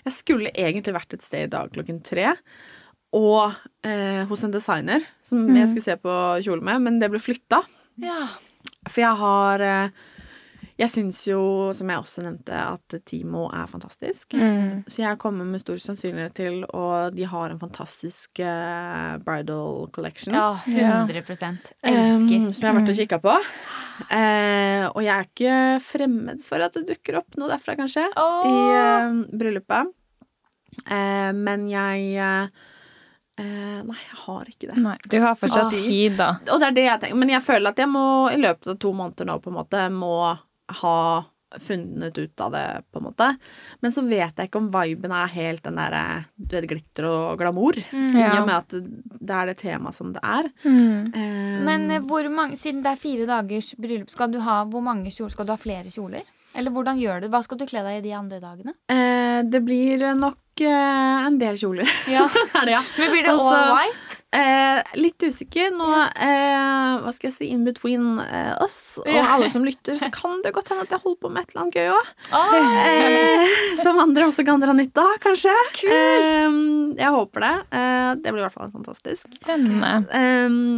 Jeg 0.06 0.14
skulle 0.14 0.52
egentlig 0.54 0.94
vært 0.94 1.16
et 1.16 1.24
sted 1.24 1.48
i 1.48 1.52
dag 1.56 1.72
klokken 1.74 1.98
tre. 2.06 2.34
Og 3.16 3.56
eh, 3.86 4.22
hos 4.28 4.44
en 4.46 4.54
designer 4.54 5.02
som 5.26 5.46
jeg 5.56 5.70
skulle 5.70 5.86
se 5.86 5.96
på 5.98 6.14
kjole 6.46 6.62
med, 6.66 6.84
men 6.84 7.00
det 7.02 7.10
ble 7.10 7.22
flytta. 7.22 7.62
Ja. 8.02 8.26
For 8.86 9.02
jeg 9.02 9.18
har 9.22 9.64
eh, 9.66 10.04
Jeg 10.76 10.92
syns 10.92 11.22
jo, 11.24 11.40
som 11.72 11.88
jeg 11.88 12.02
også 12.02 12.22
nevnte, 12.26 12.52
at 12.52 12.96
Timo 13.08 13.46
er 13.48 13.68
fantastisk. 13.70 14.34
Mm. 14.36 14.82
Så 14.84 15.00
jeg 15.00 15.16
kommer 15.22 15.48
med 15.48 15.62
stor 15.62 15.78
sannsynlighet 15.80 16.34
til, 16.36 16.58
og 16.68 17.16
de 17.16 17.24
har 17.24 17.52
en 17.54 17.60
fantastisk 17.62 18.42
uh, 18.44 19.16
bridal 19.24 19.88
collection. 19.96 20.36
ja, 20.36 20.58
Ja. 20.68 20.98
100 21.06 21.22
Elsker. 21.24 21.72
Um, 21.88 22.52
som 22.52 22.66
jeg 22.66 22.68
har 22.68 22.76
vært 22.76 22.92
og 22.92 23.00
kikka 23.00 23.20
på. 23.24 23.36
Uh, 24.10 24.84
og 24.92 25.00
jeg 25.00 25.14
er 25.14 25.30
ikke 25.30 25.58
fremmed 25.80 26.44
for 26.44 26.60
at 26.60 26.76
det 26.76 26.84
dukker 26.92 27.22
opp 27.22 27.40
noe 27.40 27.48
derfra, 27.54 27.78
kanskje, 27.80 28.04
i 28.04 28.20
Åh! 28.20 28.76
eh, 28.76 29.20
bryllupet. 29.32 29.94
Men 30.86 31.64
jeg 31.70 32.10
eh, 32.20 32.64
eh, 33.40 33.78
Nei, 33.86 33.96
jeg 33.96 34.18
har 34.26 34.50
ikke 34.50 34.68
det. 34.68 34.76
Nei, 34.82 34.96
du 35.08 35.16
har 35.22 35.38
fortsatt 35.38 35.70
ah, 35.70 35.78
tid, 35.86 36.18
da. 36.18 36.28
Og 36.52 36.60
det 36.60 36.68
er 36.68 36.76
det 36.76 36.84
jeg 36.86 37.02
tenker. 37.04 37.20
Men 37.22 37.32
jeg 37.32 37.44
føler 37.46 37.72
at 37.72 37.80
jeg 37.80 37.90
må 37.90 38.06
i 38.32 38.40
løpet 38.40 38.74
av 38.74 38.78
to 38.82 38.92
måneder 38.96 39.28
nå 39.30 39.38
på 39.40 39.52
en 39.52 39.58
måte 39.58 39.86
må 39.94 40.16
ha 40.82 40.98
funnet 41.62 42.18
ut 42.18 42.40
av 42.42 42.50
det, 42.52 42.82
på 42.92 42.98
en 42.98 43.04
måte. 43.06 43.26
Men 43.80 43.92
så 43.94 44.02
vet 44.04 44.36
jeg 44.36 44.48
ikke 44.50 44.58
om 44.58 44.66
viben 44.74 45.12
er 45.14 45.30
helt 45.30 45.62
den 45.64 45.78
derre 45.78 46.24
du 46.36 46.56
vet, 46.56 46.66
glitter 46.68 47.06
og 47.08 47.38
glamour. 47.40 47.78
Mm, 47.94 48.16
Ja. 48.18 48.32
og 48.40 48.46
med 48.48 48.56
at 48.56 48.74
det 48.74 49.30
er 49.36 49.46
det 49.46 49.56
temaet 49.62 49.94
som 49.94 50.10
det 50.12 50.20
er. 50.26 50.50
Mm. 50.66 51.14
Eh, 51.14 51.60
Men 51.64 51.90
eh, 51.90 52.00
hvor 52.02 52.26
mange, 52.28 52.56
siden 52.58 52.82
det 52.82 52.90
er 52.92 53.00
fire 53.00 53.26
dagers 53.30 53.74
bryllup, 53.78 54.10
skal 54.10 54.32
du 54.34 54.40
ha, 54.42 54.64
hvor 54.64 54.82
mange 54.82 55.10
kjoler? 55.14 55.30
Skal 55.36 55.46
du 55.46 55.52
ha 55.54 55.56
flere 55.56 55.88
kjoler? 55.94 56.26
Eller 56.56 56.70
hvordan 56.72 56.98
gjør 56.98 57.20
du? 57.22 57.28
Hva 57.28 57.42
skal 57.44 57.58
du 57.60 57.66
kle 57.68 57.82
deg 57.84 57.98
i 58.00 58.04
de 58.08 58.12
andre 58.16 58.40
dagene? 58.42 58.74
eh, 58.90 59.42
det 59.46 59.62
blir 59.64 60.02
nok 60.18 60.60
eh, 60.64 61.26
en 61.28 61.38
del 61.38 61.54
kjoler. 61.60 61.86
Ja. 62.10 62.26
er 62.58 62.64
det, 62.66 62.72
ja. 62.74 62.82
Men 62.98 63.10
blir 63.14 63.22
det 63.22 63.32
Altså, 63.32 63.54
all 63.54 63.74
white? 63.76 64.15
Eh, 64.36 64.82
litt 65.00 65.22
usikker. 65.24 65.70
Nå, 65.76 65.86
eh, 66.12 66.96
hva 67.02 67.12
skal 67.14 67.30
jeg 67.30 67.36
si, 67.38 67.48
in 67.54 67.64
between 67.64 68.18
eh, 68.20 68.52
oss 68.62 68.98
og 69.00 69.08
alle 69.22 69.48
som 69.52 69.64
lytter, 69.64 69.96
så 70.00 70.10
kan 70.12 70.42
det 70.44 70.52
godt 70.56 70.68
hende 70.72 70.84
at 70.84 70.92
jeg 70.92 71.02
holder 71.04 71.20
på 71.24 71.30
med 71.32 71.42
et 71.46 71.54
eller 71.54 71.62
annet 71.64 71.78
gøy 71.78 71.88
òg. 71.94 72.10
Ah. 72.36 72.52
Eh, 72.90 73.54
som 73.80 73.98
andre 74.02 74.26
også 74.28 74.44
kan 74.46 74.60
dra 74.62 74.74
nytte 74.76 75.00
av, 75.02 75.16
kanskje. 75.24 75.54
Eh, 75.88 76.58
jeg 77.00 77.12
håper 77.16 77.46
det. 77.46 77.54
Eh, 77.80 78.10
det 78.20 78.32
blir 78.34 78.42
i 78.42 78.46
hvert 78.46 78.56
fall 78.58 78.72
fantastisk. 78.74 79.32
Spennende. 79.40 79.94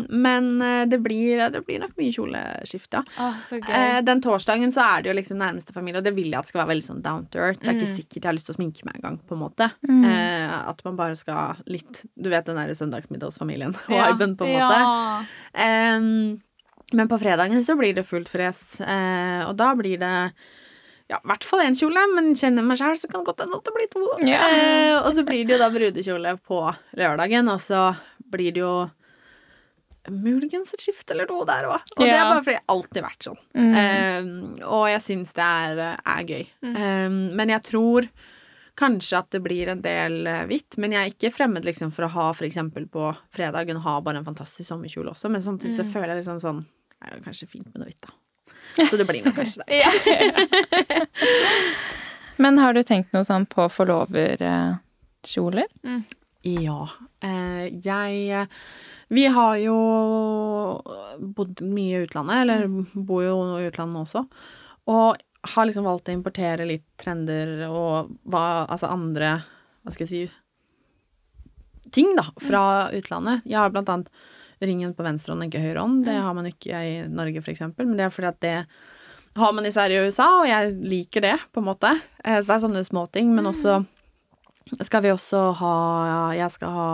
Men 0.08 0.50
det 0.90 0.98
blir, 1.02 1.42
det 1.52 1.64
blir 1.66 1.82
nok 1.82 1.96
mye 1.98 2.14
kjoleskift, 2.14 2.92
ja. 2.94 3.02
Ah, 3.18 3.36
så 3.44 3.58
gøy. 3.60 3.72
Eh, 3.74 3.98
den 4.06 4.22
torsdagen 4.24 4.72
så 4.74 4.84
er 4.86 5.02
det 5.04 5.12
jo 5.12 5.16
liksom 5.18 5.40
nærmeste 5.42 5.74
familie, 5.74 5.98
og 6.02 6.06
det 6.06 6.14
vil 6.16 6.30
jeg 6.30 6.38
at 6.40 6.50
skal 6.50 6.62
være 6.62 6.72
veldig 6.74 6.86
sånn 6.92 7.02
down 7.04 7.26
to 7.32 7.40
earth. 7.42 7.60
Det 7.62 7.68
er 7.72 7.74
ikke 7.78 7.88
Mm. 7.88 7.96
sikkert 7.98 8.22
jeg 8.22 8.28
har 8.28 8.36
lyst 8.36 8.46
til 8.46 8.54
å 8.54 8.58
sminke 8.58 8.84
meg 8.84 8.94
engang, 9.00 9.18
på 9.26 9.34
en 9.34 9.40
måte. 9.42 9.70
Mm. 9.88 10.04
Eh, 10.04 10.68
at 10.68 10.82
man 10.84 10.96
bare 10.96 11.16
skal 11.16 11.56
litt 11.66 12.04
Du 12.20 12.28
vet 12.30 12.44
den 12.46 12.56
der 12.56 12.68
søndagsmiddagsfamilien. 12.74 13.47
Ja. 13.88 14.10
Viben, 14.12 14.36
på 14.38 14.46
en 14.46 14.54
måte. 14.58 14.78
Ja. 14.84 15.96
Um, 15.96 16.38
men 16.92 17.10
på 17.10 17.18
fredagen 17.20 17.64
så 17.64 17.76
blir 17.76 17.96
det 17.96 18.06
fullt 18.08 18.30
fres, 18.32 18.80
uh, 18.80 19.48
og 19.48 19.56
da 19.60 19.74
blir 19.76 20.00
det 20.00 20.14
ja, 21.08 21.16
i 21.16 21.28
hvert 21.30 21.44
fall 21.48 21.64
én 21.64 21.76
kjole, 21.76 22.02
men 22.12 22.34
kjenner 22.36 22.64
meg 22.64 22.76
sjøl, 22.80 22.96
så 23.00 23.08
kan 23.08 23.22
det 23.22 23.30
godt 23.30 23.40
hende 23.40 23.56
at 23.56 23.64
det 23.64 23.74
blir 23.76 23.90
to. 23.94 24.04
Ja. 24.28 24.40
Eh, 24.44 24.94
og 24.98 25.08
så 25.16 25.24
blir 25.24 25.46
det 25.48 25.54
jo 25.54 25.60
da 25.62 25.70
brudekjole 25.72 26.34
på 26.44 26.58
lørdagen, 27.00 27.48
og 27.48 27.62
så 27.64 27.84
blir 28.28 28.52
det 28.52 28.60
jo 28.60 28.74
muligens 30.08 30.74
et 30.76 30.84
skifte 30.84 31.14
eller 31.14 31.28
noe 31.28 31.46
der 31.48 31.68
òg. 31.68 31.94
Og 31.96 32.04
det 32.04 32.12
er 32.12 32.28
bare 32.28 32.42
fordi 32.44 32.56
jeg 32.58 32.66
alltid 32.74 33.00
har 33.00 33.06
vært 33.08 33.28
sånn. 33.28 33.40
Mm. 33.56 33.72
Eh, 33.80 34.66
og 34.68 34.84
jeg 34.92 35.04
syns 35.04 35.32
det 35.36 35.48
er, 35.48 35.82
er 35.96 36.28
gøy. 36.28 36.44
Em, 36.74 37.18
men 37.40 37.54
jeg 37.54 37.64
tror 37.70 38.08
kanskje 38.78 39.18
at 39.18 39.30
det 39.34 39.40
blir 39.44 39.68
en 39.72 39.82
del 39.82 40.26
eh, 40.26 40.44
hvitt. 40.48 40.76
Men 40.80 40.94
jeg 40.94 41.00
er 41.02 41.10
ikke 41.14 41.34
fremmed 41.34 41.66
liksom, 41.66 41.90
for 41.94 42.06
å 42.06 42.12
ha 42.14 42.26
for 42.36 42.46
eksempel 42.48 42.86
på 42.90 43.10
fredagen 43.34 43.82
ha 43.84 43.94
bare 44.04 44.18
en 44.20 44.28
fantastisk 44.28 44.68
sommerkjole 44.70 45.10
også. 45.14 45.30
Men 45.32 45.44
samtidig 45.44 45.76
så 45.78 45.84
føler 45.88 46.14
jeg 46.14 46.22
liksom 46.22 46.40
sånn 46.42 46.60
Det 46.98 47.04
er 47.06 47.24
kanskje 47.26 47.50
fint 47.50 47.68
med 47.72 47.78
noe 47.82 47.88
hvitt, 47.90 48.04
da. 48.06 48.10
Så 48.88 48.94
det 48.98 49.06
blir 49.08 49.24
nok 49.24 49.36
kanskje 49.38 49.58
det. 49.66 49.68
Ja. 49.82 49.90
Men 52.42 52.58
har 52.62 52.72
du 52.74 52.82
tenkt 52.86 53.10
noe 53.14 53.24
sånn 53.26 53.46
på 53.50 53.66
forloverkjoler? 53.74 55.68
Ja. 56.46 56.80
Eh, 57.26 57.64
jeg 57.82 58.46
Vi 59.08 59.24
har 59.34 59.56
jo 59.58 59.78
bodd 61.18 61.62
mye 61.66 61.96
i 61.96 62.02
utlandet, 62.06 62.36
eller 62.44 62.68
bor 62.94 63.22
jo 63.24 63.58
i 63.58 63.66
utlandet 63.70 64.04
også. 64.04 64.20
Og 64.88 65.16
har 65.54 65.66
liksom 65.68 65.86
valgt 65.86 66.08
å 66.10 66.14
importere 66.14 66.66
litt 66.68 66.84
trender 67.00 67.64
og 67.68 68.10
hva 68.28 68.66
Altså 68.68 68.90
andre 68.92 69.38
Hva 69.84 69.94
skal 69.94 70.06
jeg 70.06 70.10
si 70.12 70.22
Ting, 71.94 72.10
da, 72.18 72.26
fra 72.44 72.90
utlandet. 72.92 73.46
Jeg 73.48 73.56
har 73.56 73.70
blant 73.72 73.88
annet 73.88 74.10
ringen 74.60 74.90
på 74.92 75.04
venstre 75.06 75.32
hånd, 75.32 75.46
ikke 75.46 75.62
høyre 75.62 75.80
hånd. 75.80 76.02
Det 76.04 76.18
har 76.20 76.34
man 76.36 76.44
ikke 76.50 76.80
i 76.84 76.94
Norge, 77.08 77.40
eksempel. 77.48 77.86
Men 77.88 77.96
det 77.96 78.04
er 78.04 78.12
fordi 78.12 78.28
at 78.28 78.40
det 78.44 78.56
har 79.40 79.54
man 79.56 79.64
i 79.64 79.72
Sverige 79.72 80.02
og 80.02 80.10
USA, 80.10 80.26
og 80.42 80.48
jeg 80.50 80.74
liker 80.84 81.24
det, 81.24 81.36
på 81.54 81.62
en 81.62 81.68
måte. 81.70 81.94
Eh, 82.24 82.40
Så 82.42 82.50
det 82.50 82.56
er 82.58 82.64
sånne 82.66 82.84
småting. 82.84 83.32
Men 83.32 83.48
også 83.48 83.78
skal 84.84 85.00
vi 85.06 85.14
også 85.14 85.42
ha 85.62 85.74
Jeg 86.36 86.50
skal 86.52 86.74
ha 86.76 86.88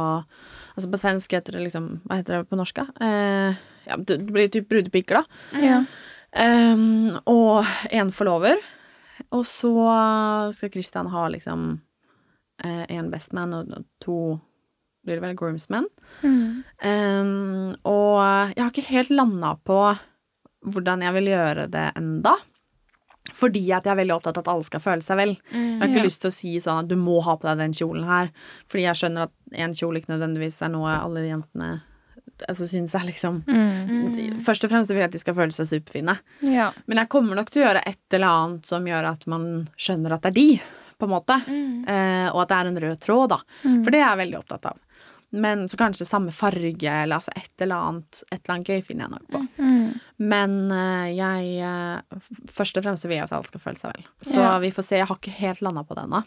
Altså 0.76 0.90
på 0.90 0.98
svensk 0.98 1.32
heter 1.34 1.56
det 1.56 1.64
liksom 1.68 1.88
Hva 2.04 2.18
heter 2.20 2.36
det 2.38 2.48
på 2.50 2.58
norsk, 2.58 2.78
da? 2.78 2.86
Eh, 3.02 3.58
ja, 3.86 3.96
det 3.98 4.20
blir 4.26 4.48
typ 4.50 4.68
brudepiker, 4.70 5.20
da. 5.22 5.24
Ja. 5.62 5.80
Um, 6.34 7.18
og 7.30 7.64
en 7.94 8.10
forlover. 8.12 8.56
Og 9.30 9.44
så 9.46 9.70
skal 10.54 10.72
Christian 10.74 11.06
ha 11.12 11.28
liksom 11.30 11.80
én 12.64 13.10
bestman 13.10 13.54
og 13.56 13.70
to 14.02 14.16
blir 15.04 15.18
det 15.18 15.24
vel 15.24 15.36
groomsmen. 15.36 15.86
Mm. 16.22 16.62
Um, 16.80 17.76
og 17.84 18.54
jeg 18.54 18.62
har 18.62 18.70
ikke 18.72 18.86
helt 18.88 19.10
landa 19.12 19.54
på 19.66 19.78
hvordan 20.64 21.02
jeg 21.04 21.12
vil 21.18 21.28
gjøre 21.34 21.66
det 21.72 21.86
enda. 22.00 22.32
Fordi 23.34 23.62
at 23.72 23.84
jeg 23.88 23.92
er 23.94 23.98
veldig 24.02 24.14
opptatt 24.16 24.38
av 24.38 24.44
at 24.44 24.50
alle 24.54 24.64
skal 24.68 24.82
føle 24.84 25.04
seg 25.04 25.16
vel. 25.20 25.34
Jeg 25.52 25.78
har 25.80 25.88
ikke 25.90 26.00
Ja. 26.02 26.06
lyst 26.08 26.20
til 26.22 26.30
å 26.30 26.34
si 26.38 26.54
sånn 26.60 26.84
at 26.84 26.88
du 26.88 26.96
må 26.96 27.18
ha 27.24 27.36
på 27.36 27.48
deg 27.48 27.58
den 27.58 27.72
kjolen 27.76 28.04
her. 28.08 28.30
Fordi 28.68 28.84
jeg 28.84 28.96
skjønner 29.00 29.22
at 29.28 29.32
en 29.52 29.72
kjole 29.76 30.00
ikke 30.00 30.12
nødvendigvis 30.14 30.62
er 30.62 30.68
noe 30.72 30.88
alle 31.00 31.26
jentene 31.28 31.82
altså, 32.48 32.66
syns 32.68 32.92
jeg, 32.94 33.06
liksom 33.12 33.42
Mm. 33.46 34.40
Først 34.44 34.64
og 34.64 34.70
fremst 34.70 34.90
vil 34.90 34.98
jeg 35.02 35.08
at 35.10 35.12
de 35.12 35.18
skal 35.22 35.34
føle 35.34 35.52
seg 35.52 35.66
superfine. 35.66 36.16
Ja. 36.42 36.70
Men 36.86 36.98
jeg 36.98 37.08
kommer 37.12 37.36
nok 37.36 37.50
til 37.50 37.62
å 37.62 37.66
gjøre 37.68 37.82
et 37.86 38.00
eller 38.16 38.28
annet 38.28 38.66
som 38.66 38.84
gjør 38.86 39.04
at 39.12 39.26
man 39.30 39.68
skjønner 39.76 40.12
at 40.16 40.22
det 40.22 40.32
er 40.32 40.38
de, 40.38 40.60
på 40.98 41.04
en 41.08 41.10
måte. 41.14 41.36
Mm. 41.46 41.84
Eh, 41.88 42.28
og 42.32 42.42
at 42.42 42.48
det 42.48 42.56
er 42.58 42.70
en 42.72 42.80
rød 42.86 43.00
tråd, 43.00 43.28
da. 43.34 43.38
Mm. 43.64 43.82
For 43.84 43.90
det 43.94 44.00
er 44.00 44.08
jeg 44.08 44.20
veldig 44.24 44.38
opptatt 44.40 44.66
av. 44.72 44.80
Men 45.34 45.64
så 45.68 45.74
kanskje 45.80 46.06
samme 46.06 46.30
farge, 46.30 46.86
eller 46.86 47.16
altså 47.16 47.32
et 47.34 47.62
eller 47.64 47.74
annet 47.88 48.20
Et 48.30 48.36
eller 48.38 48.54
annet 48.54 48.68
gøy 48.70 48.82
finner 48.86 49.08
jeg 49.08 49.14
nok 49.16 49.24
på. 49.34 49.40
Mm. 49.58 50.00
Men 50.30 50.52
eh, 50.70 51.08
jeg 51.16 51.56
eh, 51.66 52.20
Først 52.54 52.78
og 52.78 52.84
fremst 52.86 53.04
vil 53.08 53.16
jeg 53.16 53.24
at 53.26 53.32
alle 53.34 53.48
skal 53.50 53.60
føle 53.64 53.80
seg 53.80 53.96
vel. 53.96 54.06
Så 54.22 54.38
Ja. 54.38 54.58
vi 54.62 54.70
får 54.70 54.86
se. 54.86 54.96
Jeg 55.00 55.08
har 55.10 55.18
ikke 55.18 55.34
helt 55.40 55.60
landa 55.66 55.82
på 55.82 55.96
det 55.98 56.04
ennå. 56.06 56.22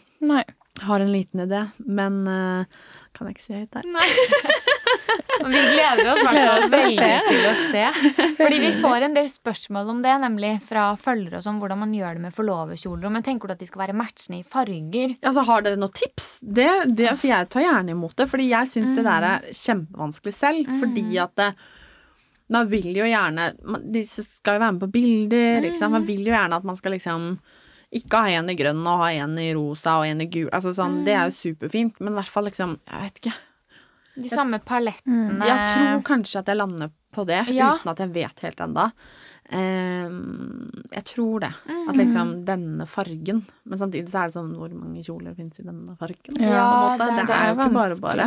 Har 0.84 1.00
en 1.00 1.10
liten 1.10 1.40
idé, 1.40 1.64
men 1.88 2.20
eh, 2.28 2.64
kan 3.16 3.26
jeg 3.26 3.34
ikke 3.38 3.46
si 3.48 3.54
høyt 3.56 3.72
der. 3.72 3.88
Nei. 3.88 4.08
Vi 5.52 5.60
gleder 5.72 6.10
oss 6.12 6.20
hvert 6.24 6.72
veldig 6.72 7.08
til 7.28 7.46
å 7.48 7.52
se. 7.70 7.84
Fordi 8.38 8.58
vi 8.60 8.70
får 8.82 9.06
en 9.06 9.16
del 9.16 9.28
spørsmål 9.30 9.92
om 9.94 10.02
det, 10.04 10.14
nemlig 10.24 10.52
fra 10.66 10.90
følgere 10.98 11.40
og 11.40 11.46
sånn, 11.46 11.60
hvordan 11.62 11.82
man 11.84 11.94
gjør 11.94 12.18
det 12.18 12.24
med 12.26 12.36
forloverkjoler. 12.36 13.12
Men 13.14 13.26
tenker 13.26 13.48
du 13.48 13.54
at 13.54 13.62
de 13.62 13.68
skal 13.70 13.84
være 13.86 13.96
matchende 13.98 14.40
i 14.40 14.46
farger? 14.46 15.14
Altså, 15.22 15.44
Har 15.48 15.64
dere 15.64 15.80
noen 15.80 15.94
tips? 15.94 16.28
Det, 16.42 16.68
det, 16.98 17.10
for 17.16 17.30
jeg 17.30 17.50
tar 17.54 17.64
gjerne 17.64 17.94
imot 17.94 18.16
det. 18.18 18.28
Fordi 18.30 18.48
jeg 18.50 18.72
syns 18.72 18.96
det 18.98 19.06
der 19.06 19.28
er 19.30 19.46
kjempevanskelig 19.54 20.34
selv. 20.36 20.74
Fordi 20.82 21.06
at 21.22 21.36
det, 21.38 21.48
man 22.54 22.68
vil 22.72 22.90
jo 22.96 23.06
gjerne 23.08 23.52
man, 23.62 23.86
De 23.92 24.02
skal 24.08 24.58
jo 24.58 24.64
være 24.64 24.74
med 24.76 24.84
på 24.84 24.92
bilder. 24.98 25.68
Ikke 25.68 25.80
sant? 25.80 25.96
Man 25.96 26.08
vil 26.08 26.26
jo 26.26 26.34
gjerne 26.34 26.60
at 26.60 26.68
man 26.68 26.78
skal 26.78 26.96
liksom 26.96 27.32
ikke 27.88 28.20
ha 28.20 28.32
en 28.36 28.50
i 28.52 28.56
grønn 28.56 28.82
og 28.84 29.00
ha 29.00 29.12
en 29.16 29.38
i 29.40 29.48
rosa 29.56 30.00
og 30.02 30.08
en 30.10 30.20
i 30.20 30.28
gul. 30.28 30.48
Altså 30.52 30.74
sånn, 30.76 31.02
Det 31.06 31.14
er 31.16 31.28
jo 31.30 31.36
superfint, 31.38 32.00
men 32.02 32.12
i 32.12 32.18
hvert 32.20 32.32
fall 32.32 32.44
liksom 32.50 32.80
Jeg 32.84 33.04
vet 33.06 33.22
ikke. 33.22 33.36
De 34.18 34.30
samme 34.32 34.58
palettene. 34.66 35.46
Jeg 35.46 35.68
tror 35.72 36.02
kanskje 36.08 36.40
at 36.42 36.50
jeg 36.52 36.58
lander 36.58 36.90
på 37.14 37.24
det, 37.28 37.44
Ja. 37.54 37.72
uten 37.78 37.90
at 37.94 37.98
jeg 38.04 38.12
vet 38.14 38.40
helt 38.44 38.60
ennå. 38.66 38.90
jeg 40.92 41.04
tror 41.08 41.40
det. 41.40 41.52
At 41.88 41.96
liksom 41.96 42.44
denne 42.44 42.84
fargen 42.86 43.46
Men 43.64 43.78
samtidig 43.80 44.10
så 44.12 44.20
er 44.20 44.28
det 44.28 44.34
sånn 44.36 44.50
Hvor 44.58 44.74
mange 44.76 45.00
kjoler 45.02 45.32
fins 45.38 45.58
i 45.60 45.64
denne 45.64 45.96
fargen? 45.96 46.36
Ja, 46.36 46.96
det 47.00 47.08
det, 47.26 47.32
er 47.32 47.48
jo 47.48 47.56
ikke 47.56 47.72
bare 47.72 47.96
bare. 48.02 48.26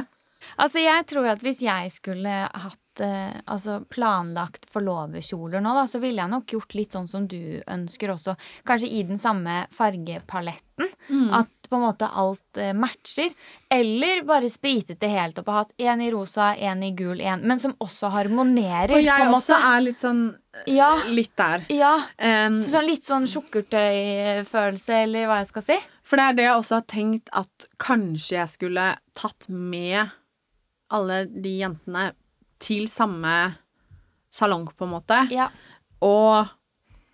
Altså, 0.57 0.81
jeg 0.81 1.05
tror 1.05 1.27
at 1.29 1.43
hvis 1.45 1.61
jeg 1.61 1.91
skulle 1.93 2.31
hatt 2.49 3.03
eh, 3.05 3.37
altså 3.45 3.75
planlagt 3.93 4.65
forloverkjoler 4.73 5.61
nå, 5.61 5.73
da, 5.77 5.83
så 5.85 6.01
ville 6.01 6.17
jeg 6.23 6.31
nok 6.33 6.47
gjort 6.55 6.73
litt 6.73 6.95
sånn 6.97 7.07
som 7.07 7.27
du 7.29 7.61
ønsker 7.69 8.09
også. 8.15 8.33
Kanskje 8.65 8.89
i 8.89 9.03
den 9.05 9.21
samme 9.21 9.67
fargepaletten. 9.77 10.89
Mm. 11.11 11.27
At 11.43 11.61
på 11.72 11.78
en 11.80 11.86
måte 11.86 12.07
alt 12.11 12.59
eh, 12.59 12.74
matcher. 12.76 13.32
Eller 13.72 14.22
bare 14.28 14.49
spritet 14.51 14.99
det 14.99 15.09
helt 15.13 15.39
opp 15.39 15.47
og 15.47 15.55
hatt 15.61 15.72
én 15.80 16.03
i 16.03 16.09
rosa, 16.11 16.49
én 16.59 16.84
i 16.84 16.91
gul, 16.97 17.22
én 17.24 17.45
Men 17.47 17.59
som 17.63 17.74
også 17.80 18.11
harmonerer, 18.11 18.91
For 18.91 18.99
jeg 19.05 19.30
også 19.32 19.57
er 19.72 19.86
litt 19.88 20.03
sånn 20.03 20.22
Ja. 20.67 20.89
Litt 21.07 21.32
der. 21.39 21.63
Ja. 21.72 21.93
Um, 22.19 22.59
Sånn 22.67 22.89
litt 22.89 23.07
sånn 23.07 23.26
sukkertøyfølelse, 23.32 24.97
eller 25.05 25.30
hva 25.30 25.38
jeg 25.41 25.49
skal 25.53 25.65
si. 25.69 25.78
for 26.03 26.19
det 26.19 26.26
er 26.28 26.34
det 26.38 26.43
jeg 26.49 26.59
også 26.59 26.76
har 26.76 26.88
tenkt 26.91 27.30
at 27.39 27.65
kanskje 27.80 28.36
jeg 28.36 28.49
skulle 28.51 28.88
tatt 29.15 29.47
med 29.47 30.11
alle 30.91 31.22
de 31.32 31.53
jentene 31.61 32.09
til 32.59 32.89
samme 32.91 33.53
salong, 34.32 34.67
på 34.76 34.84
en 34.86 34.91
måte. 34.97 35.22
Ja. 35.32 35.47
Og 36.03 36.49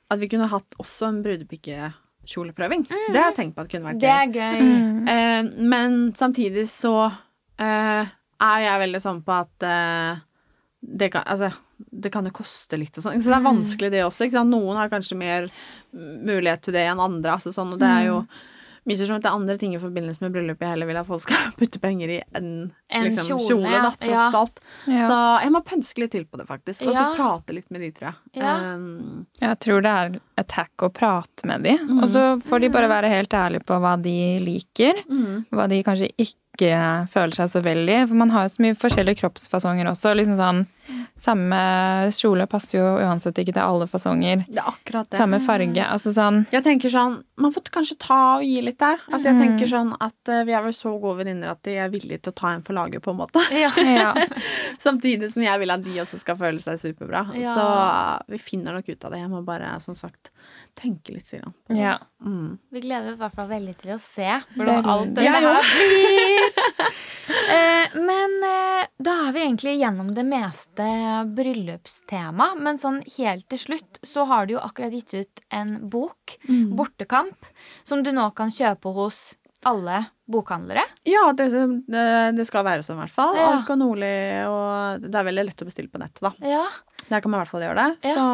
at 0.09 0.19
vi 0.21 0.29
kunne 0.31 0.49
hatt 0.49 0.77
også 0.81 1.11
en 1.11 1.21
brudepikekjoleprøving. 2.27 2.87
Det 2.87 3.19
har 3.19 3.31
jeg 3.31 3.37
tenkt 3.37 3.55
på 3.55 3.63
at 3.63 3.71
kunne 3.71 3.91
vært 3.91 4.01
gøy. 4.01 4.07
Det 4.07 4.13
er 4.13 4.27
gøy. 4.33 4.59
Mm. 4.61 5.07
Eh, 5.07 5.67
men 5.67 5.97
samtidig 6.15 6.67
så 6.69 7.11
eh, 7.59 8.07
er 8.39 8.59
jeg 8.63 8.81
veldig 8.83 9.01
sånn 9.01 9.21
på 9.25 9.35
at 9.37 9.63
eh, 9.63 10.19
det 10.81 11.11
kan, 11.13 11.23
altså, 11.25 11.51
det 11.77 12.11
kan 12.13 12.25
jo 12.25 12.35
koste 12.35 12.77
litt 12.77 12.97
og 12.97 13.05
sånn. 13.07 13.21
Så 13.21 13.31
det 13.31 13.37
er 13.37 13.47
vanskelig 13.47 13.91
det 13.93 14.03
også. 14.05 14.27
Ikke 14.27 14.39
sant? 14.39 14.53
Noen 14.53 14.77
har 14.77 14.91
kanskje 14.91 15.17
mer 15.17 15.49
mulighet 15.93 16.67
til 16.67 16.77
det 16.77 16.85
enn 16.87 17.01
andre. 17.01 17.37
Altså, 17.37 17.53
sånn, 17.55 17.73
og 17.75 17.81
det 17.81 17.89
er 17.89 18.09
jo 18.11 18.21
misforstått. 18.87 19.23
Det 19.25 19.29
er 19.29 19.35
andre 19.37 19.57
ting 19.61 19.75
i 19.75 19.81
forbindelse 19.81 20.23
med 20.23 20.33
bryllup 20.35 20.61
jeg 20.63 20.69
heller 20.73 20.89
vil 20.89 20.99
at 21.01 21.07
folk 21.09 21.21
skal 21.25 21.51
putte 21.59 21.81
penger 21.83 22.13
i 22.15 22.19
enn 22.37 22.49
En 22.89 23.03
liksom, 23.07 23.37
kjole, 23.37 23.47
kjole, 23.47 23.71
ja. 23.73 23.81
da, 23.83 23.91
tross 23.99 24.15
Ja. 24.33 24.41
alt. 24.41 24.59
Ja. 24.87 25.07
Så 25.11 25.17
jeg 25.43 25.53
må 25.57 25.61
pønske 25.67 26.03
litt 26.03 26.11
til 26.15 26.25
på 26.25 26.39
det, 26.39 26.47
faktisk. 26.47 26.85
Og 26.87 26.93
så 26.95 27.03
Ja. 27.03 27.09
prate 27.17 27.53
litt 27.57 27.69
med 27.71 27.81
de, 27.83 27.91
tror 27.91 28.09
jeg. 28.09 28.41
Ja. 28.41 28.55
Um, 28.75 29.27
Jeg 29.41 29.59
tror 29.59 29.81
det 29.83 29.91
er 29.91 30.19
et 30.37 30.51
hack 30.51 30.85
å 30.87 30.91
prate 30.93 31.45
med 31.45 31.63
de, 31.67 31.75
og 32.01 32.07
så 32.09 32.25
får 32.47 32.61
de 32.61 32.69
bare 32.69 32.87
være 32.89 33.09
helt 33.11 33.33
ærlige 33.33 33.65
på 33.67 33.79
hva 33.83 33.95
de 34.01 34.15
liker, 34.39 35.03
mm. 35.09 35.45
hva 35.51 35.67
de 35.69 35.83
kanskje 35.83 36.11
ikke 36.17 36.35
føler 36.57 37.33
seg 37.35 37.49
så 37.51 37.61
vel 37.63 37.87
i. 37.89 38.05
For 38.07 38.15
man 38.15 38.29
har 38.29 38.43
jo 38.47 38.49
så 38.55 38.61
mye 38.61 38.75
forskjellige 38.75 39.21
kroppsfasonger 39.21 39.85
også. 39.87 40.15
liksom 40.15 40.35
sånn, 40.37 40.65
Samme 41.19 41.57
kjole 42.15 42.45
passer 42.47 42.77
jo 42.79 42.85
uansett 43.03 43.35
ikke 43.41 43.51
til 43.57 43.59
alle 43.63 43.87
fasonger. 43.89 44.45
Det 44.47 44.61
er 44.61 44.69
akkurat 44.69 45.09
det. 45.09 45.17
Samme 45.19 45.39
farge. 45.43 45.83
altså 45.83 46.13
sånn, 46.13 46.45
Jeg 46.51 46.63
tenker 46.63 46.89
sånn, 46.89 47.23
Man 47.37 47.51
får 47.51 47.63
kanskje 47.69 47.97
ta 47.99 48.37
og 48.37 48.43
gi 48.43 48.61
litt 48.61 48.77
der. 48.79 48.97
Altså 49.11 49.25
jeg 49.27 49.35
Mm. 49.35 49.41
tenker 49.41 49.67
sånn 49.67 49.95
at 49.99 50.29
eh, 50.29 50.43
Vi 50.45 50.53
er 50.53 50.61
vel 50.63 50.71
så 50.71 50.99
gode 51.01 51.17
venninner 51.25 51.51
at 51.51 51.61
de 51.63 51.75
er 51.75 51.89
villige 51.89 52.21
til 52.21 52.31
å 52.31 52.35
ta 52.35 52.47
en 52.53 52.61
for 52.61 52.73
laget, 52.73 53.01
på 53.01 53.11
en 53.11 53.17
måte. 53.17 53.41
Ja. 53.51 53.69
ja. 53.77 54.13
Samtidig 54.79 55.31
som 55.33 55.43
jeg 55.43 55.59
vil 55.59 55.71
at 55.71 55.83
de 55.83 55.99
også 55.99 56.17
skal 56.21 56.35
føle 56.39 56.59
seg 56.61 56.79
superbra. 56.79 57.25
Ja. 57.35 57.53
Så 57.53 57.65
eh, 57.67 58.31
vi 58.31 58.37
finner 58.37 58.73
nok 58.73 58.87
ut 58.89 59.03
av 59.05 59.11
det. 59.11 59.19
Jeg 59.19 59.29
må 59.29 59.43
bare, 59.45 59.79
som 59.81 59.95
sagt, 59.95 60.29
tenke 60.77 61.13
litt. 61.15 61.25
Sier 61.27 61.43
han. 61.43 61.53
ja. 61.77 61.97
Mm. 62.23 62.57
Vi 62.73 62.81
gleder 62.81 63.11
oss 63.11 63.19
i 63.19 63.23
hvert 63.25 63.35
fall 63.37 63.49
veldig 63.51 63.73
til 63.77 63.91
å 63.93 63.99
se 64.01 64.25
hvordan 64.55 64.79
Veldig. 64.79 64.93
alt 64.93 65.11
det 65.17 65.25
Jeg 65.27 65.33
her 65.33 65.41
blir. 65.73 66.51
Eh, 67.47 67.93
men 67.99 68.33
eh, 68.43 68.87
da 69.03 69.13
er 69.27 69.33
vi 69.35 69.41
egentlig 69.43 69.73
gjennom 69.79 70.09
det 70.15 70.23
meste 70.27 70.83
bryllupstema. 71.37 72.49
Men 72.59 72.79
sånn 72.79 73.01
helt 73.17 73.45
til 73.51 73.59
slutt 73.61 73.99
så 74.05 74.25
har 74.29 74.47
du 74.47 74.55
jo 74.55 74.61
akkurat 74.63 74.93
gitt 74.95 75.13
ut 75.15 75.41
en 75.53 75.77
bok, 75.91 76.37
Mm. 76.47 76.75
'Bortekamp', 76.75 77.47
som 77.83 78.03
du 78.03 78.11
nå 78.11 78.29
kan 78.35 78.49
kjøpe 78.51 78.91
hos 78.95 79.35
alle 79.65 80.05
bokhandlere. 80.29 80.83
Ja, 81.07 81.31
det, 81.33 81.49
det, 81.87 82.35
det 82.37 82.45
skal 82.47 82.63
være 82.67 82.83
sånn, 82.83 82.97
i 82.99 83.03
hvert 83.05 83.15
fall. 83.15 83.35
Ja. 83.35 83.47
Alk 83.57 83.69
og 83.73 83.79
Nordli, 83.79 84.11
og 84.47 85.01
det 85.07 85.15
er 85.15 85.27
veldig 85.27 85.45
lett 85.47 85.63
å 85.63 85.67
bestille 85.69 85.89
på 85.91 85.99
nettet, 86.03 86.21
da. 86.21 86.33
Ja. 86.45 86.65
Der 87.09 87.21
kan 87.23 87.31
man 87.31 87.39
i 87.39 87.43
hvert 87.45 87.51
fall 87.55 87.63
gjøre 87.65 87.79
det. 87.83 88.11
Ja. 88.11 88.15
Så 88.15 88.25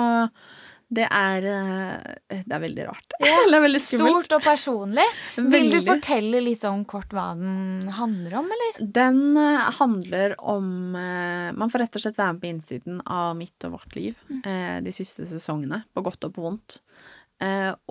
det 0.93 1.05
er 1.07 1.45
eh, 1.49 2.41
Det 2.43 2.53
er 2.55 2.61
veldig 2.63 2.85
rart. 2.87 3.15
det 3.23 3.57
er 3.57 3.63
veldig 3.63 3.81
skummelt. 3.81 4.27
Stort 4.27 4.35
og 4.37 4.45
personlig. 4.45 5.05
Vil 5.37 5.69
du 5.73 5.79
fortelle 5.85 6.41
litt 6.43 6.63
om 6.69 6.83
kort 6.89 7.13
hva 7.15 7.31
den 7.37 7.89
handler 7.97 8.39
om, 8.41 8.51
eller? 8.55 8.79
Den 8.99 9.21
eh, 9.39 9.71
handler 9.79 10.35
om 10.39 10.97
eh, 10.99 11.49
Man 11.57 11.73
får 11.73 11.85
rett 11.85 11.99
og 11.99 12.05
slett 12.05 12.19
være 12.19 12.35
med 12.35 12.43
på 12.43 12.51
innsiden 12.51 13.01
av 13.05 13.33
mitt 13.39 13.67
og 13.67 13.77
vårt 13.77 13.97
liv 13.97 14.17
mm. 14.29 14.83
de 14.85 14.93
siste 14.95 15.25
sesongene, 15.29 15.83
på 15.93 16.03
godt 16.05 16.27
og 16.27 16.35
på 16.35 16.43
vondt. 16.45 16.79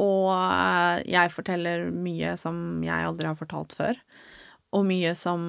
Og 0.01 0.29
jeg 1.05 1.33
forteller 1.35 1.89
mye 1.93 2.37
som 2.41 2.57
jeg 2.85 3.07
aldri 3.09 3.29
har 3.29 3.37
fortalt 3.37 3.75
før, 3.77 3.99
og 4.73 4.87
mye 4.89 5.13
som 5.19 5.43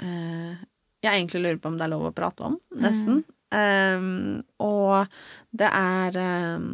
jeg 0.00 1.08
egentlig 1.08 1.42
lurer 1.44 1.60
på 1.62 1.70
om 1.70 1.78
det 1.78 1.86
er 1.86 1.92
lov 1.94 2.08
å 2.10 2.14
prate 2.16 2.44
om, 2.50 2.58
nesten. 2.76 3.22
Um, 3.22 3.39
og 3.50 5.08
det 5.50 5.68
er 5.74 6.16
um, 6.56 6.66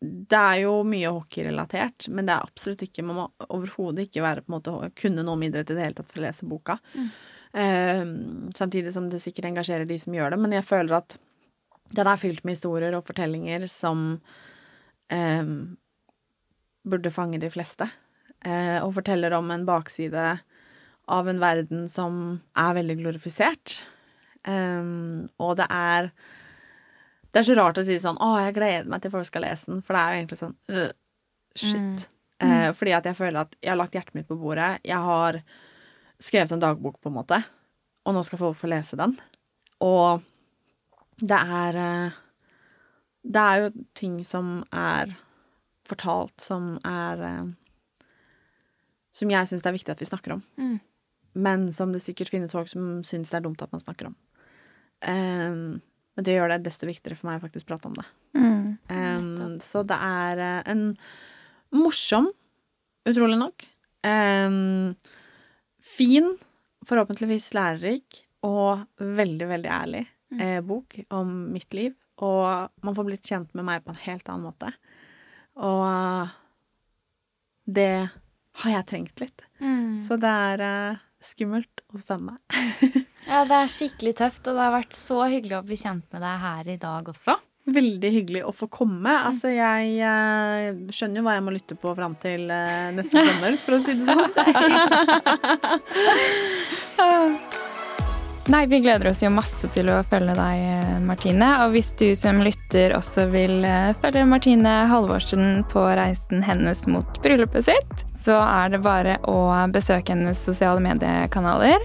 Det 0.00 0.38
er 0.38 0.56
jo 0.64 0.72
mye 0.88 1.12
hockeyrelatert, 1.14 2.08
men 2.10 2.26
det 2.26 2.34
er 2.34 2.48
absolutt 2.48 2.82
ikke 2.82 3.04
Man 3.06 3.20
må 3.20 3.28
overhodet 3.46 4.08
ikke 4.08 4.24
være 4.24 4.42
på 4.42 4.50
en 4.50 4.56
måte 4.56 4.90
kunne 4.98 5.22
noe 5.22 5.38
om 5.38 5.46
idrett 5.46 5.70
i 5.70 5.76
det 5.76 5.86
hele 5.86 5.98
tatt 6.00 6.10
for 6.10 6.22
å 6.22 6.26
lese 6.26 6.48
boka. 6.50 6.78
Um, 7.54 8.50
samtidig 8.56 8.90
som 8.96 9.06
det 9.10 9.22
sikkert 9.22 9.52
engasjerer 9.52 9.86
de 9.86 10.00
som 10.02 10.16
gjør 10.16 10.34
det, 10.34 10.40
men 10.42 10.56
jeg 10.56 10.66
føler 10.66 10.98
at 10.98 11.18
den 11.94 12.08
er 12.10 12.18
fylt 12.18 12.42
med 12.42 12.56
historier 12.56 12.96
og 12.96 13.06
fortellinger 13.06 13.68
som 13.70 14.16
um, 15.12 15.54
burde 16.84 17.12
fange 17.14 17.38
de 17.38 17.50
fleste. 17.52 17.86
Eh, 18.44 18.78
og 18.84 18.92
forteller 18.98 19.32
om 19.36 19.48
en 19.54 19.64
bakside 19.64 20.24
av 21.14 21.28
en 21.28 21.40
verden 21.40 21.86
som 21.88 22.40
er 22.58 22.76
veldig 22.76 22.98
glorifisert. 23.00 23.80
Um, 24.44 25.28
og 25.40 25.54
det 25.56 25.66
er 25.72 26.10
Det 27.32 27.40
er 27.40 27.46
så 27.46 27.54
rart 27.56 27.78
å 27.80 27.84
si 27.86 27.94
sånn 27.98 28.18
Å, 28.20 28.26
jeg 28.44 28.54
gleder 28.58 28.90
meg 28.92 29.00
til 29.00 29.10
folk 29.14 29.24
skal 29.24 29.46
lese 29.46 29.70
den, 29.70 29.80
for 29.80 29.96
det 29.96 30.02
er 30.02 30.10
jo 30.10 30.18
egentlig 30.20 30.38
sånn 30.42 30.56
øh, 30.68 30.90
Shit. 31.56 32.04
Eh, 32.44 32.70
fordi 32.76 32.92
at 32.92 33.06
jeg 33.08 33.16
føler 33.16 33.40
at 33.40 33.54
jeg 33.62 33.70
har 33.70 33.78
lagt 33.78 33.94
hjertet 33.94 34.16
mitt 34.18 34.26
på 34.28 34.36
bordet. 34.36 34.80
Jeg 34.84 34.98
har 35.00 35.38
skrevet 36.20 36.52
en 36.52 36.60
dagbok, 36.60 36.98
på 37.00 37.08
en 37.08 37.14
måte, 37.16 37.38
og 38.04 38.16
nå 38.16 38.22
skal 38.26 38.40
folk 38.40 38.58
få 38.58 38.68
lese 38.72 38.98
den. 38.98 39.14
Og 39.86 40.20
det 41.22 41.38
er 41.38 41.78
uh, 41.78 42.16
Det 43.22 43.40
er 43.40 43.62
jo 43.62 43.70
ting 43.94 44.24
som 44.26 44.64
er 44.72 45.14
fortalt, 45.88 46.34
som 46.42 46.74
er 46.84 47.22
uh, 47.22 48.10
Som 49.14 49.30
jeg 49.30 49.46
syns 49.48 49.62
det 49.62 49.70
er 49.70 49.78
viktig 49.78 49.94
at 49.94 50.02
vi 50.02 50.10
snakker 50.10 50.36
om 50.36 50.42
Mm. 50.58 50.80
men 51.34 51.72
som 51.72 51.92
det 51.92 52.02
sikkert 52.02 52.30
finnes 52.30 52.52
folk 52.52 52.68
som 52.68 53.02
syns 53.02 53.30
det 53.30 53.36
er 53.36 53.42
dumt 53.46 53.62
at 53.62 53.72
man 53.72 53.80
snakker 53.80 54.06
om. 54.06 54.16
Ehm, 55.02 55.80
men 56.14 56.26
det 56.26 56.36
gjør 56.36 56.52
det 56.52 56.64
desto 56.66 56.86
viktigere 56.86 57.18
for 57.18 57.30
meg 57.30 57.40
å 57.40 57.44
faktisk 57.46 57.68
prate 57.68 57.90
om 57.90 57.96
det. 57.98 58.06
Mm. 58.34 58.62
um, 58.90 59.58
så 59.62 59.82
det 59.86 59.96
er 59.98 60.42
eh, 60.42 60.60
en 60.70 60.84
morsom, 61.74 62.28
utrolig 63.06 63.38
nok, 63.38 63.64
um, 64.06 64.94
fin, 65.84 66.32
forhåpentligvis 66.86 67.50
lærerik 67.56 68.22
og 68.46 68.84
veldig, 68.98 69.48
veldig 69.50 69.70
ærlig 69.72 70.04
eh, 70.38 70.60
bok 70.64 70.98
om 71.16 71.32
mitt 71.54 71.74
liv. 71.74 71.94
Og 72.22 72.70
man 72.84 72.96
får 72.96 73.08
blitt 73.08 73.30
kjent 73.30 73.54
med 73.56 73.66
meg 73.66 73.84
på 73.84 73.94
en 73.94 74.02
helt 74.04 74.28
annen 74.30 74.46
måte. 74.46 74.70
Og 75.58 76.30
det 77.64 78.08
har 78.62 78.76
jeg 78.76 78.86
trengt 78.90 79.22
litt. 79.22 79.46
Mm. 79.58 79.98
Så 80.04 80.18
det 80.20 80.30
er 80.30 80.64
eh, 80.68 81.02
skummelt 81.24 81.84
og 81.90 82.02
spennende. 82.02 82.38
Ja, 83.34 83.40
det 83.42 83.56
er 83.64 83.66
skikkelig 83.72 84.12
tøft, 84.20 84.46
og 84.46 84.54
det 84.54 84.62
har 84.62 84.70
vært 84.76 84.94
så 84.94 85.24
hyggelig 85.26 85.56
å 85.58 85.64
bli 85.66 85.74
kjent 85.74 86.04
med 86.14 86.22
deg 86.22 86.36
her 86.38 86.68
i 86.70 86.76
dag 86.78 87.08
også. 87.10 87.34
Veldig 87.74 88.10
hyggelig 88.14 88.44
å 88.46 88.52
få 88.54 88.68
komme. 88.70 89.10
Altså, 89.26 89.50
jeg 89.50 89.96
eh, 90.06 90.76
skjønner 90.94 91.18
jo 91.18 91.24
hva 91.26 91.34
jeg 91.34 91.42
må 91.42 91.50
lytte 91.56 91.74
på 91.80 91.94
fram 91.98 92.14
til 92.22 92.46
eh, 92.54 92.92
neste 92.94 93.24
sommer, 93.26 93.56
for 93.64 93.74
å 93.74 93.80
si 93.82 93.92
det 93.98 94.06
sånn. 94.06 94.22
Nei, 98.54 98.62
vi 98.70 98.78
gleder 98.84 99.10
oss 99.10 99.24
jo 99.24 99.32
masse 99.34 99.66
til 99.74 99.90
å 99.90 99.98
følge 100.06 100.38
deg, 100.38 100.62
eh, 100.76 100.94
Martine. 101.02 101.50
Og 101.64 101.74
hvis 101.74 101.90
du 101.98 102.14
som 102.20 102.38
lytter 102.44 102.94
også 102.94 103.26
vil 103.34 103.66
følge 104.04 104.30
Martine 104.30 104.86
Halvorsen 104.92 105.64
på 105.74 105.82
reisen 105.98 106.46
hennes 106.46 106.86
mot 106.86 107.18
bryllupet 107.26 107.66
sitt, 107.72 108.06
så 108.24 108.38
er 108.40 108.72
det 108.72 108.84
bare 108.84 109.18
å 109.28 109.38
besøke 109.72 110.14
hennes 110.14 110.40
sosiale 110.40 110.80
mediekanaler. 110.84 111.82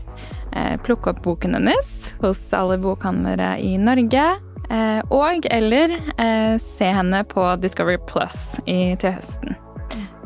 Eh, 0.56 0.76
plukke 0.86 1.14
opp 1.14 1.24
boken 1.26 1.58
hennes 1.60 2.14
hos 2.24 2.42
alle 2.56 2.80
bokhandlere 2.82 3.58
i 3.64 3.76
Norge. 3.82 4.28
Eh, 4.70 5.02
og 5.10 5.48
eller 5.50 5.96
eh, 6.18 6.58
se 6.62 6.92
henne 6.94 7.24
på 7.26 7.46
Discovery 7.62 7.98
Plus 8.10 8.38
til 8.66 9.16
høsten. 9.16 9.58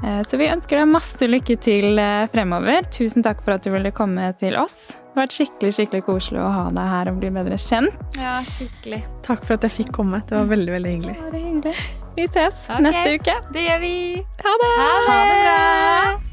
Eh, 0.03 0.20
så 0.28 0.39
vi 0.39 0.51
ønsker 0.51 0.82
deg 0.82 0.91
masse 0.91 1.30
lykke 1.30 1.57
til 1.64 2.01
fremover. 2.34 2.89
Tusen 2.91 3.24
takk 3.24 3.43
for 3.45 3.55
at 3.55 3.64
du 3.64 3.72
ville 3.74 3.93
komme 3.95 4.34
til 4.41 4.59
oss. 4.59 4.91
Det 5.14 5.20
har 5.20 5.28
vært 5.28 5.38
skikkelig 5.38 5.76
skikkelig 5.78 6.05
koselig 6.07 6.41
å 6.43 6.51
ha 6.51 6.70
deg 6.74 6.93
her 6.95 7.11
og 7.11 7.20
bli 7.22 7.34
bedre 7.36 7.59
kjent. 7.61 7.99
Ja, 8.20 8.39
skikkelig. 8.49 9.03
Takk 9.26 9.45
for 9.47 9.57
at 9.57 9.68
jeg 9.70 9.80
fikk 9.84 9.93
komme. 9.95 10.24
Det 10.28 10.36
var 10.36 10.49
veldig, 10.51 10.72
veldig 10.80 10.97
hyggelig. 10.97 11.20
Det 11.20 11.30
var 11.30 11.45
hyggelig. 11.45 12.03
Vi 12.18 12.28
ses 12.28 12.66
okay. 12.70 12.82
neste 12.86 13.16
uke. 13.18 13.36
Det 13.53 13.66
gjør 13.66 13.80
vi. 13.82 13.95
Ha 14.43 14.53
det! 14.61 14.76
Ha 14.78 15.18
det 15.32 15.39
bra. 15.45 16.32